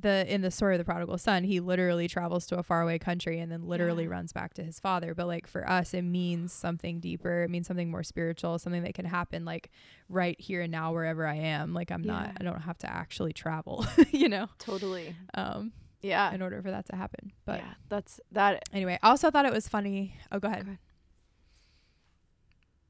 the 0.03 0.32
in 0.32 0.40
the 0.42 0.51
story 0.51 0.74
of 0.74 0.78
the 0.78 0.84
prodigal 0.84 1.18
son, 1.18 1.44
he 1.44 1.61
literally 1.61 2.09
travels 2.09 2.47
to 2.47 2.59
a 2.59 2.62
faraway 2.62 2.99
country 2.99 3.38
and 3.40 3.51
then 3.51 3.62
literally 3.66 4.05
Yeah. 4.05 4.11
runs 4.11 4.32
back 4.32 4.55
to 4.55 4.62
his 4.64 4.78
father. 4.80 5.14
But 5.14 5.26
like 5.26 5.47
for 5.47 5.68
us, 5.68 5.94
it 5.94 6.03
means 6.03 6.53
something 6.53 7.01
deeper. 7.01 7.42
It 7.42 7.51
means 7.51 7.66
something 7.66 7.90
more 7.90 8.03
spiritual, 8.03 8.59
something 8.59 8.82
that 8.82 8.94
can 8.94 9.05
happen 9.05 9.44
like 9.44 9.70
right 10.09 10.40
here 10.40 10.62
and 10.62 10.70
now 10.72 10.92
wherever 10.92 11.26
I 11.26 11.34
am. 11.36 11.72
Like 11.74 11.90
I'm 11.90 12.03
Yeah. 12.05 12.12
not 12.12 12.32
I 12.40 12.44
don't 12.44 12.62
have 12.62 12.78
to 12.78 12.90
actually 12.90 13.32
travel, 13.32 13.84
you 14.11 14.28
know, 14.28 14.49
Totally. 14.59 15.14
um, 15.34 15.72
Yeah. 16.03 16.32
in 16.32 16.42
order 16.42 16.61
for 16.62 16.70
that 16.70 16.86
to 16.86 16.97
happen. 16.97 17.32
But 17.44 17.61
yeah, 17.61 17.74
that's 17.88 18.20
that. 18.32 18.62
anyway, 18.72 18.99
I 19.03 19.09
also 19.11 19.30
thought 19.30 19.47
it 19.47 19.53
was 19.53 19.68
funny. 19.68 20.16
Oh, 20.32 20.38
go 20.38 20.49
ahead. 20.49 20.64
Go 20.64 20.68
ahead. 20.70 20.78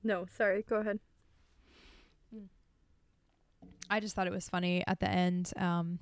No, 0.03 0.27
sorry. 0.37 0.63
Go 0.63 0.77
ahead. 0.77 1.01
I 3.89 4.01
just 4.01 4.17
thought 4.17 4.27
it 4.27 4.33
was 4.33 4.49
funny 4.49 4.83
at 4.87 4.99
the 5.01 5.09
end. 5.09 5.53
Um, 5.57 6.01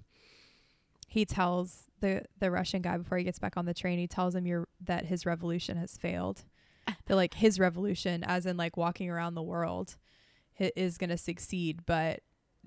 he 1.14 1.24
tells 1.24 1.84
the 2.00 2.22
the 2.38 2.50
Russian 2.50 2.82
guy 2.82 2.96
before 2.98 3.18
he 3.18 3.24
gets 3.24 3.38
back 3.38 3.56
on 3.56 3.66
the 3.66 3.74
train. 3.74 3.98
He 3.98 4.06
tells 4.06 4.34
him 4.34 4.64
that 4.80 5.06
his 5.06 5.24
revolution 5.24 5.76
has 5.76 5.96
failed. 5.96 6.44
that 7.06 7.14
like 7.16 7.34
his 7.34 7.58
revolution, 7.58 8.22
as 8.24 8.44
in 8.46 8.56
like 8.56 8.76
walking 8.76 9.08
around 9.08 9.34
the 9.34 9.42
world, 9.42 9.96
hi- 10.58 10.72
is 10.76 10.98
gonna 10.98 11.16
succeed, 11.16 11.86
but 11.86 12.20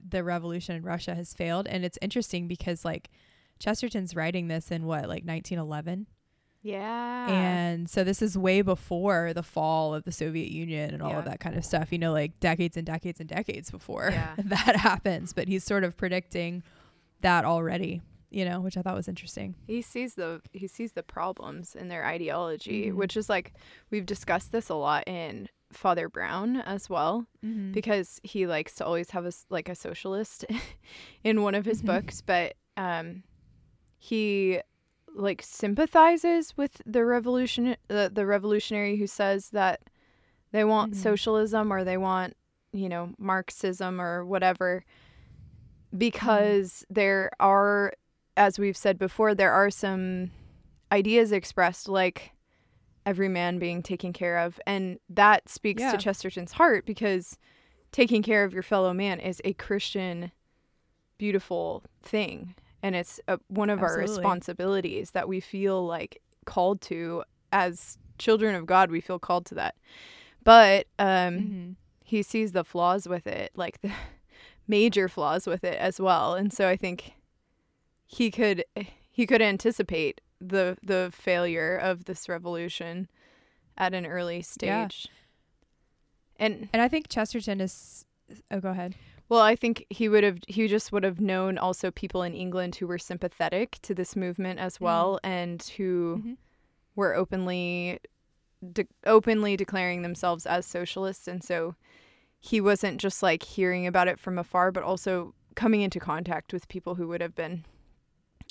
the 0.10 0.24
revolution 0.24 0.76
in 0.76 0.84
Russia 0.84 1.14
has 1.14 1.34
failed. 1.34 1.68
And 1.68 1.84
it's 1.86 1.98
interesting 2.02 2.48
because 2.48 2.86
like 2.86 3.10
Chesterton's 3.60 4.16
writing 4.16 4.48
this 4.48 4.72
in 4.72 4.86
what 4.86 5.02
like 5.10 5.24
1911, 5.26 6.08
Yeah. 6.64 7.28
and 7.30 7.90
so 7.90 8.04
this 8.04 8.22
is 8.22 8.38
way 8.38 8.62
before 8.62 9.34
the 9.34 9.44
fall 9.44 9.94
of 9.94 10.04
the 10.04 10.12
Soviet 10.12 10.52
Union 10.52 10.94
and 10.94 11.02
all 11.04 11.18
of 11.18 11.26
that 11.26 11.40
kind 11.40 11.56
of 11.58 11.66
stuff. 11.66 11.92
You 11.92 11.98
know, 12.00 12.12
like 12.14 12.40
decades 12.40 12.78
and 12.78 12.86
decades 12.86 13.20
and 13.20 13.28
decades 13.30 13.70
before 13.72 14.10
Yeah. 14.12 14.36
that 14.46 14.76
happens. 14.78 15.34
But 15.34 15.48
he's 15.48 15.64
sort 15.64 15.84
of 15.84 15.98
predicting 15.98 16.64
that 17.22 17.46
already. 17.46 18.02
You 18.30 18.44
know, 18.46 18.60
which 18.60 18.76
I 18.78 18.82
thought 18.82 18.96
was 18.96 19.08
interesting. 19.08 19.56
he 19.66 19.82
sees 19.82 20.16
the 20.16 20.42
he 20.52 20.68
sees 20.68 20.92
the 20.94 21.04
problems 21.04 21.76
in 21.76 21.88
their 21.88 22.06
ideology, 22.06 22.92
Mhm. 22.92 22.96
which 22.96 23.16
is 23.16 23.30
like 23.30 23.54
we've 23.90 24.06
discussed 24.06 24.52
this 24.52 24.68
a 24.70 24.76
lot 24.76 25.08
in 25.08 25.48
Father 25.72 26.10
Brown 26.10 26.58
as 26.58 26.90
well. 26.90 27.26
Mm-hmm. 27.46 27.72
because 27.72 28.20
he 28.24 28.46
likes 28.48 28.76
to 28.76 28.86
always 28.86 29.12
have 29.12 29.26
a 29.26 29.32
like 29.50 29.70
a 29.70 29.76
socialist 29.76 30.44
in 31.24 31.42
one 31.42 31.56
of 31.56 31.66
his 31.66 31.82
Mhm. 31.82 31.86
books 31.86 32.22
but 32.22 32.56
um 32.76 33.24
he 33.98 34.60
like 35.16 35.42
sympathizes 35.42 36.56
with 36.58 36.82
the 36.86 37.04
revolution 37.06 37.76
uh, 37.90 38.10
the 38.10 38.26
revolutionary 38.26 38.98
who 38.98 39.08
says 39.08 39.50
that 39.52 39.82
they 40.52 40.64
want 40.66 40.94
Mhm. 40.94 40.98
socialism 40.98 41.72
or 41.72 41.84
they 41.84 41.98
want 41.98 42.36
you 42.74 42.90
know 42.90 43.14
marxism 43.18 44.00
or 44.02 44.26
whatever 44.26 44.84
because 45.98 46.86
there 46.90 47.32
are 47.40 47.94
as 48.38 48.58
we've 48.58 48.78
said 48.78 48.98
before 48.98 49.36
there 49.36 49.52
are 49.52 49.70
some 49.70 50.32
ideas 50.92 51.32
expressed 51.32 51.90
like 51.90 52.32
every 53.06 53.28
man 53.28 53.60
being 53.60 53.82
taken 53.82 54.14
care 54.14 54.38
of 54.38 54.60
and 54.66 55.00
that 55.10 55.50
speaks 55.50 55.82
Yeah. 55.82 55.92
to 55.92 55.98
Chesterton's 55.98 56.54
heart 56.54 56.86
because 56.86 57.38
taking 57.92 58.22
care 58.22 58.44
of 58.44 58.54
your 58.54 58.64
fellow 58.64 58.94
man 58.94 59.20
is 59.20 59.42
a 59.44 59.54
Christian 59.54 60.32
beautiful 61.18 61.84
thing 62.02 62.56
and 62.84 62.96
it's 62.96 63.20
a, 63.28 63.40
one 63.48 63.70
of 63.70 63.82
our 63.82 63.98
responsibilities 63.98 65.12
that 65.12 65.28
we 65.28 65.40
feel 65.40 65.86
like 65.86 66.22
called 66.46 66.80
to 66.82 67.24
as 67.52 67.98
children 68.20 68.56
of 68.56 68.66
God 68.66 68.92
we 68.92 69.02
feel 69.02 69.20
called 69.20 69.46
to 69.48 69.56
that 69.56 69.76
but 70.44 70.88
um 71.00 71.08
mm-hmm. 71.08 71.72
he 72.06 72.24
sees 72.24 72.54
the 72.54 72.64
flaws 72.64 73.06
with 73.06 73.28
it, 73.28 73.52
like 73.56 73.82
the 73.82 73.92
major 74.68 75.10
flaws 75.10 75.46
with 75.46 75.66
it 75.66 75.78
as 75.78 76.00
well. 76.00 76.36
And 76.36 76.54
so 76.54 76.70
I 76.70 76.78
think 76.78 77.17
he 78.08 78.32
could 78.32 78.64
he 79.12 79.28
could 79.28 79.42
anticipate 79.42 80.22
the 80.42 80.78
the 80.82 81.10
failure 81.14 81.76
of 81.78 82.06
this 82.06 82.28
revolution 82.30 83.08
at 83.78 83.94
an 83.94 84.06
early 84.06 84.38
Yeah. 84.38 84.88
stage. 84.88 85.08
And 86.38 86.70
And 86.74 86.82
I 86.82 86.88
think 86.88 87.08
Chesterton 87.10 87.62
is. 87.62 88.06
Oh, 88.52 88.60
go 88.60 88.70
ahead. 88.70 88.96
well, 89.30 89.40
I 89.42 89.56
think 89.56 89.86
he 89.90 90.08
would 90.10 90.24
have 90.24 90.40
he 90.48 90.68
just 90.68 90.92
would 90.92 91.04
have 91.04 91.20
known 91.20 91.58
also 91.58 91.92
people 91.92 92.24
in 92.24 92.34
England 92.34 92.76
who 92.78 92.88
were 92.88 92.98
sympathetic 93.00 93.78
to 93.84 93.94
this 93.94 94.16
movement 94.16 94.60
as 94.60 94.80
well 94.80 95.20
and 95.24 95.62
who 95.78 96.22
Mhm. 96.24 96.38
were 96.96 97.16
openly 97.16 98.00
de- 98.74 98.88
openly 99.06 99.56
declaring 99.58 100.02
themselves 100.02 100.46
as 100.46 100.66
socialists 100.66 101.28
and 101.28 101.44
so 101.44 101.76
he 102.40 102.60
wasn't 102.60 103.00
just 103.00 103.22
like 103.22 103.44
hearing 103.44 103.86
about 103.88 104.08
it 104.08 104.18
from 104.20 104.38
afar 104.40 104.72
but 104.72 104.84
also 104.84 105.34
coming 105.56 105.82
into 105.82 106.00
contact 106.00 106.52
with 106.54 106.68
people 106.68 106.96
who 106.96 107.08
would 107.08 107.22
have 107.22 107.36
been 107.36 107.66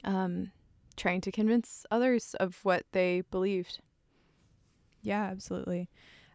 um, 0.06 0.52
trying 0.96 1.20
to 1.20 1.32
convince 1.32 1.84
others 1.90 2.34
of 2.40 2.58
what 2.62 2.84
they 2.92 3.22
believed 3.30 3.80
Yeah, 5.02 5.24
absolutely. 5.24 5.88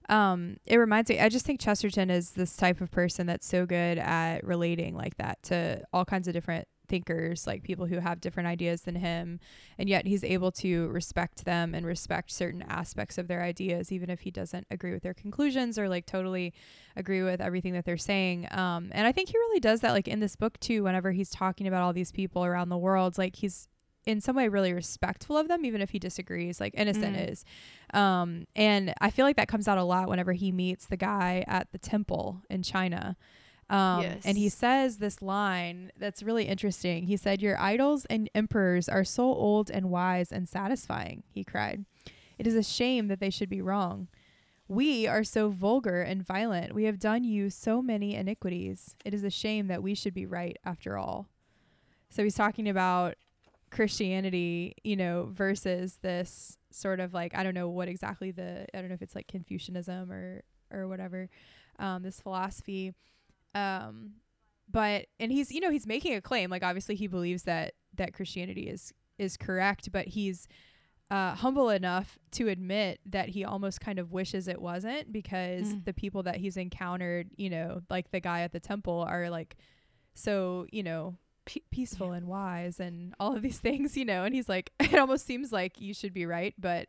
Um, 0.09 0.57
it 0.65 0.78
reminds 0.78 1.09
me. 1.09 1.19
I 1.19 1.30
just 1.30 1.45
think 1.45 1.59
Chesterton 1.59 2.09
is 2.09 2.32
this 2.32 2.55
type 2.55 2.82
of 2.82 2.91
person 2.91 3.28
that's 3.28 3.47
so 3.47 3.65
good 3.65 3.97
at 3.97 4.43
relating 4.43 4.95
like 4.95 5.17
that 5.17 5.41
to 5.43 5.84
all 5.93 6.05
kinds 6.05 6.28
of 6.28 6.34
different 6.34 6.67
thinkers, 6.92 7.48
like 7.48 7.64
people 7.64 7.88
who 7.88 7.98
have 8.00 8.22
different 8.22 8.46
ideas 8.48 8.82
than 8.82 8.96
him, 8.96 9.39
and 9.80 9.89
yet 9.89 10.06
he's 10.06 10.24
able 10.24 10.52
to 10.52 10.89
respect 10.89 11.46
them 11.46 11.74
and 11.74 11.86
respect 11.86 12.30
certain 12.32 12.62
aspects 12.64 13.18
of 13.18 13.28
their 13.28 13.42
ideas, 13.42 13.92
even 13.92 14.10
if 14.12 14.20
he 14.22 14.30
doesn't 14.32 14.68
agree 14.70 14.94
with 14.94 15.02
their 15.02 15.16
conclusions 15.16 15.80
or 15.80 15.89
like 15.89 16.06
totally 16.06 16.54
agree 16.96 17.24
with 17.24 17.42
everything 17.42 17.74
that 17.74 17.86
they're 17.86 17.98
saying. 17.98 18.48
Um, 18.52 18.89
and 18.92 19.08
I 19.08 19.12
think 19.12 19.30
he 19.30 19.38
really 19.38 19.60
does 19.60 19.80
that, 19.82 19.94
like 19.94 20.08
in 20.08 20.20
this 20.20 20.36
book 20.36 20.60
too. 20.60 20.84
Whenever 20.84 21.12
he's 21.12 21.32
talking 21.32 21.66
about 21.68 21.82
all 21.82 21.94
these 21.94 22.12
people 22.12 22.46
around 22.46 22.70
the 22.70 22.78
world, 22.78 23.18
like 23.18 23.38
he's 23.38 23.68
in 24.06 24.20
some 24.20 24.36
way 24.36 24.48
really 24.48 24.74
respectful 24.74 25.38
of 25.38 25.48
them, 25.48 25.64
even 25.64 25.80
if 25.82 25.92
he 25.92 26.00
disagrees. 26.00 26.60
Like 26.60 26.74
innocent 26.76 27.16
Mm. 27.16 27.32
is. 27.32 27.46
Um, 27.94 28.46
and 28.56 28.94
I 29.00 29.12
feel 29.12 29.26
like 29.26 29.38
that 29.38 29.48
comes 29.48 29.68
out 29.68 29.78
a 29.78 29.84
lot 29.84 30.10
whenever 30.10 30.34
he 30.34 30.52
meets 30.52 30.88
the 30.88 30.98
guy 30.98 31.44
at 31.48 31.72
the 31.72 31.78
temple 31.78 32.42
in 32.50 32.64
China. 32.64 33.16
Um, 33.72 34.05
and 34.26 34.38
he 34.38 34.49
says 34.49 34.97
this 34.97 35.22
line 35.22 35.91
that's 35.97 36.22
really 36.22 36.43
interesting. 36.43 37.05
He 37.05 37.15
said, 37.15 37.41
Your 37.41 37.57
idols 37.57 38.05
and 38.05 38.30
emperors 38.36 38.89
are 38.89 39.05
so 39.05 39.24
old 39.24 39.72
and 39.72 39.89
wise 39.89 40.32
and 40.32 40.47
satisfying, 40.47 41.24
he 41.32 41.45
cried. 41.45 41.86
It 42.38 42.45
is 42.45 42.55
a 42.55 42.63
shame 42.63 43.07
that 43.07 43.22
they 43.22 43.30
should 43.30 43.49
be 43.49 43.61
wrong. 43.61 44.09
We 44.67 45.07
are 45.07 45.24
so 45.24 45.49
vulgar 45.49 46.01
and 46.01 46.26
violent. 46.26 46.74
We 46.74 46.84
have 46.84 46.99
done 46.99 47.24
you 47.24 47.49
so 47.49 47.82
many 47.82 48.15
iniquities. 48.15 48.95
It 49.05 49.13
is 49.13 49.24
a 49.24 49.30
shame 49.30 49.67
that 49.67 49.84
we 49.84 49.95
should 49.95 50.13
be 50.13 50.26
right 50.26 50.57
after 50.65 50.97
all. 50.97 51.28
So 52.09 52.24
he's 52.24 52.36
talking 52.36 52.67
about 52.67 53.15
Christianity, 53.69 54.76
you 54.84 54.97
know, 54.97 55.30
versus 55.32 55.99
this 56.01 56.57
sort 56.72 56.99
of 56.99 57.13
like 57.13 57.36
I 57.36 57.43
don't 57.43 57.53
know 57.53 57.69
what 57.69 57.88
exactly 57.88 58.32
the 58.32 58.65
I 58.74 58.80
don't 58.80 58.89
know 58.89 58.95
if 58.95 59.01
it's 59.01 59.15
like 59.15 59.28
Confucianism 59.28 60.11
or 60.11 60.41
or 60.72 60.88
whatever, 60.88 61.30
um, 61.80 62.03
this 62.03 62.19
philosophy. 62.19 62.93
Um, 63.56 64.14
but 64.70 65.08
and 65.20 65.32
he's 65.32 65.52
you 65.52 65.60
know 65.60 65.70
he's 65.72 65.86
making 65.88 66.14
a 66.16 66.22
claim 66.22 66.49
like 66.49 66.64
obviously 66.64 66.95
he 66.95 67.08
believes 67.08 67.43
that 67.43 67.74
that 67.95 68.14
Christianity 68.14 68.70
is 68.70 68.93
is 69.18 69.36
correct, 69.38 69.91
but 69.91 70.08
he's 70.08 70.47
uh, 71.12 71.36
humble 71.36 71.70
enough 71.70 72.18
to 72.32 72.47
admit 72.47 73.02
that 73.06 73.28
he 73.30 73.43
almost 73.43 73.82
kind 73.82 73.99
of 73.99 74.14
wishes 74.14 74.47
it 74.47 74.62
wasn't 74.62 75.12
because 75.12 75.74
Mm. 75.74 75.84
the 75.86 75.93
people 75.93 76.24
that 76.24 76.38
he's 76.38 76.56
encountered, 76.56 77.30
you 77.36 77.49
know, 77.49 77.82
like 77.89 78.12
the 78.12 78.22
guy 78.22 78.41
at 78.41 78.54
the 78.54 78.62
temple, 78.62 79.06
are 79.08 79.30
like 79.30 79.58
so 80.14 80.66
you 80.72 80.84
know 80.84 81.18
pe- 81.45 81.60
peaceful 81.72 82.12
and 82.14 82.28
wise 82.28 82.80
and 82.80 83.14
all 83.20 83.36
of 83.36 83.41
these 83.41 83.60
things, 83.68 83.97
you 83.97 84.06
know. 84.06 84.24
And 84.24 84.34
he's 84.34 84.47
like, 84.47 84.72
it 84.80 84.95
almost 84.95 85.26
seems 85.26 85.52
like 85.52 85.82
you 85.82 85.93
should 85.93 86.14
be 86.14 86.26
right, 86.26 86.54
but 86.58 86.88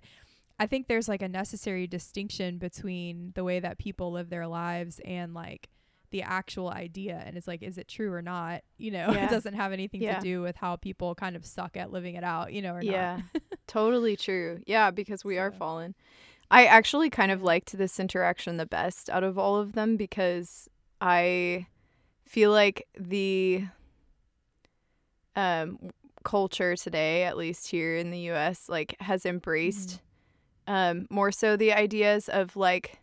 I 0.61 0.67
think 0.67 0.87
there's 0.87 1.09
like 1.09 1.23
a 1.23 1.29
necessary 1.29 1.89
distinction 1.89 2.59
between 2.59 3.33
the 3.35 3.43
way 3.43 3.59
that 3.59 3.79
people 3.79 4.13
live 4.13 4.31
their 4.31 4.47
lives 4.47 5.01
and 5.05 5.35
like 5.35 5.69
the 6.13 6.23
actual 6.23 6.71
idea 6.71 7.21
and 7.27 7.37
it's 7.37 7.49
like 7.49 7.63
is 7.63 7.77
it 7.79 7.89
true 7.89 8.13
or 8.13 8.23
not 8.23 8.63
you 8.79 8.91
know 8.91 9.11
Yeah. 9.13 9.27
it 9.27 9.31
doesn't 9.31 9.55
have 9.55 9.73
anything 9.73 10.01
Yeah. 10.01 10.15
to 10.15 10.21
do 10.21 10.41
with 10.43 10.55
how 10.57 10.77
people 10.77 11.15
kind 11.17 11.35
of 11.37 11.45
suck 11.45 11.77
at 11.77 11.91
living 11.91 12.15
it 12.15 12.23
out 12.25 12.53
you 12.53 12.63
know 12.63 12.75
or 12.75 12.83
yeah, 12.83 13.21
not 13.35 13.43
totally 13.67 14.17
true. 14.17 14.61
Yeah, 14.67 14.91
because 14.91 15.25
we 15.25 15.39
are 15.39 15.51
fallen. 15.51 15.95
I 16.51 16.67
actually 16.67 17.09
kind 17.11 17.33
of 17.33 17.43
liked 17.43 17.73
this 17.77 17.99
interaction 17.99 18.59
the 18.59 18.67
best 18.67 19.09
out 19.11 19.25
of 19.25 19.39
all 19.39 19.57
of 19.57 19.73
them 19.73 19.97
because 19.97 20.69
I 21.01 21.67
feel 22.27 22.51
like 22.53 22.87
the 22.99 23.65
um 25.35 25.79
culture 26.25 26.77
today, 26.77 27.25
at 27.25 27.37
least 27.37 27.69
here 27.69 27.97
in 27.97 28.11
the 28.11 28.31
US, 28.31 28.69
like 28.69 28.97
has 29.01 29.25
embraced 29.27 30.01
um 30.67 31.07
more 31.11 31.33
so 31.33 31.57
the 31.57 31.73
ideas 31.73 32.29
of 32.29 32.55
like 32.57 33.01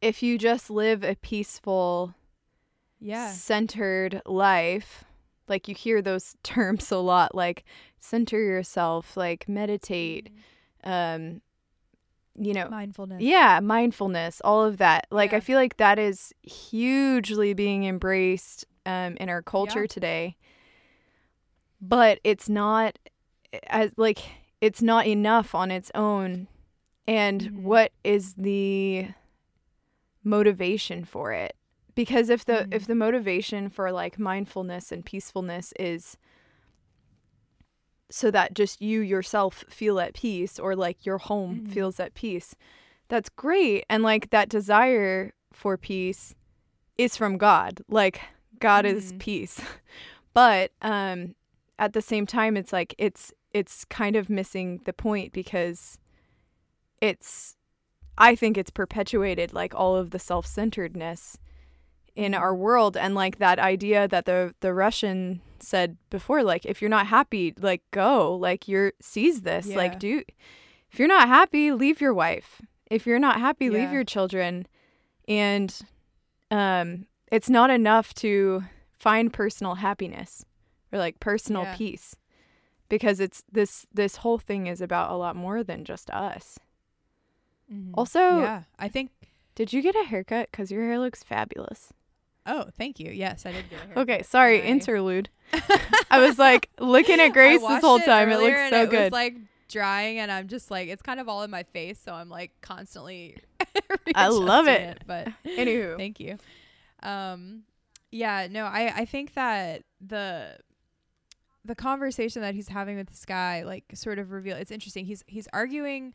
if 0.00 0.22
you 0.22 0.38
just 0.38 0.70
live 0.70 1.04
a 1.04 1.14
peaceful 1.16 2.14
yeah. 3.00 3.30
centered 3.32 4.20
life 4.26 5.04
like 5.48 5.66
you 5.68 5.74
hear 5.74 6.00
those 6.02 6.36
terms 6.42 6.90
a 6.92 6.96
lot 6.98 7.34
like 7.34 7.64
center 7.98 8.38
yourself 8.38 9.16
like 9.16 9.48
meditate 9.48 10.30
um 10.84 11.40
you 12.36 12.54
know 12.54 12.68
mindfulness. 12.70 13.20
yeah 13.20 13.58
mindfulness 13.60 14.40
all 14.44 14.64
of 14.64 14.78
that. 14.78 15.06
Like 15.10 15.32
i 15.32 15.40
feel 15.40 15.58
like 15.58 15.76
that 15.78 15.98
is 15.98 16.32
hugely 16.42 17.52
being 17.54 17.84
embraced 17.84 18.64
um 18.86 19.16
in 19.18 19.28
our 19.28 19.42
culture 19.42 19.82
Yeah. 19.82 19.86
today. 19.88 20.36
But 21.82 22.20
it's 22.24 22.48
not 22.48 22.98
as 23.66 23.92
like 23.96 24.18
it's 24.60 24.80
not 24.82 25.06
enough 25.06 25.54
on 25.54 25.70
its 25.70 25.90
own. 25.94 26.46
And 27.06 27.40
Mhm. 27.42 27.62
what 27.62 27.92
is 28.04 28.34
the 28.34 29.08
motivation 30.22 31.04
for 31.04 31.32
it 31.32 31.56
because 31.94 32.28
if 32.30 32.44
the 32.44 32.66
Mhm. 32.68 32.74
if 32.74 32.86
the 32.86 32.94
motivation 32.94 33.68
for 33.70 33.90
like 33.92 34.18
mindfulness 34.18 34.92
and 34.92 35.04
peacefulness 35.04 35.72
is 35.78 36.16
so 38.10 38.30
that 38.30 38.54
just 38.54 38.80
you 38.82 39.00
yourself 39.00 39.64
feel 39.68 40.00
at 40.00 40.14
peace 40.14 40.58
or 40.58 40.74
like 40.74 41.06
your 41.06 41.18
home 41.18 41.60
Mhm. 41.60 41.68
feels 41.72 42.00
at 42.00 42.14
peace 42.14 42.54
that's 43.08 43.28
great 43.28 43.84
and 43.88 44.02
like 44.02 44.30
that 44.30 44.48
desire 44.48 45.32
for 45.52 45.76
peace 45.76 46.34
is 46.98 47.16
from 47.16 47.38
god 47.38 47.80
like 47.88 48.20
god 48.58 48.84
is 48.84 49.12
Mhm. 49.12 49.18
peace 49.20 49.60
but 50.34 50.72
um 50.82 51.34
at 51.78 51.92
the 51.92 52.02
same 52.02 52.26
time 52.26 52.56
it's 52.56 52.72
like 52.72 52.94
it's 52.98 53.32
it's 53.52 53.84
kind 53.86 54.16
of 54.16 54.28
missing 54.28 54.80
the 54.84 54.92
point 54.92 55.32
because 55.32 55.98
it's 57.00 57.56
i 58.18 58.34
think 58.34 58.58
it's 58.58 58.70
perpetuated 58.70 59.52
like 59.52 59.74
all 59.74 59.96
of 59.96 60.10
the 60.10 60.18
self-centeredness 60.18 61.38
in 62.16 62.34
our 62.34 62.54
world 62.54 62.96
and 62.96 63.14
like 63.14 63.38
that 63.38 63.58
idea 63.58 64.06
that 64.08 64.24
the 64.26 64.54
the 64.60 64.74
russian 64.74 65.40
said 65.60 65.96
before 66.10 66.42
like 66.42 66.64
if 66.66 66.80
you're 66.80 66.88
not 66.90 67.06
happy 67.06 67.54
like 67.60 67.82
go 67.92 68.34
like 68.34 68.66
you're 68.66 68.92
seize 69.00 69.42
this 69.42 69.66
Yeah. 69.66 69.76
like 69.76 69.98
do 69.98 70.22
if 70.90 70.98
you're 70.98 71.08
not 71.08 71.28
happy 71.28 71.70
leave 71.72 72.00
your 72.00 72.12
wife 72.14 72.60
if 72.90 73.06
you're 73.06 73.18
not 73.18 73.38
happy 73.40 73.70
leave 73.70 73.92
your 73.92 74.04
children 74.04 74.66
and 75.28 75.80
um 76.50 77.06
it's 77.30 77.48
not 77.50 77.70
enough 77.70 78.12
to 78.14 78.64
find 78.98 79.32
personal 79.32 79.76
happiness 79.76 80.44
or 80.92 80.98
like 80.98 81.20
personal 81.20 81.62
Yeah. 81.62 81.76
peace 81.76 82.16
because 82.88 83.20
it's 83.20 83.44
this 83.52 83.86
this 83.94 84.16
whole 84.16 84.38
thing 84.38 84.66
is 84.66 84.80
about 84.80 85.10
a 85.12 85.16
lot 85.16 85.36
more 85.36 85.62
than 85.62 85.84
just 85.84 86.10
us 86.10 86.58
Mhm. 87.72 87.92
also 87.94 88.18
yeah 88.40 88.62
i 88.78 88.88
think 88.88 89.10
did 89.54 89.72
you 89.72 89.80
get 89.82 89.94
a 89.94 90.04
haircut 90.04 90.48
because 90.50 90.72
your 90.72 90.82
hair 90.84 90.98
looks 90.98 91.22
fabulous 91.22 91.92
oh 92.50 92.66
thank 92.76 93.00
you. 93.00 93.10
Yes 93.10 93.46
i 93.46 93.52
did 93.52 93.64
get 93.70 93.96
okay 93.96 94.22
sorry 94.22 94.60
interlude. 94.60 95.28
I 96.10 96.20
was 96.20 96.38
like 96.38 96.68
looking 96.78 97.18
at 97.20 97.32
grace 97.32 97.60
this 97.60 97.80
whole 97.80 97.98
time. 97.98 98.30
It 98.30 98.38
looks 98.38 98.70
so 98.70 98.82
it 98.82 98.90
good. 98.90 99.02
was 99.04 99.12
like 99.12 99.36
drying 99.68 100.18
and 100.18 100.32
i'm 100.32 100.48
just 100.48 100.68
like 100.68 100.88
it's 100.88 101.00
kind 101.00 101.20
of 101.20 101.28
all 101.28 101.44
in 101.44 101.50
my 101.50 101.62
face 101.62 101.96
so 102.04 102.12
i'm 102.12 102.28
like 102.28 102.50
constantly 102.60 103.36
I 104.14 104.28
love 104.28 104.66
readjusting 104.66 104.88
it. 104.90 105.02
but 105.06 105.28
anywho. 105.46 105.96
Thank 105.96 106.20
you. 106.20 106.38
Um, 107.02 107.62
yeah, 108.10 108.48
no, 108.50 108.64
I 108.64 108.92
I 108.96 109.04
think 109.04 109.34
that 109.34 109.84
the 110.00 110.58
the 111.64 111.74
conversation 111.74 112.42
that 112.42 112.54
he's 112.54 112.68
having 112.68 112.96
with 112.96 113.08
this 113.08 113.24
guy 113.24 113.62
like 113.62 113.84
sort 113.94 114.18
of 114.18 114.32
reveal 114.32 114.56
it's 114.56 114.70
interesting. 114.70 115.04
He's 115.04 115.22
he's 115.26 115.48
arguing 115.52 116.14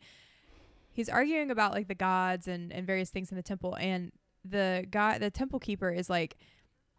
he's 0.92 1.08
arguing 1.08 1.50
about 1.50 1.72
like 1.72 1.88
the 1.88 1.94
gods 1.94 2.48
and 2.48 2.72
and 2.72 2.86
various 2.86 3.10
things 3.10 3.30
in 3.30 3.36
the 3.36 3.42
temple 3.42 3.76
and 3.76 4.12
the 4.50 4.86
guy 4.90 5.18
the 5.18 5.30
temple 5.30 5.58
keeper 5.60 5.90
is 5.90 6.08
like 6.10 6.36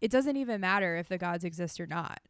it 0.00 0.10
doesn't 0.10 0.36
even 0.36 0.60
matter 0.60 0.96
if 0.96 1.08
the 1.08 1.18
gods 1.18 1.44
exist 1.44 1.80
or 1.80 1.86
not. 1.86 2.20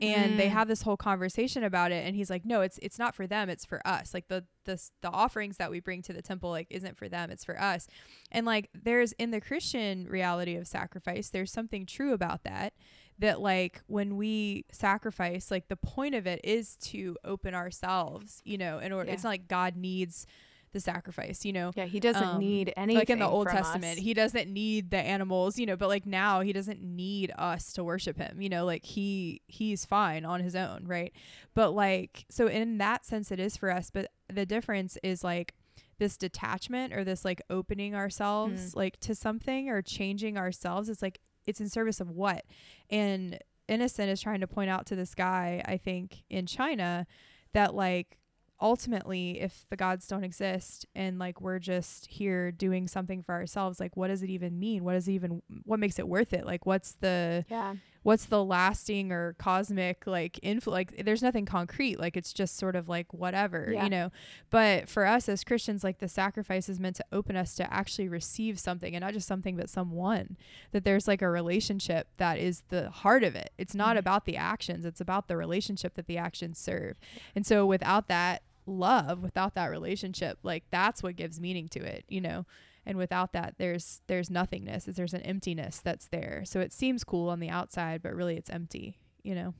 And 0.00 0.38
they 0.38 0.46
Mm. 0.48 0.52
have 0.52 0.68
this 0.68 0.82
whole 0.82 0.96
conversation 0.96 1.64
about 1.64 1.90
it 1.90 2.06
and 2.06 2.14
he's 2.14 2.30
like 2.30 2.44
no 2.44 2.60
it's 2.60 2.78
it's 2.80 3.00
not 3.00 3.16
for 3.16 3.26
them 3.26 3.48
it's 3.48 3.64
for 3.64 3.84
us 3.84 4.14
like 4.14 4.28
the 4.28 4.44
the 4.64 4.80
the 5.02 5.10
offerings 5.10 5.56
that 5.56 5.72
we 5.72 5.80
bring 5.80 6.02
to 6.02 6.12
the 6.12 6.22
temple 6.22 6.50
like 6.50 6.68
isn't 6.70 6.96
for 6.96 7.08
them 7.08 7.32
it's 7.32 7.44
for 7.44 7.60
us 7.60 7.88
and 8.30 8.46
like 8.46 8.68
there's 8.72 9.10
in 9.14 9.32
the 9.32 9.40
Christian 9.40 10.06
reality 10.06 10.54
of 10.54 10.68
sacrifice, 10.68 11.30
there's 11.30 11.50
something 11.50 11.84
true 11.84 12.12
about 12.12 12.44
that. 12.44 12.74
That 13.18 13.40
like 13.40 13.80
when 13.88 14.16
we 14.16 14.66
sacrifice, 14.70 15.50
like 15.50 15.66
the 15.66 15.74
point 15.74 16.14
of 16.14 16.24
it 16.28 16.40
is 16.44 16.76
to 16.92 17.16
open 17.24 17.52
ourselves, 17.52 18.40
you 18.44 18.56
know, 18.58 18.78
in 18.78 18.92
order 18.92 19.08
Yeah. 19.08 19.14
it's 19.14 19.24
not 19.24 19.30
like 19.30 19.48
God 19.48 19.74
needs 19.74 20.24
the 20.72 20.80
sacrifice, 20.80 21.44
you 21.44 21.52
know. 21.52 21.72
yeah 21.76 21.84
he 21.86 22.00
doesn't 22.00 22.22
Um, 22.22 22.38
need 22.38 22.72
anything 22.76 22.98
like 22.98 23.10
in 23.10 23.18
the 23.18 23.26
Old 23.26 23.48
Testament, 23.48 23.98
us. 23.98 24.04
he 24.04 24.14
doesn't 24.14 24.48
need 24.52 24.90
the 24.90 24.98
animals, 24.98 25.58
you 25.58 25.66
know, 25.66 25.76
but 25.76 25.88
like 25.88 26.06
now 26.06 26.40
he 26.40 26.52
doesn't 26.52 26.82
need 26.82 27.32
us 27.38 27.72
to 27.74 27.84
worship 27.84 28.18
him, 28.18 28.40
you 28.40 28.48
know, 28.48 28.64
like 28.64 28.84
he 28.84 29.40
he's 29.46 29.84
fine 29.84 30.24
on 30.24 30.40
his 30.40 30.54
own, 30.56 30.84
right? 30.86 31.12
But 31.54 31.70
like 31.72 32.26
so 32.30 32.46
in 32.46 32.78
that 32.78 33.04
sense 33.04 33.30
it 33.30 33.40
is 33.40 33.56
for 33.56 33.70
us, 33.70 33.90
but 33.90 34.10
the 34.32 34.44
difference 34.46 34.98
is 35.02 35.24
like 35.24 35.54
this 35.98 36.16
detachment 36.16 36.92
or 36.92 37.02
this 37.02 37.24
like 37.24 37.40
opening 37.50 37.94
ourselves 37.94 38.76
like 38.76 39.00
to 39.00 39.14
something 39.14 39.68
or 39.68 39.82
changing 39.82 40.36
ourselves 40.38 40.88
it's 40.88 41.02
like 41.02 41.18
it's 41.44 41.60
in 41.60 41.68
service 41.68 41.98
of 42.00 42.08
what 42.10 42.44
and 42.88 43.38
innocent 43.66 44.08
is 44.08 44.20
trying 44.20 44.38
to 44.40 44.46
point 44.46 44.70
out 44.70 44.86
to 44.86 44.94
this 44.94 45.12
guy 45.14 45.60
i 45.66 45.76
think 45.76 46.22
in 46.30 46.46
china 46.46 47.04
that 47.52 47.74
like 47.74 48.17
ultimately 48.60 49.40
if 49.40 49.66
the 49.70 49.76
gods 49.76 50.06
don't 50.06 50.24
exist 50.24 50.84
and 50.94 51.18
like 51.18 51.40
we're 51.40 51.58
just 51.58 52.06
here 52.06 52.50
doing 52.50 52.88
something 52.88 53.22
for 53.22 53.32
ourselves 53.32 53.78
like 53.80 53.96
what 53.96 54.08
does 54.08 54.22
it 54.22 54.30
even 54.30 54.58
mean? 54.58 54.84
What 54.84 54.94
does 54.94 55.08
it 55.08 55.12
even 55.12 55.42
what 55.64 55.78
makes 55.78 55.98
it 55.98 56.08
worth 56.08 56.32
it? 56.32 56.44
Like 56.44 56.66
what's 56.66 56.92
the 57.00 57.44
yeah. 57.48 57.74
what's 58.02 58.24
the 58.26 58.42
lasting 58.44 59.12
or 59.12 59.34
cosmic 59.38 60.06
like 60.06 60.40
influ 60.42 60.68
like 60.72 61.04
there's 61.04 61.22
nothing 61.22 61.46
concrete. 61.46 62.00
Like 62.00 62.16
it's 62.16 62.32
just 62.32 62.56
sort 62.56 62.74
of 62.74 62.88
like 62.88 63.12
whatever 63.14 63.70
Yeah. 63.72 63.84
you 63.84 63.90
know? 63.90 64.10
But 64.50 64.88
for 64.88 65.06
us 65.06 65.28
as 65.28 65.44
christians 65.44 65.84
like 65.84 65.98
the 65.98 66.08
sacrifice 66.08 66.68
is 66.68 66.80
meant 66.80 66.96
to 66.96 67.04
open 67.12 67.36
us 67.36 67.54
to 67.56 67.72
actually 67.72 68.08
receive 68.08 68.58
something 68.58 68.94
and 68.94 69.02
not 69.02 69.12
just 69.14 69.28
something 69.28 69.56
but 69.56 69.70
someone 69.70 70.36
that 70.72 70.84
there's 70.84 71.06
like 71.06 71.22
a 71.22 71.30
relationship 71.30 72.08
that 72.16 72.38
is 72.38 72.62
the 72.70 72.90
heart 72.90 73.22
of 73.22 73.36
it. 73.36 73.50
It's 73.56 73.74
not 73.74 73.94
Mhm. 73.96 74.00
about 74.00 74.24
the 74.24 74.36
actions. 74.36 74.84
It's 74.84 75.00
about 75.00 75.28
the 75.28 75.36
relationship 75.36 75.94
that 75.94 76.06
the 76.06 76.18
actions 76.18 76.58
serve. 76.58 76.98
And 77.36 77.46
so 77.46 77.64
without 77.64 78.08
that 78.08 78.42
love 78.68 79.22
without 79.22 79.54
that 79.54 79.66
relationship 79.66 80.38
like 80.42 80.64
that's 80.70 81.02
what 81.02 81.16
gives 81.16 81.40
meaning 81.40 81.68
to 81.68 81.80
it 81.80 82.04
you 82.08 82.20
know? 82.20 82.44
And 82.86 82.96
without 82.96 83.32
that 83.32 83.54
there's 83.58 84.00
there's 84.06 84.30
nothingness 84.30 84.84
there's 84.84 85.14
an 85.14 85.22
emptiness 85.22 85.80
that's 85.80 86.08
there. 86.08 86.42
So 86.44 86.60
it 86.60 86.72
seems 86.72 87.04
cool 87.04 87.28
on 87.28 87.40
the 87.40 87.50
outside 87.50 88.02
but 88.02 88.14
really 88.14 88.36
it's 88.36 88.50
empty 88.50 88.98
you 89.22 89.34
know? 89.34 89.54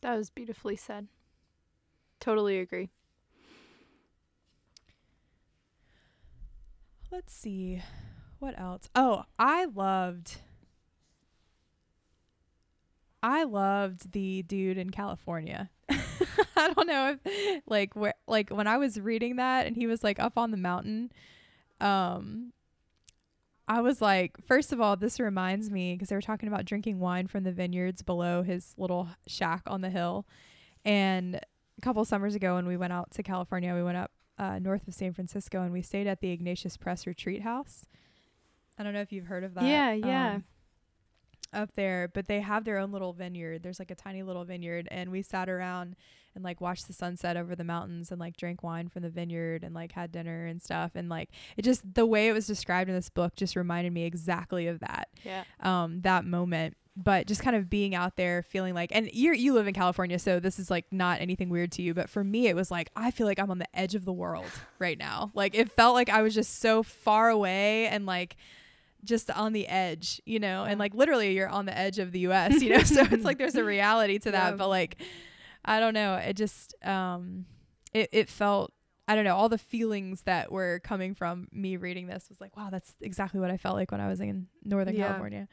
That 0.00 0.16
was 0.16 0.30
beautifully 0.30 0.76
said. 0.76 1.08
Totally 2.20 2.58
agree. 2.58 2.90
Let's 7.10 7.32
see. 7.32 7.82
What 8.38 8.58
else? 8.58 8.88
Oh 8.94 9.24
i 9.38 9.64
loved 9.64 10.38
i 13.22 13.42
loved 13.42 14.12
the 14.12 14.42
dude 14.42 14.78
in 14.78 14.90
california 14.90 15.70
i 16.56 16.72
don't 16.72 16.86
know 16.86 17.16
if 17.24 17.62
like 17.66 17.94
where 17.94 18.14
like 18.26 18.50
when 18.50 18.66
i 18.66 18.76
was 18.76 19.00
reading 19.00 19.36
that 19.36 19.66
and 19.66 19.76
he 19.76 19.86
was 19.86 20.02
like 20.04 20.18
up 20.18 20.38
on 20.38 20.50
the 20.50 20.56
mountain 20.56 21.10
um 21.80 22.52
I 23.70 23.82
was 23.82 24.00
like, 24.00 24.34
first 24.46 24.72
of 24.72 24.80
all, 24.80 24.96
this 24.96 25.20
reminds 25.20 25.70
me 25.70 25.92
because 25.92 26.08
they 26.08 26.16
were 26.16 26.22
talking 26.22 26.48
about 26.48 26.64
drinking 26.64 27.00
wine 27.00 27.26
from 27.26 27.44
the 27.44 27.52
vineyards 27.52 28.00
below 28.00 28.42
his 28.42 28.74
little 28.78 29.08
shack 29.26 29.62
on 29.66 29.82
the 29.82 29.90
hill. 29.90 30.26
And 30.86 31.34
a 31.36 31.80
couple 31.82 32.02
summers 32.06 32.34
ago, 32.34 32.54
when 32.54 32.66
we 32.66 32.78
went 32.78 32.94
out 32.94 33.10
to 33.12 33.22
California, 33.22 33.74
we 33.74 33.82
went 33.82 33.98
up 33.98 34.10
uh, 34.38 34.58
north 34.58 34.88
of 34.88 34.94
San 34.94 35.12
Francisco 35.12 35.62
and 35.62 35.70
we 35.70 35.82
stayed 35.82 36.06
at 36.06 36.22
the 36.22 36.30
Ignatius 36.30 36.78
Press 36.78 37.06
Retreat 37.06 37.42
House. 37.42 37.84
I 38.78 38.84
don't 38.84 38.94
know 38.94 39.02
if 39.02 39.12
you've 39.12 39.26
heard 39.26 39.44
of 39.44 39.52
that. 39.54 39.64
Yeah, 39.64 39.92
yeah. 39.92 40.34
Um, 40.36 40.44
up 41.52 41.70
there, 41.74 42.08
but 42.12 42.26
they 42.26 42.40
have 42.40 42.64
their 42.64 42.78
own 42.78 42.92
little 42.92 43.12
vineyard. 43.12 43.62
There's 43.62 43.78
like 43.78 43.90
a 43.90 43.94
tiny 43.94 44.22
little 44.22 44.44
vineyard, 44.44 44.88
and 44.90 45.10
we 45.10 45.22
sat 45.22 45.48
around 45.48 45.96
and 46.34 46.44
like 46.44 46.60
watched 46.60 46.86
the 46.86 46.92
sunset 46.92 47.36
over 47.36 47.56
the 47.56 47.64
mountains 47.64 48.10
and 48.10 48.20
like 48.20 48.36
drank 48.36 48.62
wine 48.62 48.88
from 48.88 49.02
the 49.02 49.10
vineyard 49.10 49.64
and 49.64 49.74
like 49.74 49.92
had 49.92 50.12
dinner 50.12 50.46
and 50.46 50.62
stuff. 50.62 50.92
And 50.94 51.08
like 51.08 51.30
it 51.56 51.62
just 51.62 51.94
the 51.94 52.06
way 52.06 52.28
it 52.28 52.32
was 52.32 52.46
described 52.46 52.88
in 52.88 52.96
this 52.96 53.10
book 53.10 53.34
just 53.34 53.56
reminded 53.56 53.92
me 53.92 54.04
exactly 54.04 54.66
of 54.68 54.80
that. 54.80 55.08
Yeah. 55.24 55.44
Um, 55.60 56.00
that 56.02 56.24
moment. 56.24 56.76
But 57.00 57.28
just 57.28 57.42
kind 57.42 57.54
of 57.54 57.70
being 57.70 57.94
out 57.94 58.16
there, 58.16 58.42
feeling 58.42 58.74
like, 58.74 58.90
and 58.92 59.08
you 59.12 59.32
you 59.32 59.54
live 59.54 59.68
in 59.68 59.74
California, 59.74 60.18
so 60.18 60.40
this 60.40 60.58
is 60.58 60.68
like 60.68 60.84
not 60.90 61.20
anything 61.20 61.48
weird 61.48 61.70
to 61.72 61.82
you. 61.82 61.94
But 61.94 62.10
for 62.10 62.24
me, 62.24 62.48
it 62.48 62.56
was 62.56 62.72
like 62.72 62.90
I 62.96 63.12
feel 63.12 63.24
like 63.24 63.38
I'm 63.38 63.52
on 63.52 63.58
the 63.58 63.76
edge 63.76 63.94
of 63.94 64.04
the 64.04 64.12
world 64.12 64.50
right 64.80 64.98
now. 64.98 65.30
Like 65.32 65.54
it 65.54 65.70
felt 65.70 65.94
like 65.94 66.08
I 66.08 66.22
was 66.22 66.34
just 66.34 66.58
so 66.58 66.82
far 66.82 67.28
away 67.28 67.86
and 67.86 68.04
like 68.04 68.36
just 69.04 69.30
on 69.30 69.52
the 69.52 69.66
edge, 69.68 70.20
you 70.26 70.38
know, 70.40 70.64
and 70.64 70.78
like 70.78 70.94
literally 70.94 71.32
you're 71.34 71.48
on 71.48 71.66
the 71.66 71.76
edge 71.76 71.98
of 71.98 72.12
the 72.12 72.20
US, 72.20 72.60
you 72.62 72.70
know. 72.70 72.82
so 72.82 73.02
it's 73.10 73.24
like 73.24 73.38
there's 73.38 73.54
a 73.54 73.64
reality 73.76 74.18
to 74.20 74.30
that, 74.32 74.50
Yeah. 74.50 74.56
but 74.56 74.68
like 74.68 74.96
I 75.64 75.80
don't 75.80 75.94
know, 75.94 76.14
it 76.14 76.34
just 76.34 76.74
um 76.84 77.46
it 77.92 78.08
it 78.12 78.28
felt 78.28 78.72
I 79.06 79.14
don't 79.14 79.24
know, 79.24 79.36
all 79.36 79.48
the 79.48 79.56
feelings 79.58 80.22
that 80.22 80.52
were 80.52 80.80
coming 80.84 81.14
from 81.14 81.48
me 81.50 81.76
reading 81.78 82.08
this 82.08 82.28
was 82.28 82.40
like, 82.42 82.56
wow, 82.58 82.68
that's 82.70 82.94
exactly 83.00 83.40
what 83.40 83.50
I 83.50 83.56
felt 83.56 83.74
like 83.76 83.90
when 83.90 84.00
I 84.02 84.08
was 84.08 84.20
in 84.20 84.48
Northern 84.64 84.94
Yeah. 84.94 85.06
California. 85.08 85.48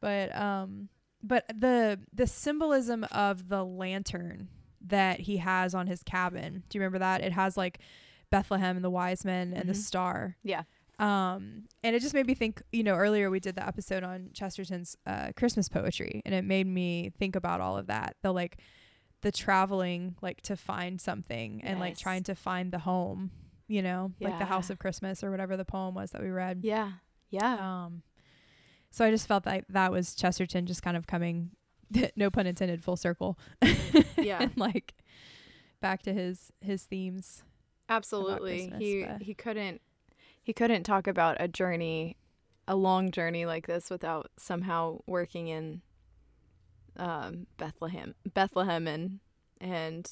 But 0.00 0.34
um 0.36 0.88
but 1.22 1.44
the 1.48 1.98
the 2.12 2.26
symbolism 2.26 3.04
of 3.10 3.48
the 3.48 3.64
lantern 3.64 4.48
that 4.86 5.20
he 5.20 5.38
has 5.38 5.74
on 5.74 5.86
his 5.88 6.02
cabin. 6.04 6.62
Do 6.68 6.78
you 6.78 6.80
remember 6.80 7.00
that? 7.00 7.20
It 7.22 7.32
has 7.32 7.56
like 7.56 7.80
Bethlehem 8.30 8.76
and 8.76 8.84
the 8.84 8.90
wise 8.90 9.24
men 9.24 9.52
and 9.54 9.68
the 9.68 9.72
Mhm. 9.72 9.76
star 9.76 10.36
Yeah. 10.42 10.62
Um 10.98 11.64
and 11.84 11.94
it 11.94 12.00
just 12.00 12.14
made 12.14 12.26
me 12.26 12.34
think 12.34 12.62
you 12.72 12.82
know 12.82 12.94
earlier 12.94 13.28
we 13.30 13.38
did 13.38 13.54
the 13.54 13.66
episode 13.66 14.02
on 14.02 14.30
chesterton's 14.32 14.96
uh 15.06 15.30
christmas 15.36 15.68
poetry 15.68 16.22
and 16.24 16.34
it 16.34 16.42
made 16.42 16.66
me 16.66 17.12
think 17.18 17.36
about 17.36 17.60
all 17.60 17.76
of 17.76 17.86
that 17.88 18.16
the 18.22 18.32
like 18.32 18.56
the 19.20 19.30
traveling 19.30 20.14
like 20.22 20.40
to 20.40 20.56
find 20.56 21.00
something 21.00 21.60
and 21.64 21.80
like 21.80 21.98
trying 21.98 22.22
to 22.22 22.34
find 22.34 22.72
the 22.72 22.78
home 22.78 23.30
you 23.68 23.82
know 23.82 24.12
like 24.20 24.38
the 24.38 24.44
house 24.46 24.70
of 24.70 24.78
christmas 24.78 25.22
or 25.22 25.30
whatever 25.30 25.56
the 25.56 25.64
poem 25.66 25.94
was 25.94 26.12
that 26.12 26.22
we 26.22 26.28
read 26.30 26.60
Yeah. 26.62 26.92
Yeah. 27.30 27.84
um 27.84 28.02
so 28.90 29.04
i 29.04 29.10
just 29.10 29.26
felt 29.28 29.44
like 29.44 29.64
that 29.68 29.92
was 29.92 30.14
chesterton 30.14 30.64
just 30.64 30.82
kind 30.82 30.96
of 30.96 31.06
coming 31.06 31.50
no 32.16 32.30
pun 32.30 32.46
intended 32.46 32.82
full 32.82 32.96
circle 32.96 33.38
Yeah. 34.18 34.40
and 34.40 34.56
like 34.56 34.94
back 35.82 36.02
to 36.04 36.12
his 36.14 36.52
his 36.62 36.84
themes 36.84 37.42
Absolutely. 37.88 38.68
Christmas, 38.68 38.78
he 38.80 39.04
but- 39.04 39.22
he 39.22 39.34
couldn't 39.34 39.80
he 40.46 40.52
couldn't 40.52 40.84
talk 40.84 41.08
about 41.08 41.36
a 41.40 41.48
journey, 41.48 42.16
a 42.68 42.76
long 42.76 43.10
journey 43.10 43.44
like 43.44 43.66
this 43.66 43.90
without 43.90 44.30
somehow 44.38 45.00
working 45.04 45.48
in 45.48 45.82
um, 46.96 47.48
Bethlehem, 47.56 48.14
Bethlehem, 48.32 48.86
and 48.86 49.18
and 49.60 50.08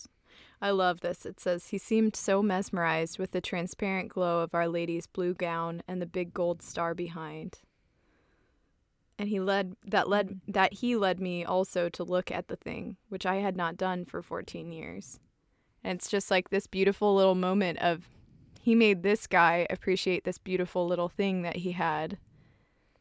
I 0.60 0.70
love 0.70 1.02
this. 1.02 1.24
It 1.24 1.38
says 1.38 1.68
he 1.68 1.78
seemed 1.78 2.16
so 2.16 2.42
mesmerized 2.42 3.16
with 3.16 3.30
the 3.30 3.40
transparent 3.40 4.08
glow 4.08 4.40
of 4.40 4.56
Our 4.56 4.66
Lady's 4.66 5.06
blue 5.06 5.34
gown 5.34 5.84
and 5.86 6.02
the 6.02 6.06
big 6.06 6.34
gold 6.34 6.62
star 6.62 6.94
behind. 6.96 7.60
And 9.16 9.28
he 9.28 9.38
led 9.38 9.76
that 9.86 10.08
led 10.08 10.40
that 10.48 10.72
he 10.72 10.96
led 10.96 11.20
me 11.20 11.44
also 11.44 11.88
to 11.90 12.02
look 12.02 12.32
at 12.32 12.48
the 12.48 12.56
thing, 12.56 12.96
which 13.08 13.24
I 13.24 13.36
had 13.36 13.56
not 13.56 13.76
done 13.76 14.04
for 14.04 14.20
14 14.20 14.72
years. 14.72 15.20
And 15.84 16.00
it's 16.00 16.10
just 16.10 16.28
like 16.28 16.50
this 16.50 16.66
beautiful 16.66 17.14
little 17.14 17.36
moment 17.36 17.78
of 17.78 18.08
he 18.64 18.74
made 18.74 19.02
this 19.02 19.26
guy 19.26 19.66
appreciate 19.68 20.24
this 20.24 20.38
beautiful 20.38 20.86
little 20.86 21.10
thing 21.10 21.42
that 21.42 21.56
he 21.56 21.72
had 21.72 22.16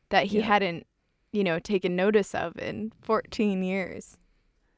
that 0.09 0.25
he 0.25 0.39
Yeah. 0.39 0.45
hadn't, 0.45 0.85
you 1.31 1.41
know, 1.41 1.57
taken 1.57 1.95
notice 1.95 2.35
of 2.35 2.57
in 2.59 2.91
14 3.01 3.63
years. 3.63 4.17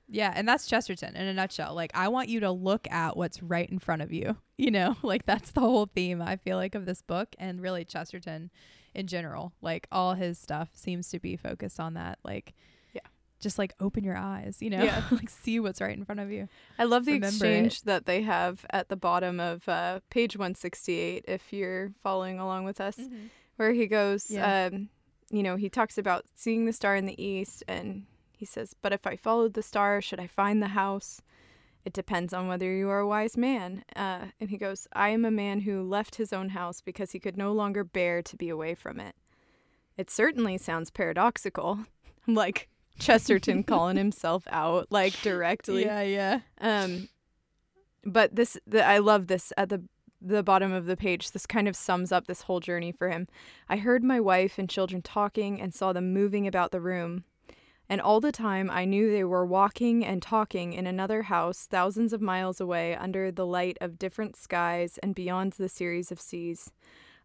Yeah, 0.07 0.31
and 0.35 0.47
that's 0.47 0.67
Chesterton 0.67 1.15
in 1.15 1.25
a 1.25 1.33
nutshell. 1.33 1.73
Like 1.73 1.89
I 1.95 2.07
want 2.09 2.29
you 2.29 2.39
to 2.41 2.51
look 2.51 2.87
at 2.91 3.17
what's 3.17 3.41
right 3.41 3.67
in 3.67 3.79
front 3.79 4.01
of 4.03 4.13
you. 4.13 4.37
You 4.57 4.71
know, 4.71 4.95
like 5.03 5.25
that's 5.25 5.51
the 5.51 5.59
whole 5.59 5.87
theme 5.87 6.21
I 6.21 6.37
feel 6.37 6.55
like 6.55 6.75
of 6.75 6.85
this 6.85 7.01
book 7.01 7.35
and 7.37 7.61
really 7.61 7.83
Chesterton 7.83 8.51
in 8.93 9.05
general. 9.07 9.51
Like 9.61 9.85
all 9.91 10.13
his 10.13 10.37
stuff 10.39 10.69
seems 10.73 11.09
to 11.09 11.19
be 11.19 11.35
focused 11.35 11.79
on 11.79 11.95
that. 11.95 12.19
Like. 12.23 12.53
Just 13.41 13.57
like 13.59 13.73
open 13.79 14.03
your 14.03 14.15
eyes, 14.17 14.57
you 14.61 14.69
know? 14.69 14.83
Yeah. 14.83 15.03
like 15.11 15.29
see 15.29 15.59
what's 15.59 15.81
right 15.81 15.95
in 15.95 16.05
front 16.05 16.21
of 16.21 16.31
you. 16.31 16.47
I 16.79 16.85
love 16.85 17.05
the 17.05 17.13
Remember 17.13 17.45
exchange 17.45 17.81
that 17.83 18.05
they 18.05 18.21
have 18.21 18.65
at 18.69 18.89
the 18.89 18.95
bottom 18.95 19.39
of 19.39 19.67
uh, 19.67 19.99
page 20.09 20.35
168 20.37 21.25
if 21.27 21.51
you're 21.53 21.91
following 22.01 22.39
along 22.39 22.65
with 22.65 22.79
us. 22.79 22.97
where 23.57 23.73
he 23.73 23.87
goes, 23.87 24.31
Yeah. 24.31 24.69
um, 24.71 24.89
you 25.29 25.43
know, 25.43 25.55
he 25.57 25.69
talks 25.69 25.97
about 25.97 26.25
seeing 26.35 26.65
the 26.65 26.73
star 26.73 26.95
in 26.95 27.05
the 27.05 27.21
east, 27.21 27.63
and 27.67 28.05
he 28.31 28.45
says, 28.45 28.73
But 28.81 28.93
if 28.93 29.05
I 29.07 29.15
followed 29.15 29.53
the 29.53 29.63
star, 29.63 30.01
should 30.01 30.19
I 30.19 30.27
find 30.27 30.61
the 30.61 30.69
house? 30.69 31.21
It 31.83 31.93
depends 31.93 32.33
on 32.33 32.47
whether 32.47 32.71
you 32.73 32.89
are 32.89 32.99
a 32.99 33.07
wise 33.07 33.37
man. 33.37 33.83
Uh, 33.95 34.25
and 34.39 34.49
he 34.49 34.57
goes, 34.57 34.87
I 34.93 35.09
am 35.09 35.23
a 35.23 35.29
man 35.31 35.61
who 35.61 35.83
left 35.83 36.15
his 36.15 36.33
own 36.33 36.49
house 36.49 36.81
because 36.81 37.11
he 37.11 37.19
could 37.19 37.37
no 37.37 37.51
longer 37.53 37.83
bear 37.83 38.21
to 38.23 38.35
be 38.35 38.49
away 38.49 38.73
from 38.75 38.99
it. 38.99 39.15
It 39.97 40.09
certainly 40.09 40.57
sounds 40.57 40.89
paradoxical. 40.89 41.79
I'm 42.27 42.33
like 42.33 42.69
Chesterton 42.99 43.63
calling 43.63 43.97
himself 43.97 44.43
out, 44.49 44.87
like 44.89 45.13
directly. 45.21 45.85
Yeah, 45.85 46.01
yeah. 46.01 46.39
Um, 46.59 47.09
but 48.03 48.35
this, 48.35 48.57
the, 48.65 48.85
I 48.85 48.99
love 48.99 49.27
this 49.27 49.51
at 49.57 49.69
the 49.69 49.83
the 50.21 50.43
bottom 50.43 50.73
of 50.73 50.85
the 50.85 50.97
page. 50.97 51.31
This 51.31 51.45
kind 51.45 51.67
of 51.67 51.75
sums 51.75 52.11
up 52.11 52.25
this 52.25 52.43
whole 52.43 52.59
journey 52.59 52.91
for 52.91 53.09
him. 53.09 53.27
I 53.69 53.77
heard 53.77 54.03
my 54.03 54.19
wife 54.19 54.57
and 54.57 54.69
children 54.69 55.01
talking 55.01 55.61
and 55.61 55.73
saw 55.73 55.93
them 55.93 56.13
moving 56.13 56.47
about 56.47 56.71
the 56.71 56.81
room. 56.81 57.25
And 57.87 58.01
all 58.01 58.19
the 58.19 58.31
time, 58.31 58.71
I 58.71 58.85
knew 58.85 59.11
they 59.11 59.23
were 59.23 59.45
walking 59.45 60.03
and 60.03 60.21
talking 60.21 60.73
in 60.73 60.87
another 60.87 61.23
house 61.23 61.67
thousands 61.67 62.13
of 62.13 62.21
miles 62.21 62.59
away 62.59 62.95
under 62.95 63.31
the 63.31 63.45
light 63.45 63.77
of 63.79 63.99
different 63.99 64.35
skies 64.35 64.97
and 65.03 65.13
beyond 65.13 65.53
the 65.53 65.69
series 65.69 66.11
of 66.11 66.19
seas. 66.19 66.71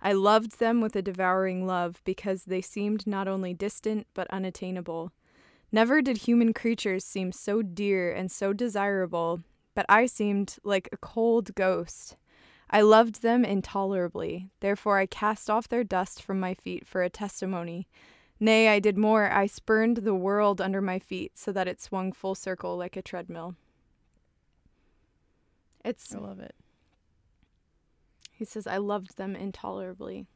I 0.02 0.12
loved 0.12 0.58
them 0.58 0.82
with 0.82 0.94
a 0.96 1.02
devouring 1.02 1.66
love 1.66 2.02
because 2.04 2.44
they 2.44 2.60
seemed 2.60 3.06
not 3.06 3.28
only 3.28 3.54
distant 3.54 4.06
but 4.12 4.28
unattainable. 4.28 5.12
Never 5.72 6.02
did 6.02 6.18
human 6.18 6.52
creatures 6.52 7.04
seem 7.04 7.30
so 7.30 7.62
dear 7.62 8.12
and 8.12 8.30
so 8.30 8.52
desirable, 8.52 9.40
but 9.74 9.86
I 9.88 10.06
seemed 10.06 10.56
like 10.64 10.88
a 10.92 10.96
cold 10.96 11.54
ghost. 11.54 12.16
I 12.68 12.80
loved 12.80 13.22
them 13.22 13.44
intolerably, 13.44 14.48
therefore 14.60 14.98
I 14.98 15.06
cast 15.06 15.48
off 15.48 15.68
their 15.68 15.84
dust 15.84 16.22
from 16.22 16.40
my 16.40 16.54
feet 16.54 16.86
for 16.86 17.02
a 17.02 17.10
testimony. 17.10 17.88
Nay, 18.40 18.68
I 18.68 18.80
did 18.80 18.96
more, 18.96 19.30
I 19.30 19.46
spurned 19.46 19.98
the 19.98 20.14
world 20.14 20.60
under 20.60 20.80
my 20.80 20.98
feet 20.98 21.36
so 21.36 21.52
that 21.52 21.68
it 21.68 21.80
swung 21.80 22.12
full 22.12 22.34
circle 22.34 22.76
like 22.76 22.96
a 22.96 23.02
treadmill. 23.02 23.54
It's 25.84 26.14
I 26.14 26.18
love 26.18 26.40
it. 26.40 26.54
he 28.32 28.44
says 28.44 28.66
I 28.66 28.78
loved 28.78 29.16
them 29.16 29.36
intolerably. 29.36 30.26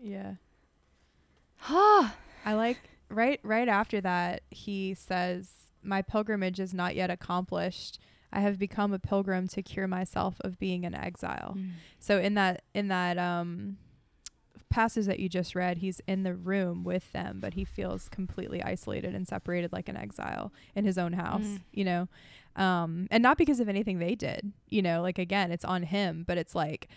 Yeah. 0.00 0.34
Ah, 1.62 2.16
I 2.44 2.54
like 2.54 2.78
right 3.08 3.40
right 3.42 3.68
after 3.68 4.00
that 4.00 4.42
he 4.50 4.94
says 4.94 5.50
my 5.82 6.02
pilgrimage 6.02 6.58
is 6.60 6.74
not 6.74 6.96
yet 6.96 7.10
accomplished. 7.10 7.98
I 8.32 8.40
have 8.40 8.58
become 8.58 8.92
a 8.92 8.98
pilgrim 8.98 9.46
to 9.48 9.62
cure 9.62 9.86
myself 9.86 10.34
of 10.40 10.58
being 10.58 10.84
an 10.84 10.94
exile. 10.94 11.56
So 12.00 12.18
in 12.18 12.34
that 12.34 12.62
in 12.74 12.88
that 12.88 13.16
um 13.18 13.76
passage 14.68 15.06
that 15.06 15.20
you 15.20 15.28
just 15.28 15.54
read, 15.54 15.78
he's 15.78 16.00
in 16.08 16.24
the 16.24 16.34
room 16.34 16.82
with 16.82 17.12
them, 17.12 17.38
but 17.40 17.54
he 17.54 17.64
feels 17.64 18.08
completely 18.08 18.62
isolated 18.62 19.14
and 19.14 19.26
separated 19.28 19.72
like 19.72 19.88
an 19.88 19.96
exile 19.96 20.52
in 20.74 20.84
his 20.84 20.98
own 20.98 21.12
house, 21.12 21.44
Mm. 21.46 21.60
you 21.72 21.84
know. 21.84 22.08
Um 22.56 23.06
and 23.10 23.22
not 23.22 23.38
because 23.38 23.60
of 23.60 23.68
anything 23.68 23.98
they 24.00 24.14
did, 24.16 24.52
you 24.68 24.82
know, 24.82 25.00
like 25.02 25.18
again, 25.18 25.52
it's 25.52 25.64
on 25.64 25.84
him, 25.84 26.24
but 26.26 26.36
it's 26.36 26.54
like 26.54 26.88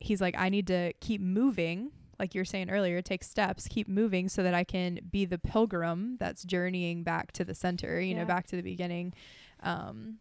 he's 0.00 0.20
like 0.20 0.34
I 0.36 0.48
need 0.48 0.66
to 0.66 0.92
keep 1.00 1.20
moving 1.20 1.92
like 2.20 2.34
you 2.36 2.42
were 2.42 2.46
saying 2.46 2.70
earlier, 2.70 3.02
take 3.02 3.24
steps, 3.24 3.68
keep 3.68 3.88
moving 3.88 4.28
so 4.30 4.44
that 4.44 4.54
I 4.54 4.64
can 4.64 5.00
be 5.10 5.26
the 5.26 5.38
pilgrim 5.38 6.18
that's 6.20 6.44
journeying 6.44 7.04
back 7.04 7.32
to 7.34 7.44
the 7.44 7.56
center, 7.56 8.00
you 8.00 8.14
know, 8.14 8.26
back 8.26 8.46
to 8.48 8.56
the 8.56 8.62
beginning. 8.62 9.14
Um, 9.62 10.18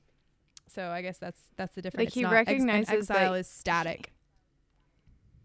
so 0.67 0.89
I 0.89 1.01
guess 1.03 1.19
that's 1.19 1.41
that's 1.57 1.75
the 1.75 1.83
difference. 1.83 2.07
Like, 2.07 2.13
he 2.13 2.25
ex- 2.25 2.31
recognizes 2.31 3.11
that 3.11 3.23
exile 3.23 3.35
is 3.35 3.47
static. 3.47 4.13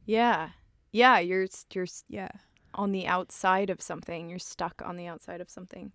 yeah, 0.07 0.51
yeah. 0.93 1.19
You're 1.19 1.47
you're 1.73 1.87
Yeah, 2.09 2.29
on 2.75 2.93
the 2.93 3.07
outside 3.07 3.71
of 3.71 3.81
something. 3.81 4.29
You're 4.31 4.39
stuck 4.39 4.83
on 4.85 4.97
the 4.97 5.07
outside 5.07 5.41
of 5.41 5.51
something. 5.51 5.93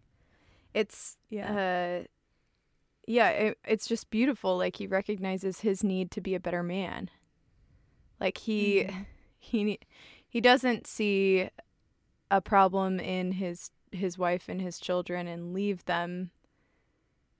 It's 0.73 1.17
yeah, 1.29 1.57
uh 2.03 2.03
yeah 3.07 3.29
it, 3.29 3.57
it's 3.65 3.87
just 3.87 4.09
beautiful 4.09 4.57
like 4.57 4.77
he 4.77 4.87
recognizes 4.87 5.61
his 5.61 5.83
need 5.83 6.11
to 6.11 6.21
be 6.21 6.35
a 6.35 6.39
better 6.39 6.63
man 6.63 7.09
like 8.19 8.37
he 8.39 8.85
Mhm. 8.85 9.05
he 9.39 9.79
he 10.29 10.39
doesn't 10.39 10.87
see 10.87 11.49
a 12.31 12.39
problem 12.39 12.99
in 12.99 13.33
his 13.33 13.71
his 13.91 14.17
wife 14.17 14.47
and 14.47 14.61
his 14.61 14.79
children 14.79 15.27
and 15.27 15.51
leave 15.51 15.83
them 15.85 16.29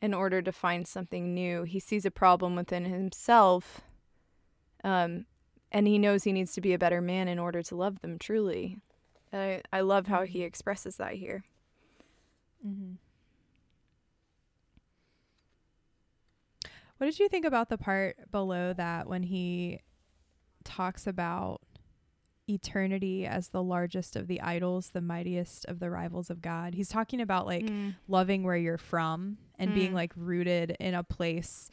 in 0.02 0.14
order 0.16 0.42
to 0.42 0.52
find 0.52 0.88
something 0.88 1.34
new. 1.34 1.64
He 1.64 1.80
sees 1.80 2.06
a 2.06 2.12
problem 2.12 2.56
within 2.56 2.86
himself. 2.86 3.82
Um, 4.84 5.26
and 5.72 5.88
he 5.88 6.00
knows 6.00 6.24
he 6.24 6.34
needs 6.34 6.54
to 6.54 6.62
be 6.62 6.74
a 6.74 6.80
better 6.80 7.02
man 7.02 7.28
in 7.28 7.38
order 7.38 7.62
to 7.62 7.76
love 7.76 8.02
them 8.02 8.18
truly. 8.18 8.78
I, 9.32 9.62
I 9.72 9.82
love 9.82 10.08
how 10.08 10.24
he 10.24 10.40
mm-hmm. 10.40 10.48
expresses 10.48 10.96
that 10.98 11.14
here. 11.14 11.44
Mm-hmm. 12.66 12.94
What 16.98 17.06
did 17.06 17.20
you 17.20 17.30
think 17.30 17.46
about 17.46 17.70
the 17.70 17.78
part 17.78 18.32
below 18.32 18.74
that 18.74 19.08
when 19.08 19.24
he 19.24 19.82
talks 20.64 21.08
about 21.08 21.62
eternity 22.50 23.26
as 23.26 23.50
the 23.50 23.62
largest 23.64 24.16
of 24.16 24.28
the 24.28 24.41
idols, 24.41 24.89
the 24.89 25.02
mightiest 25.02 25.66
of 25.66 25.80
the 25.80 25.89
rivals 25.89 26.30
of 26.30 26.41
God? 26.41 26.74
He's 26.74 26.89
talking 26.89 27.22
about 27.22 27.45
like 27.45 27.66
Mm. 27.66 27.95
loving 28.08 28.43
where 28.43 28.58
you're 28.58 28.78
from 28.78 29.38
and 29.58 29.74
being 29.74 29.91
Mm. 29.91 29.95
like 29.95 30.14
rooted 30.16 30.72
in 30.80 30.93
a 30.93 31.04
place 31.04 31.70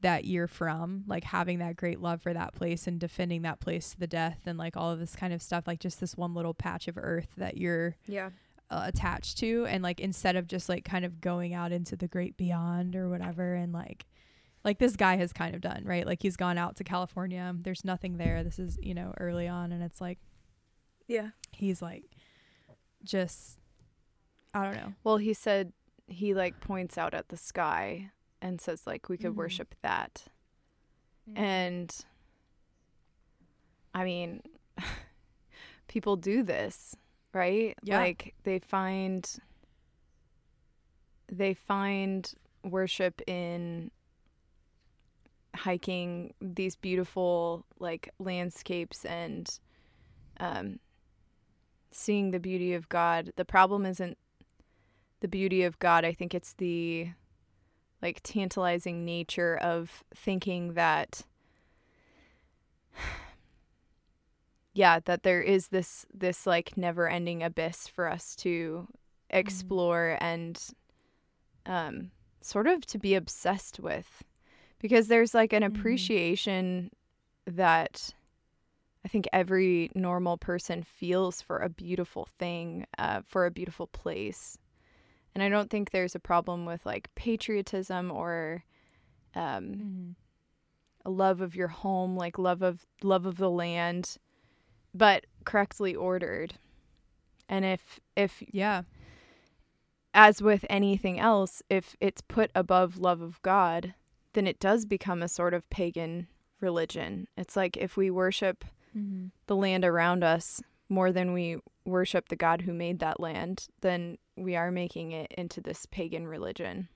that 0.00 0.24
you're 0.24 0.48
from, 0.48 1.04
like 1.06 1.22
having 1.24 1.58
that 1.60 1.76
great 1.76 2.00
love 2.00 2.20
for 2.20 2.32
that 2.34 2.54
place 2.54 2.86
and 2.88 2.98
defending 2.98 3.42
that 3.42 3.60
place 3.60 3.90
to 3.92 4.00
the 4.00 4.06
death 4.06 4.40
and 4.46 4.58
like 4.58 4.76
all 4.76 4.90
of 4.90 4.98
this 4.98 5.14
kind 5.14 5.32
of 5.32 5.40
stuff, 5.40 5.66
like 5.66 5.78
just 5.78 6.00
this 6.00 6.16
one 6.16 6.34
little 6.34 6.54
patch 6.54 6.88
of 6.88 6.98
earth 6.98 7.28
that 7.36 7.56
you're 7.56 7.94
Yeah. 8.08 8.30
uh, 8.70 8.82
attached 8.86 9.38
to 9.38 9.64
and 9.66 9.82
like 9.82 10.00
instead 10.00 10.34
of 10.34 10.46
just 10.48 10.68
like 10.68 10.84
kind 10.84 11.04
of 11.04 11.20
going 11.20 11.52
out 11.54 11.70
into 11.72 11.94
the 11.94 12.08
great 12.08 12.36
beyond 12.36 12.96
or 12.96 13.08
whatever 13.10 13.54
and 13.54 13.72
like 13.72 14.06
like 14.64 14.78
this 14.78 14.96
guy 14.96 15.16
has 15.16 15.32
kind 15.32 15.54
of 15.54 15.60
done 15.60 15.82
right 15.84 16.06
like 16.06 16.22
he's 16.22 16.36
gone 16.36 16.56
out 16.58 16.76
to 16.76 16.84
california 16.84 17.54
there's 17.60 17.84
nothing 17.84 18.16
there 18.16 18.42
this 18.44 18.58
is 18.58 18.78
you 18.82 18.94
know 18.94 19.12
early 19.18 19.48
on 19.48 19.72
and 19.72 19.82
it's 19.82 20.00
like 20.00 20.18
Yeah. 21.08 21.30
he's 21.50 21.82
like 21.82 22.04
just 23.04 23.58
i 24.54 24.62
don't 24.64 24.74
know 24.76 24.92
Well, 25.04 25.16
he 25.16 25.32
said 25.34 25.72
he 26.06 26.34
like 26.34 26.60
points 26.60 26.96
out 26.98 27.14
at 27.14 27.28
the 27.28 27.36
sky 27.36 28.10
and 28.40 28.60
says 28.60 28.86
like 28.86 29.08
we 29.08 29.16
could 29.16 29.32
Mhm. 29.32 29.36
worship 29.36 29.74
that. 29.82 30.24
And 31.36 31.94
I 33.94 34.04
mean, 34.04 34.42
people 35.88 36.16
do 36.16 36.42
this, 36.42 36.96
right? 37.32 37.74
Yeah. 37.82 37.98
Like 37.98 38.34
they 38.42 38.58
find 38.58 39.24
they 41.30 41.54
find 41.54 42.32
worship 42.64 43.20
in 43.26 43.90
hiking 45.54 46.34
these 46.40 46.76
beautiful 46.76 47.66
like 47.78 48.10
landscapes 48.18 49.04
and 49.04 49.58
um 50.40 50.78
seeing 51.90 52.30
the 52.30 52.40
beauty 52.40 52.72
of 52.74 52.88
God. 52.88 53.32
The 53.36 53.44
problem 53.44 53.84
isn't 53.84 54.16
the 55.20 55.28
beauty 55.28 55.62
of 55.62 55.78
God. 55.78 56.04
I 56.04 56.12
think 56.12 56.34
it's 56.34 56.54
the 56.54 57.10
like 58.00 58.20
tantalizing 58.22 59.04
nature 59.04 59.56
of 59.56 60.02
thinking 60.14 60.74
that 60.74 61.22
yeah 64.74 64.98
that 65.04 65.22
there 65.22 65.40
is 65.40 65.68
this 65.68 66.04
this 66.12 66.46
like 66.46 66.76
never 66.76 67.08
ending 67.08 67.42
abyss 67.42 67.86
for 67.86 68.08
us 68.08 68.34
to 68.36 68.88
explore 69.30 70.18
and 70.20 70.60
um 71.64 72.10
sort 72.40 72.66
of 72.66 72.84
to 72.84 72.98
be 72.98 73.14
obsessed 73.14 73.78
with 73.78 74.24
because 74.82 75.08
there's 75.08 75.32
like 75.32 75.52
an 75.54 75.62
Mhm. 75.62 75.66
appreciation 75.66 76.90
that 77.46 78.12
I 79.04 79.08
think 79.08 79.26
every 79.32 79.90
normal 79.94 80.36
person 80.36 80.82
feels 80.82 81.40
for 81.40 81.58
a 81.58 81.68
beautiful 81.68 82.26
thing, 82.38 82.86
uh, 82.98 83.22
for 83.22 83.46
a 83.46 83.50
beautiful 83.50 83.86
place. 83.86 84.58
And 85.34 85.42
I 85.42 85.48
don't 85.48 85.70
think 85.70 85.90
there's 85.90 86.14
a 86.14 86.20
problem 86.20 86.66
with 86.66 86.84
like 86.84 87.12
patriotism 87.14 88.10
or 88.10 88.64
um, 89.34 89.64
mm-hmm. 89.64 90.10
a 91.06 91.10
love 91.10 91.40
of 91.40 91.56
your 91.56 91.68
home, 91.68 92.16
like 92.16 92.38
love 92.38 92.60
of 92.62 92.86
love 93.02 93.24
of 93.24 93.38
the 93.38 93.50
land, 93.50 94.18
but 94.94 95.26
correctly 95.44 95.94
ordered. 95.94 96.58
And 97.48 97.64
if 97.64 97.98
if 98.14 98.42
yeah 98.52 98.82
as 100.14 100.42
with 100.42 100.64
anything 100.68 101.18
else, 101.18 101.62
if 101.70 101.96
it's 102.00 102.20
put 102.20 102.50
above 102.54 102.98
love 102.98 103.22
of 103.22 103.40
God, 103.42 103.94
then 104.34 104.46
it 104.46 104.60
does 104.60 104.84
become 104.84 105.22
a 105.22 105.28
sort 105.28 105.54
of 105.54 105.68
pagan 105.70 106.28
religion. 106.60 107.26
It's 107.36 107.56
like 107.56 107.76
if 107.76 107.96
we 107.96 108.10
worship 108.10 108.64
mm-hmm. 108.96 109.26
the 109.46 109.56
land 109.56 109.84
around 109.84 110.24
us 110.24 110.62
more 110.88 111.12
than 111.12 111.32
we 111.32 111.58
worship 111.84 112.28
the 112.28 112.36
God 112.36 112.62
who 112.62 112.72
made 112.72 113.00
that 113.00 113.20
land, 113.20 113.66
then 113.80 114.18
we 114.36 114.56
are 114.56 114.70
making 114.70 115.12
it 115.12 115.32
into 115.36 115.60
this 115.60 115.86
pagan 115.86 116.26
religion. 116.26 116.88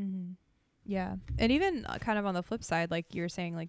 Mm-hmm. 0.00 0.32
Yeah. 0.84 1.16
And 1.38 1.52
even 1.52 1.84
uh, 1.86 1.98
kind 1.98 2.18
of 2.18 2.26
on 2.26 2.34
the 2.34 2.42
flip 2.42 2.64
side, 2.64 2.90
like 2.90 3.14
you're 3.14 3.28
saying, 3.28 3.54
like 3.54 3.68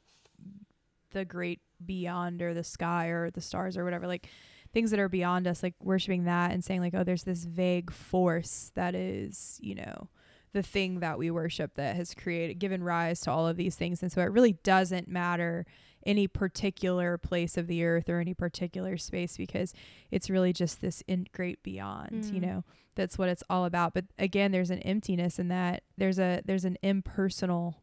the 1.11 1.25
great 1.25 1.59
beyond 1.85 2.41
or 2.41 2.53
the 2.53 2.63
sky 2.63 3.07
or 3.07 3.29
the 3.29 3.41
stars 3.41 3.77
or 3.77 3.83
whatever, 3.83 4.07
like 4.07 4.29
things 4.73 4.91
that 4.91 4.99
are 4.99 5.09
beyond 5.09 5.47
us, 5.47 5.63
like 5.63 5.75
worshiping 5.81 6.25
that 6.25 6.51
and 6.51 6.63
saying, 6.63 6.81
like, 6.81 6.93
oh, 6.93 7.03
there's 7.03 7.23
this 7.23 7.43
vague 7.43 7.91
force 7.91 8.71
that 8.75 8.95
is, 8.95 9.59
you 9.61 9.75
know, 9.75 10.09
the 10.53 10.63
thing 10.63 10.99
that 10.99 11.17
we 11.19 11.29
worship 11.31 11.75
that 11.75 11.95
has 11.95 12.13
created, 12.15 12.59
given 12.59 12.83
rise 12.83 13.21
to 13.21 13.31
all 13.31 13.47
of 13.47 13.55
these 13.57 13.75
things. 13.75 14.01
And 14.01 14.11
so 14.11 14.21
it 14.21 14.31
really 14.31 14.53
doesn't 14.63 15.07
matter 15.07 15.65
any 16.05 16.27
particular 16.27 17.17
place 17.17 17.57
of 17.57 17.67
the 17.67 17.83
earth 17.83 18.09
or 18.09 18.19
any 18.19 18.33
particular 18.33 18.97
space 18.97 19.35
because 19.37 19.73
it's 20.11 20.29
really 20.29 20.53
just 20.53 20.81
this 20.81 21.03
in 21.07 21.27
great 21.33 21.61
beyond, 21.61 22.25
you 22.25 22.39
Mm. 22.39 22.41
know 22.41 22.63
that's 22.95 23.17
what 23.17 23.29
it's 23.29 23.43
all 23.49 23.65
about. 23.65 23.93
But 23.93 24.05
again 24.17 24.51
there's 24.51 24.69
an 24.71 24.79
emptiness 24.79 25.37
in 25.39 25.49
that. 25.49 25.83
There's 25.97 26.17
a 26.19 26.41
there's 26.45 26.65
an 26.65 26.77
impersonal 26.81 27.81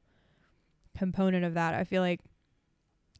component 0.97 1.45
of 1.45 1.55
that. 1.55 1.75
I 1.75 1.85
feel 1.85 2.03
like 2.03 2.21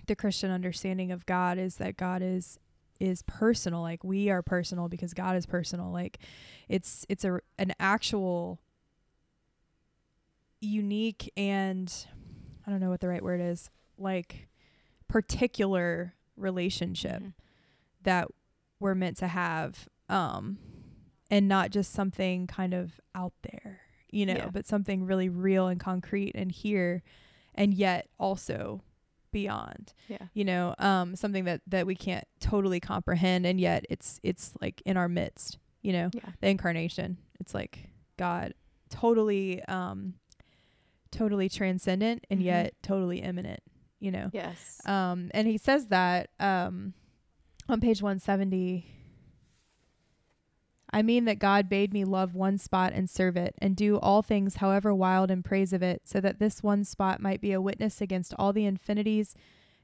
the 0.07 0.17
christian 0.17 0.51
understanding 0.51 1.11
of 1.11 1.27
god 1.27 1.59
is 1.59 1.77
that 1.77 1.97
god 1.97 2.23
is 2.23 2.59
is 2.99 3.23
personal. 3.23 3.83
Like 3.83 4.03
we 4.03 4.31
are 4.31 4.41
personal 4.43 4.89
because 4.89 5.13
god 5.13 5.37
is 5.37 5.45
personal. 5.45 5.93
Like 5.93 6.19
it's 6.69 7.05
it's 7.11 7.25
a 7.25 7.41
an 7.59 7.75
actual 7.79 8.61
unique 10.61 11.33
and 11.37 12.07
i 12.67 12.71
don't 12.71 12.81
know 12.81 12.89
what 12.91 13.01
the 13.01 13.09
right 13.09 13.23
word 13.23 13.41
is 13.41 13.71
like 13.99 14.49
particular 15.09 16.15
relationship 16.37 17.23
Mhm. 17.23 17.33
that 18.03 18.29
we're 18.81 18.95
meant 18.95 19.17
to 19.19 19.29
have 19.29 19.89
um 20.09 20.59
and 21.31 21.49
not 21.49 21.71
just 21.71 21.93
something 21.93 22.47
kind 22.47 22.75
of 22.75 23.01
out 23.15 23.33
there 23.43 23.81
you 24.11 24.27
know 24.27 24.35
Yeah. 24.35 24.51
but 24.51 24.67
something 24.67 25.05
really 25.05 25.29
real 25.29 25.67
and 25.69 25.81
concrete 25.81 26.33
and 26.35 26.51
here 26.53 27.03
and 27.55 27.73
yet 27.75 28.09
also 28.19 28.83
beyond 29.33 29.93
Yeah. 30.09 30.27
you 30.35 30.45
know 30.45 30.75
um 30.79 31.17
something 31.17 31.45
that 31.45 31.61
that 31.67 31.87
we 31.87 31.95
can't 31.95 32.27
totally 32.41 32.81
comprehend 32.81 33.47
and 33.47 33.61
yet 33.61 33.85
it's 33.91 34.21
it's 34.23 34.53
like 34.61 34.83
in 34.87 34.97
our 34.97 35.09
midst 35.09 35.59
you 35.83 35.93
know 35.93 36.11
Yeah. 36.13 36.31
the 36.41 36.49
incarnation 36.49 37.19
it's 37.41 37.55
like 37.55 37.91
god 38.17 38.55
totally 38.91 39.63
um 39.65 40.15
totally 41.11 41.49
transcendent 41.49 42.25
and 42.31 42.41
Mhm. 42.41 42.45
yet 42.45 42.75
totally 42.83 43.21
immanent 43.23 43.61
you 43.99 44.11
know 44.11 44.31
Yes. 44.33 44.81
um, 44.87 45.31
and 45.35 45.47
he 45.49 45.57
says 45.59 45.87
that 45.89 46.31
um, 46.39 46.93
on 47.69 47.81
page 47.81 48.03
170. 48.03 48.87
I 50.91 51.03
mean 51.03 51.25
that 51.25 51.39
God 51.41 51.69
bade 51.69 51.93
me 51.93 52.05
love 52.05 52.35
one 52.35 52.59
spot 52.59 52.93
and 52.95 53.11
serve 53.11 53.37
it, 53.37 53.55
and 53.59 53.75
do 53.75 53.99
all 53.99 54.23
things, 54.23 54.57
however 54.57 54.95
wild, 54.95 55.31
in 55.33 55.43
praise 55.43 55.73
of 55.73 55.83
it, 55.83 56.03
so 56.05 56.21
that 56.21 56.39
this 56.39 56.63
one 56.63 56.85
spot 56.85 57.21
might 57.21 57.41
be 57.41 57.53
a 57.53 57.61
witness 57.61 58.01
against 58.01 58.33
all 58.39 58.53
the 58.53 58.65
infinities 58.65 59.35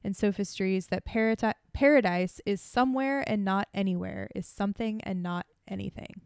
and 0.04 0.16
sophistries 0.16 0.86
that 0.86 1.04
parati- 1.04 1.54
paradise 1.72 2.40
is 2.46 2.60
somewhere 2.60 3.24
and 3.28 3.44
not 3.44 3.68
anywhere, 3.74 4.28
is 4.34 4.46
something 4.46 5.00
and 5.02 5.22
not 5.22 5.46
anything. 5.66 6.22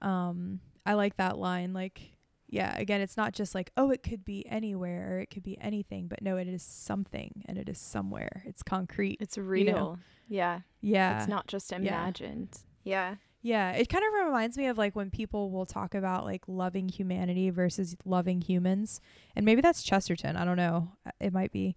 Um, 0.00 0.60
I 0.84 0.94
like 0.94 1.16
that 1.16 1.38
line. 1.38 1.72
Like, 1.72 2.13
yeah, 2.54 2.78
again, 2.78 3.00
it's 3.00 3.16
not 3.16 3.32
just 3.32 3.52
like, 3.52 3.72
oh, 3.76 3.90
it 3.90 4.02
could 4.04 4.24
be 4.24 4.46
anywhere 4.48 5.14
or 5.16 5.18
it 5.18 5.26
could 5.30 5.42
be 5.42 5.58
anything, 5.60 6.06
but 6.06 6.22
no, 6.22 6.36
it 6.36 6.46
is 6.46 6.62
something 6.62 7.42
and 7.46 7.58
it 7.58 7.68
is 7.68 7.78
somewhere. 7.78 8.44
It's 8.46 8.62
concrete. 8.62 9.18
it's 9.20 9.36
real. 9.36 9.74
know. 9.74 9.98
Yeah. 10.28 10.60
Yeah. 10.80 11.18
It's 11.18 11.28
not 11.28 11.48
just 11.48 11.72
imagined. 11.72 12.56
Yeah. 12.84 13.16
Yeah, 13.42 13.72
it 13.72 13.88
kind 13.88 14.04
of 14.06 14.26
reminds 14.26 14.56
me 14.56 14.68
of 14.68 14.78
like 14.78 14.94
when 14.94 15.10
people 15.10 15.50
will 15.50 15.66
talk 15.66 15.94
about 15.94 16.24
like 16.24 16.44
loving 16.46 16.88
humanity 16.88 17.50
versus 17.50 17.96
loving 18.04 18.40
humans. 18.40 19.00
And 19.36 19.44
maybe 19.44 19.60
that's 19.60 19.82
Chesterton, 19.82 20.36
I 20.36 20.44
don't 20.44 20.56
know. 20.56 20.92
Uh, 21.04 21.10
It 21.20 21.32
might 21.32 21.50
be. 21.52 21.74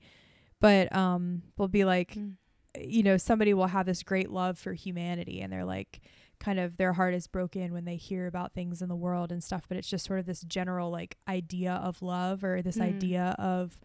But 0.61 0.95
um 0.95 1.41
we'll 1.57 1.67
be 1.67 1.85
like 1.85 2.13
Mm. 2.13 2.35
you 2.79 3.01
know, 3.01 3.17
somebody 3.17 3.53
will 3.55 3.67
have 3.67 3.87
this 3.87 4.03
great 4.03 4.29
love 4.29 4.59
for 4.59 4.73
humanity 4.73 5.41
and 5.41 5.51
they're 5.51 5.65
like 5.65 5.99
kind 6.39 6.59
of 6.59 6.77
their 6.77 6.93
heart 6.93 7.13
is 7.13 7.27
broken 7.27 7.73
when 7.73 7.85
they 7.85 7.95
hear 7.95 8.27
about 8.27 8.53
things 8.53 8.81
in 8.81 8.89
the 8.89 8.95
world 8.95 9.31
and 9.31 9.43
stuff, 9.43 9.65
but 9.67 9.77
it's 9.77 9.89
just 9.89 10.05
sort 10.05 10.19
of 10.19 10.25
this 10.25 10.41
general 10.41 10.89
like 10.91 11.17
idea 11.27 11.73
of 11.73 12.01
love 12.01 12.43
or 12.43 12.61
this 12.61 12.77
Mm. 12.77 12.83
idea 12.95 13.35
of 13.39 13.79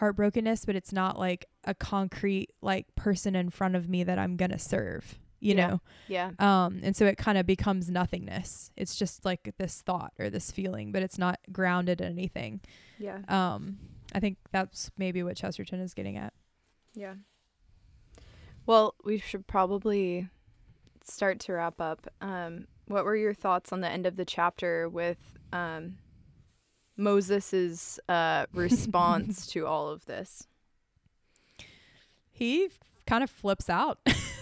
heartbrokenness, 0.00 0.64
but 0.64 0.76
it's 0.76 0.92
not 0.92 1.18
like 1.18 1.46
a 1.64 1.74
concrete 1.74 2.50
like 2.62 2.86
person 2.94 3.34
in 3.34 3.50
front 3.50 3.74
of 3.76 3.88
me 3.88 4.04
that 4.04 4.18
I'm 4.18 4.36
going 4.36 4.52
to 4.52 4.58
serve, 4.58 5.18
you 5.40 5.54
Yeah. 5.54 5.66
know. 5.66 5.80
Yeah. 6.06 6.30
Um, 6.38 6.80
and 6.82 6.94
so 6.96 7.04
it 7.06 7.18
kind 7.18 7.36
of 7.36 7.46
becomes 7.46 7.90
nothingness. 7.90 8.70
It's 8.76 8.96
just 8.96 9.24
like 9.24 9.54
this 9.58 9.82
thought 9.82 10.12
or 10.18 10.30
this 10.30 10.50
feeling, 10.50 10.92
but 10.92 11.02
it's 11.02 11.18
not 11.18 11.38
grounded 11.52 12.00
in 12.00 12.12
anything. 12.12 12.60
Yeah. 12.98 13.18
Um, 13.28 13.78
I 14.14 14.20
think 14.20 14.38
that's 14.52 14.90
maybe 14.96 15.22
what 15.22 15.36
Chesterton 15.36 15.80
is 15.80 15.94
getting 15.94 16.16
at. 16.16 16.32
Yeah. 16.94 17.14
Well, 18.66 18.94
we 19.04 19.18
should 19.18 19.46
probably 19.46 20.28
start 21.14 21.40
to 21.40 21.52
wrap 21.54 21.80
up. 21.80 22.06
Um, 22.20 22.66
what 22.86 23.04
were 23.04 23.16
your 23.16 23.34
thoughts 23.34 23.72
on 23.72 23.80
the 23.80 23.88
end 23.88 24.06
of 24.06 24.16
the 24.16 24.24
chapter 24.24 24.88
with 24.88 25.18
um, 25.52 25.98
Moses's 26.96 27.98
uh, 28.08 28.46
response 28.54 29.46
to 29.48 29.66
all 29.66 29.88
of 29.88 30.04
this? 30.06 30.46
He 32.30 32.68
kind 33.06 33.24
of 33.24 33.30
flips 33.30 33.68
out. 33.68 33.98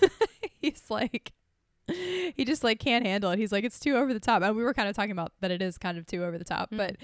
He's 0.60 0.90
like, 0.90 1.32
he 1.88 2.44
just 2.44 2.64
like 2.64 2.78
can't 2.80 3.06
handle 3.06 3.30
it. 3.30 3.38
He's 3.38 3.52
like, 3.52 3.64
it's 3.64 3.78
too 3.80 3.96
over 3.96 4.12
the 4.12 4.20
top. 4.20 4.42
And 4.42 4.56
we 4.56 4.62
were 4.62 4.74
kind 4.74 4.88
of 4.88 4.96
talking 4.96 5.12
about 5.12 5.32
that 5.40 5.50
it 5.50 5.62
is 5.62 5.78
kind 5.78 5.96
of 5.96 6.06
too 6.06 6.24
over 6.24 6.36
the 6.38 6.44
top, 6.44 6.70
Mhm. 6.70 6.76
but 6.78 6.96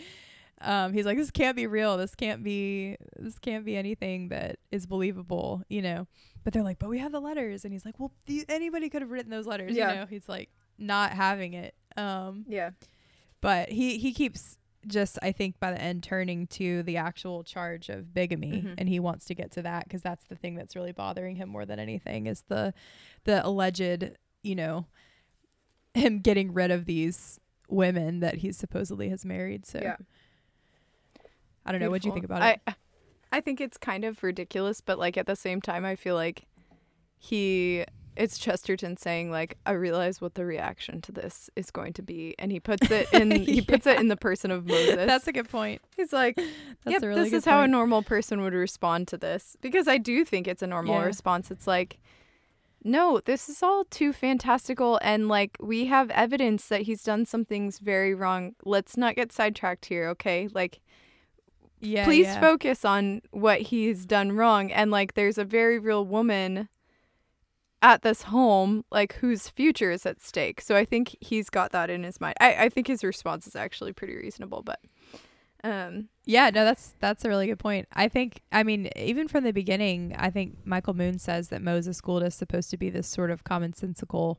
um, 0.63 0.93
he's 0.93 1.05
like, 1.07 1.19
this 1.19 1.31
can't 1.31 1.57
be 1.57 1.67
real. 1.67 1.97
This 1.97 2.15
can't 2.15 2.43
be. 2.43 2.97
This 3.19 3.39
can't 3.39 3.65
be 3.65 3.77
anything 3.77 4.29
that 4.29 4.57
is 4.71 4.87
believable. 4.87 5.63
You 5.69 5.83
know. 5.83 6.07
But 6.45 6.53
they're 6.53 6.63
like, 6.65 6.79
but 6.79 6.89
we 6.89 6.99
have 6.99 7.13
the 7.13 7.21
letters, 7.21 7.65
and 7.65 7.73
he's 7.73 7.85
like, 7.85 8.01
well, 8.01 8.13
the, 8.27 8.45
anybody 8.49 8.89
could 8.89 9.03
have 9.03 9.11
written 9.13 9.31
those 9.31 9.47
letters. 9.47 9.73
Yeah. 9.75 9.93
You 9.93 10.01
know. 10.01 10.07
He's 10.07 10.29
like 10.29 10.51
not 10.79 11.13
having 11.13 11.55
it. 11.55 11.75
Um, 11.97 12.45
Yeah. 12.49 12.71
but 13.41 13.69
he 13.69 13.99
he 13.99 14.13
keeps 14.13 14.57
just 14.89 15.19
I 15.23 15.31
think 15.31 15.61
by 15.61 15.71
the 15.71 15.81
end 15.81 16.03
turning 16.03 16.49
to 16.49 16.83
the 16.83 16.97
actual 16.97 17.45
charge 17.45 17.89
of 17.89 18.13
bigamy 18.13 18.63
Mhm. 18.63 18.75
and 18.79 18.89
he 18.89 18.99
wants 18.99 19.27
to 19.27 19.35
get 19.35 19.53
to 19.53 19.63
that 19.63 19.85
because 19.85 20.03
that's 20.03 20.25
the 20.25 20.35
thing 20.35 20.57
that's 20.57 20.75
really 20.75 20.91
bothering 20.91 21.37
him 21.37 21.49
more 21.49 21.65
than 21.65 21.79
anything 21.79 22.27
is 22.27 22.43
the 22.49 22.75
the 23.23 23.47
alleged 23.47 24.11
you 24.43 24.57
know 24.57 24.87
him 25.95 26.19
getting 26.19 26.53
rid 26.53 26.71
of 26.73 26.85
these 26.87 27.39
women 27.69 28.21
that 28.21 28.39
he 28.39 28.51
supposedly 28.51 29.09
has 29.11 29.25
married 29.25 29.67
so 29.67 29.79
Yeah. 29.81 29.97
I 31.65 31.73
don't 31.73 31.81
know 31.81 31.91
what 31.91 32.03
do 32.03 32.09
you 32.09 32.15
think 32.15 32.25
about 32.25 32.43
it 32.43 32.61
I 32.67 32.75
I 33.35 33.41
think 33.41 33.61
it's 33.63 33.79
kind 33.79 34.05
of 34.05 34.23
ridiculous, 34.23 34.83
but 34.83 34.99
like 34.99 35.17
at 35.17 35.27
the 35.27 35.37
same 35.37 35.63
time, 35.63 35.87
I 35.87 35.97
feel 35.97 36.15
like 36.15 36.45
he 37.19 37.85
it's 38.15 38.37
Chesterton 38.37 38.99
saying 38.99 39.31
like 39.31 39.57
I 39.65 39.71
realize 39.73 40.21
what 40.21 40.35
the 40.35 40.45
reaction 40.45 41.01
to 41.03 41.13
this 41.13 41.49
is 41.57 41.71
going 41.71 41.95
to 41.95 42.03
be, 42.03 42.35
and 42.39 42.53
he 42.53 42.61
puts 42.61 42.91
it 42.91 43.09
in 43.15 43.31
he 43.47 43.63
puts 43.63 43.87
it 43.87 43.99
in 43.99 44.09
the 44.09 44.19
person 44.19 44.51
of 44.51 44.67
Moses. 44.67 45.07
that's 45.07 45.27
a 45.27 45.33
good 45.33 45.49
point 45.49 45.81
He's 45.97 46.13
like, 46.13 46.37
that's 46.85 46.93
yep, 46.93 47.03
really 47.03 47.25
this 47.25 47.33
is 47.33 47.45
how 47.47 47.63
a 47.63 47.69
normal 47.69 48.03
person 48.03 48.43
would 48.43 48.53
respond 48.53 49.09
to 49.09 49.17
this 49.17 49.57
because 49.63 49.89
I 49.89 49.97
do 49.97 50.25
think 50.27 50.47
it's 50.47 50.63
a 50.63 50.67
normal 50.67 50.99
Yeah. 50.99 51.07
response. 51.07 51.51
It's 51.51 51.67
like. 51.67 51.99
No, 52.85 53.21
this 53.25 53.49
is 53.49 53.63
all 53.63 53.85
too 53.85 54.13
fantastical 54.13 54.99
and 55.03 55.29
like 55.29 55.57
we 55.61 55.87
have 55.87 56.11
evidence 56.11 56.67
that 56.67 56.83
he's 56.83 57.05
done 57.05 57.25
some 57.27 57.45
things 57.45 57.79
very 57.79 58.13
wrong. 58.13 58.57
Let's 58.65 58.97
not 58.97 59.15
get 59.15 59.31
sidetracked 59.31 59.85
here, 59.87 60.09
okay? 60.09 60.49
Like 60.53 60.81
yeah 61.83 62.05
please 62.05 62.26
yeah. 62.26 62.41
focus 62.41 62.85
on 62.85 63.20
what 63.30 63.61
he's 63.61 64.07
done 64.07 64.33
wrong 64.33 64.70
and 64.72 64.91
like 64.91 65.14
there's 65.14 65.39
a 65.39 65.45
very 65.45 65.78
real 65.78 66.05
woman 66.05 66.68
at 67.83 68.03
this 68.03 68.22
home 68.22 68.85
like 68.91 69.14
whose 69.14 69.49
future 69.49 69.91
is 69.91 70.07
at 70.07 70.22
stake 70.22 70.61
so 70.61 70.76
i 70.76 70.85
think 70.85 71.16
he's 71.20 71.51
got 71.51 71.72
that 71.72 71.91
in 71.91 72.05
his 72.05 72.20
mind 72.20 72.35
i, 72.41 72.55
I 72.55 72.68
think 72.68 72.87
his 72.87 73.05
response 73.05 73.47
is 73.47 73.57
actually 73.57 73.93
pretty 73.93 74.16
reasonable 74.16 74.62
but 74.62 74.80
um 75.64 76.09
Yeah, 76.24 76.51
no, 76.51 76.64
that's 76.64 76.95
that's 77.01 77.24
a 77.24 77.28
really 77.28 77.47
good 77.47 77.59
point. 77.59 77.89
I 77.93 78.09
think 78.09 78.43
I 78.53 78.62
mean, 78.62 78.89
even 78.97 79.28
from 79.28 79.45
the 79.45 79.53
beginning, 79.53 80.14
I 80.16 80.30
think 80.30 80.59
Michael 80.64 80.95
Moon 80.95 81.18
says 81.18 81.49
that 81.49 81.62
Moses 81.62 82.01
Gould 82.01 82.22
is 82.22 82.35
supposed 82.35 82.70
to 82.70 82.76
be 82.76 82.91
this 82.91 83.09
sort 83.09 83.30
of 83.30 83.45
commonsensical 83.45 84.37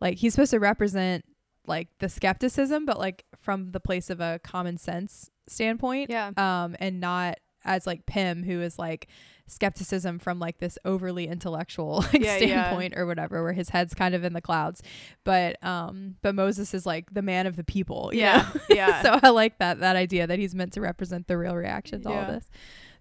like 0.00 0.18
he's 0.18 0.34
supposed 0.34 0.52
to 0.52 0.60
represent 0.60 1.24
like 1.66 1.88
the 1.98 2.08
skepticism, 2.08 2.86
but 2.86 2.98
like 2.98 3.24
from 3.38 3.72
the 3.72 3.80
place 3.80 4.08
of 4.08 4.20
a 4.20 4.40
common 4.42 4.78
sense 4.78 5.30
standpoint. 5.50 6.10
yeah 6.10 6.30
Um, 6.36 6.76
and 6.78 7.00
not 7.00 7.38
as 7.64 7.86
like 7.86 8.06
Pym, 8.06 8.42
who 8.44 8.60
is 8.62 8.78
like 8.78 9.08
skepticism 9.46 10.18
from 10.18 10.38
like 10.38 10.58
this 10.58 10.78
overly 10.84 11.26
intellectual 11.26 11.96
like 12.12 12.14
Yeah, 12.22 12.36
yeah. 12.36 12.64
standpoint 12.64 12.94
or 12.96 13.06
whatever, 13.06 13.42
where 13.42 13.52
his 13.52 13.70
head's 13.70 13.94
kind 13.94 14.14
of 14.14 14.22
in 14.24 14.32
the 14.32 14.40
clouds. 14.40 14.82
But 15.24 15.62
um, 15.64 16.16
but 16.22 16.34
Moses 16.34 16.72
is 16.74 16.86
like 16.86 17.12
the 17.12 17.22
man 17.22 17.46
of 17.46 17.56
the 17.56 17.64
people. 17.64 18.10
you 18.12 18.20
yeah 18.20 18.48
know? 18.54 18.60
yeah 18.74 19.02
so 19.06 19.18
I 19.22 19.30
like 19.30 19.58
that 19.58 19.80
that 19.80 19.96
idea 19.96 20.26
that 20.26 20.38
he's 20.38 20.54
meant 20.54 20.72
to 20.74 20.80
represent 20.80 21.26
the 21.26 21.36
real 21.38 21.56
reaction 21.56 22.02
to 22.02 22.08
all 22.10 22.26
this. 22.26 22.48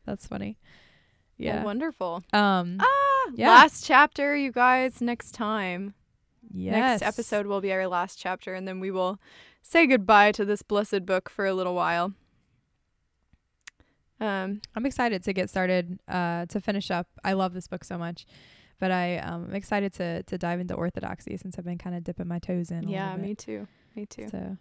That's 0.05 0.25
funny. 0.25 0.57
Well, 1.39 1.47
Yeah. 1.47 1.63
wonderful 1.63 2.23
um. 2.33 2.77
ah 2.79 3.31
yeah. 3.35 3.49
last 3.49 3.85
chapter 3.85 4.35
you 4.35 4.51
guys 4.51 5.01
next 5.01 5.33
time 5.33 5.93
yes. 6.51 7.01
next 7.01 7.03
episode 7.03 7.45
will 7.45 7.61
be 7.61 7.71
our 7.71 7.85
last 7.87 8.17
chapter 8.17 8.55
and 8.55 8.67
then 8.67 8.79
we 8.79 8.89
will 8.89 9.19
say 9.61 9.85
goodbye 9.85 10.31
to 10.31 10.45
this 10.45 10.61
blessed 10.63 11.05
book 11.05 11.29
for 11.29 11.45
a 11.45 11.53
little 11.53 11.75
while 11.75 12.13
um 14.20 14.61
I'm 14.76 14.86
excited 14.86 15.24
to 15.24 15.34
get 15.34 15.49
started. 15.49 15.99
Uh, 16.07 16.45
to 16.47 16.59
finish 16.59 16.89
up. 16.91 17.07
I 17.24 17.34
love 17.34 17.53
this 17.53 17.68
book 17.68 17.84
so 17.84 17.97
much, 17.97 18.26
but 18.80 18.91
I 18.91 19.18
um 19.18 19.45
I'm 19.49 19.55
excited 19.55 19.93
to 19.93 20.24
to 20.24 20.38
dive 20.38 20.59
into 20.59 20.74
orthodoxy 20.74 21.38
since 21.38 21.57
I've 21.57 21.65
been 21.65 21.78
kind 21.78 21.95
of 21.95 22.03
dipping 22.03 22.28
my 22.28 22.39
toes 22.39 22.72
in. 22.72 22.88
A 22.88 22.91
yeah 22.91 23.15
me 23.15 23.36
too 23.36 23.68
me 23.95 24.05
too 24.05 24.28
So. 24.30 24.57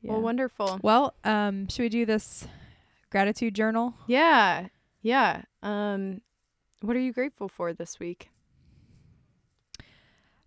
Yeah. 0.00 0.12
well 0.12 0.20
wonderful 0.22 0.80
Well, 0.82 1.14
um, 1.24 1.66
should 1.68 1.82
we 1.84 1.88
do 1.88 2.04
this 2.06 2.46
gratitude 3.10 3.54
journal? 3.54 3.94
Yeah. 4.06 4.68
Yeah. 5.02 5.42
Um 5.62 6.20
what 6.82 6.96
are 6.96 7.00
you 7.00 7.12
grateful 7.12 7.48
for 7.48 7.72
this 7.72 7.98
week? 7.98 8.28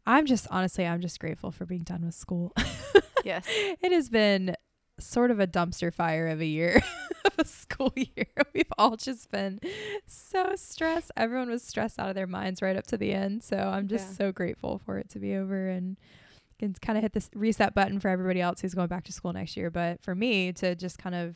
I'm 0.05 0.25
just 0.25 0.47
honestly, 0.49 0.85
I'm 0.85 1.01
just 1.01 1.19
grateful 1.19 1.51
for 1.51 1.65
being 1.65 1.83
done 1.83 2.05
with 2.05 2.15
school. 2.15 2.53
Yes. 3.25 3.45
it 3.49 3.91
has 3.91 4.07
been 4.09 4.55
sort 4.99 5.31
of 5.31 5.39
a 5.39 5.47
dumpster 5.47 5.93
fire 5.93 6.27
of 6.27 6.41
a 6.41 6.45
year 6.45 6.81
of 7.25 7.33
a 7.37 7.45
school 7.45 7.93
year. 7.95 8.25
We've 8.53 8.71
all 8.77 8.95
just 8.97 9.29
been 9.31 9.59
so 10.05 10.53
stressed. 10.55 11.11
Everyone 11.15 11.49
was 11.49 11.63
stressed 11.63 11.99
out 11.99 12.09
of 12.09 12.15
their 12.15 12.27
minds 12.27 12.61
right 12.61 12.75
up 12.75 12.87
to 12.87 12.97
the 12.97 13.13
end. 13.13 13.43
So 13.43 13.57
I'm 13.57 13.87
just 13.87 14.09
Yeah. 14.11 14.15
so 14.17 14.31
grateful 14.31 14.79
for 14.85 14.97
it 14.97 15.09
to 15.09 15.19
be 15.19 15.35
over 15.35 15.67
and 15.69 15.97
can 16.59 16.73
kind 16.73 16.97
of 16.97 17.03
hit 17.03 17.13
this 17.13 17.29
reset 17.35 17.75
button 17.75 17.99
for 17.99 18.07
everybody 18.09 18.41
else 18.41 18.61
who's 18.61 18.73
going 18.73 18.87
back 18.87 19.03
to 19.03 19.13
school 19.13 19.31
next 19.33 19.55
year. 19.55 19.69
But 19.69 20.01
for 20.01 20.15
me 20.15 20.51
to 20.53 20.73
just 20.75 20.97
kind 20.97 21.13
of 21.15 21.35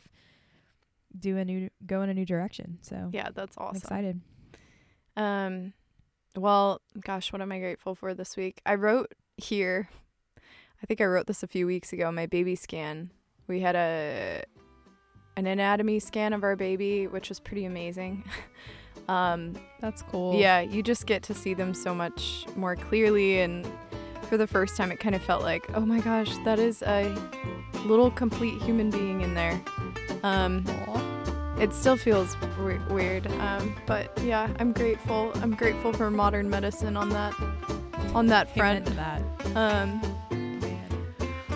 do 1.18 1.36
a 1.36 1.44
new 1.44 1.68
go 1.86 2.02
in 2.02 2.08
a 2.08 2.14
new 2.14 2.24
direction. 2.26 2.78
So 2.82 3.10
Yeah, 3.12 3.28
that's 3.34 3.56
awesome. 3.58 3.76
I'm 3.76 3.76
excited. 3.76 4.20
Um 5.16 5.72
well, 6.34 6.80
gosh, 6.98 7.30
what 7.32 7.42
am 7.42 7.52
I 7.52 7.58
grateful 7.58 7.94
for 7.94 8.14
this 8.14 8.36
week? 8.36 8.60
I 8.64 8.74
wrote 8.74 9.14
here 9.36 9.88
I 10.82 10.86
think 10.86 11.00
I 11.00 11.04
wrote 11.04 11.26
this 11.28 11.42
a 11.44 11.46
few 11.46 11.66
weeks 11.66 11.92
ago, 11.92 12.10
my 12.10 12.26
baby 12.26 12.56
scan. 12.56 13.10
We 13.48 13.60
had 13.60 13.74
a 13.76 14.44
an 15.36 15.46
anatomy 15.46 15.98
scan 15.98 16.32
of 16.32 16.44
our 16.44 16.56
baby, 16.56 17.06
which 17.06 17.28
was 17.28 17.40
pretty 17.40 17.64
amazing. 17.64 18.24
um 19.08 19.54
That's 19.80 20.02
cool. 20.02 20.34
Yeah, 20.34 20.60
you 20.60 20.82
just 20.82 21.06
get 21.06 21.22
to 21.24 21.34
see 21.34 21.54
them 21.54 21.74
so 21.74 21.94
much 21.94 22.46
more 22.56 22.76
clearly. 22.76 23.40
And 23.40 23.66
for 24.28 24.36
the 24.36 24.46
first 24.46 24.76
time, 24.76 24.90
it 24.92 25.00
kind 25.00 25.14
of 25.14 25.22
felt 25.22 25.42
like, 25.42 25.64
oh 25.74 25.80
my 25.80 26.00
gosh, 26.00 26.36
that 26.44 26.58
is 26.58 26.82
a 26.82 27.04
little 27.84 28.10
complete 28.10 28.60
human 28.62 28.90
being 28.90 29.20
in 29.22 29.34
there. 29.34 29.60
Um, 30.22 30.64
it 31.58 31.72
still 31.74 31.96
feels 31.96 32.36
we- 32.64 32.78
weird, 32.94 33.26
um, 33.32 33.74
but 33.86 34.16
yeah, 34.22 34.48
I'm 34.58 34.72
grateful. 34.72 35.32
I'm 35.42 35.54
grateful 35.54 35.92
for 35.92 36.10
modern 36.10 36.48
medicine 36.48 36.96
on 36.96 37.08
that 37.10 37.34
on 38.14 38.26
that 38.26 38.48
Amen 38.56 38.84
front. 38.84 38.86
to 38.86 38.92
that. 38.94 39.22
Um. 39.56 40.00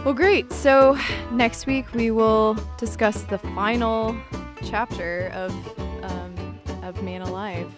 Well, 0.06 0.14
great. 0.14 0.52
So 0.52 0.96
next 1.32 1.66
week 1.66 1.92
we 1.92 2.12
will 2.12 2.56
discuss 2.78 3.22
the 3.22 3.38
final 3.38 4.16
chapter 4.64 5.32
of 5.34 5.50
um, 6.04 6.60
of 6.84 6.94
Manalive, 6.98 7.68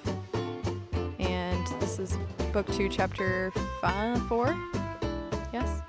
and 1.19 1.67
this 1.81 1.99
is 1.99 2.19
book 2.53 2.71
two, 2.75 2.91
chapter 2.91 3.51
five, 3.81 4.21
four. 4.29 4.55
Yes, 5.55 5.81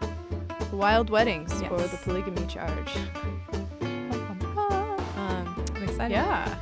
the 0.70 0.78
Wild 0.78 1.10
Weddings 1.10 1.52
or 1.64 1.78
the 1.78 2.00
polygamy 2.04 2.48
charge. 2.48 2.96
Um, 3.82 5.66
I'm 5.76 5.84
excited. 5.84 6.14
yeah. 6.14 6.56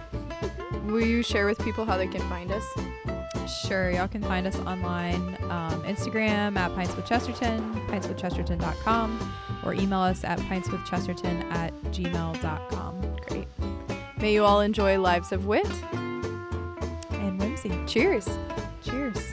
Will 0.87 1.05
you 1.05 1.21
share 1.21 1.45
with 1.45 1.59
people 1.59 1.85
how 1.85 1.97
they 1.97 2.07
can 2.07 2.21
find 2.21 2.51
us? 2.51 2.65
Sure. 3.47 3.91
Y'all 3.91 4.07
can 4.07 4.23
find 4.23 4.47
us 4.47 4.57
online, 4.59 5.37
um, 5.51 5.83
Instagram 5.83 6.57
at 6.57 6.73
Pints 6.75 6.95
with 6.95 7.05
Chesterton, 7.05 7.75
pintswithchesterton.com, 7.87 9.33
or 9.67 9.73
email 9.73 9.99
us 9.99 10.23
at 10.23 10.39
pintswithchesterton 10.39 11.43
at 11.51 11.73
gmail.com. 11.91 13.15
Great. 13.27 13.47
May 14.19 14.33
you 14.33 14.43
all 14.45 14.61
enjoy 14.61 14.99
Lives 14.99 15.31
of 15.31 15.45
Wit. 15.45 15.67
And 17.11 17.39
whimsy. 17.39 17.77
Cheers. 17.85 18.27
Cheers. 18.83 19.26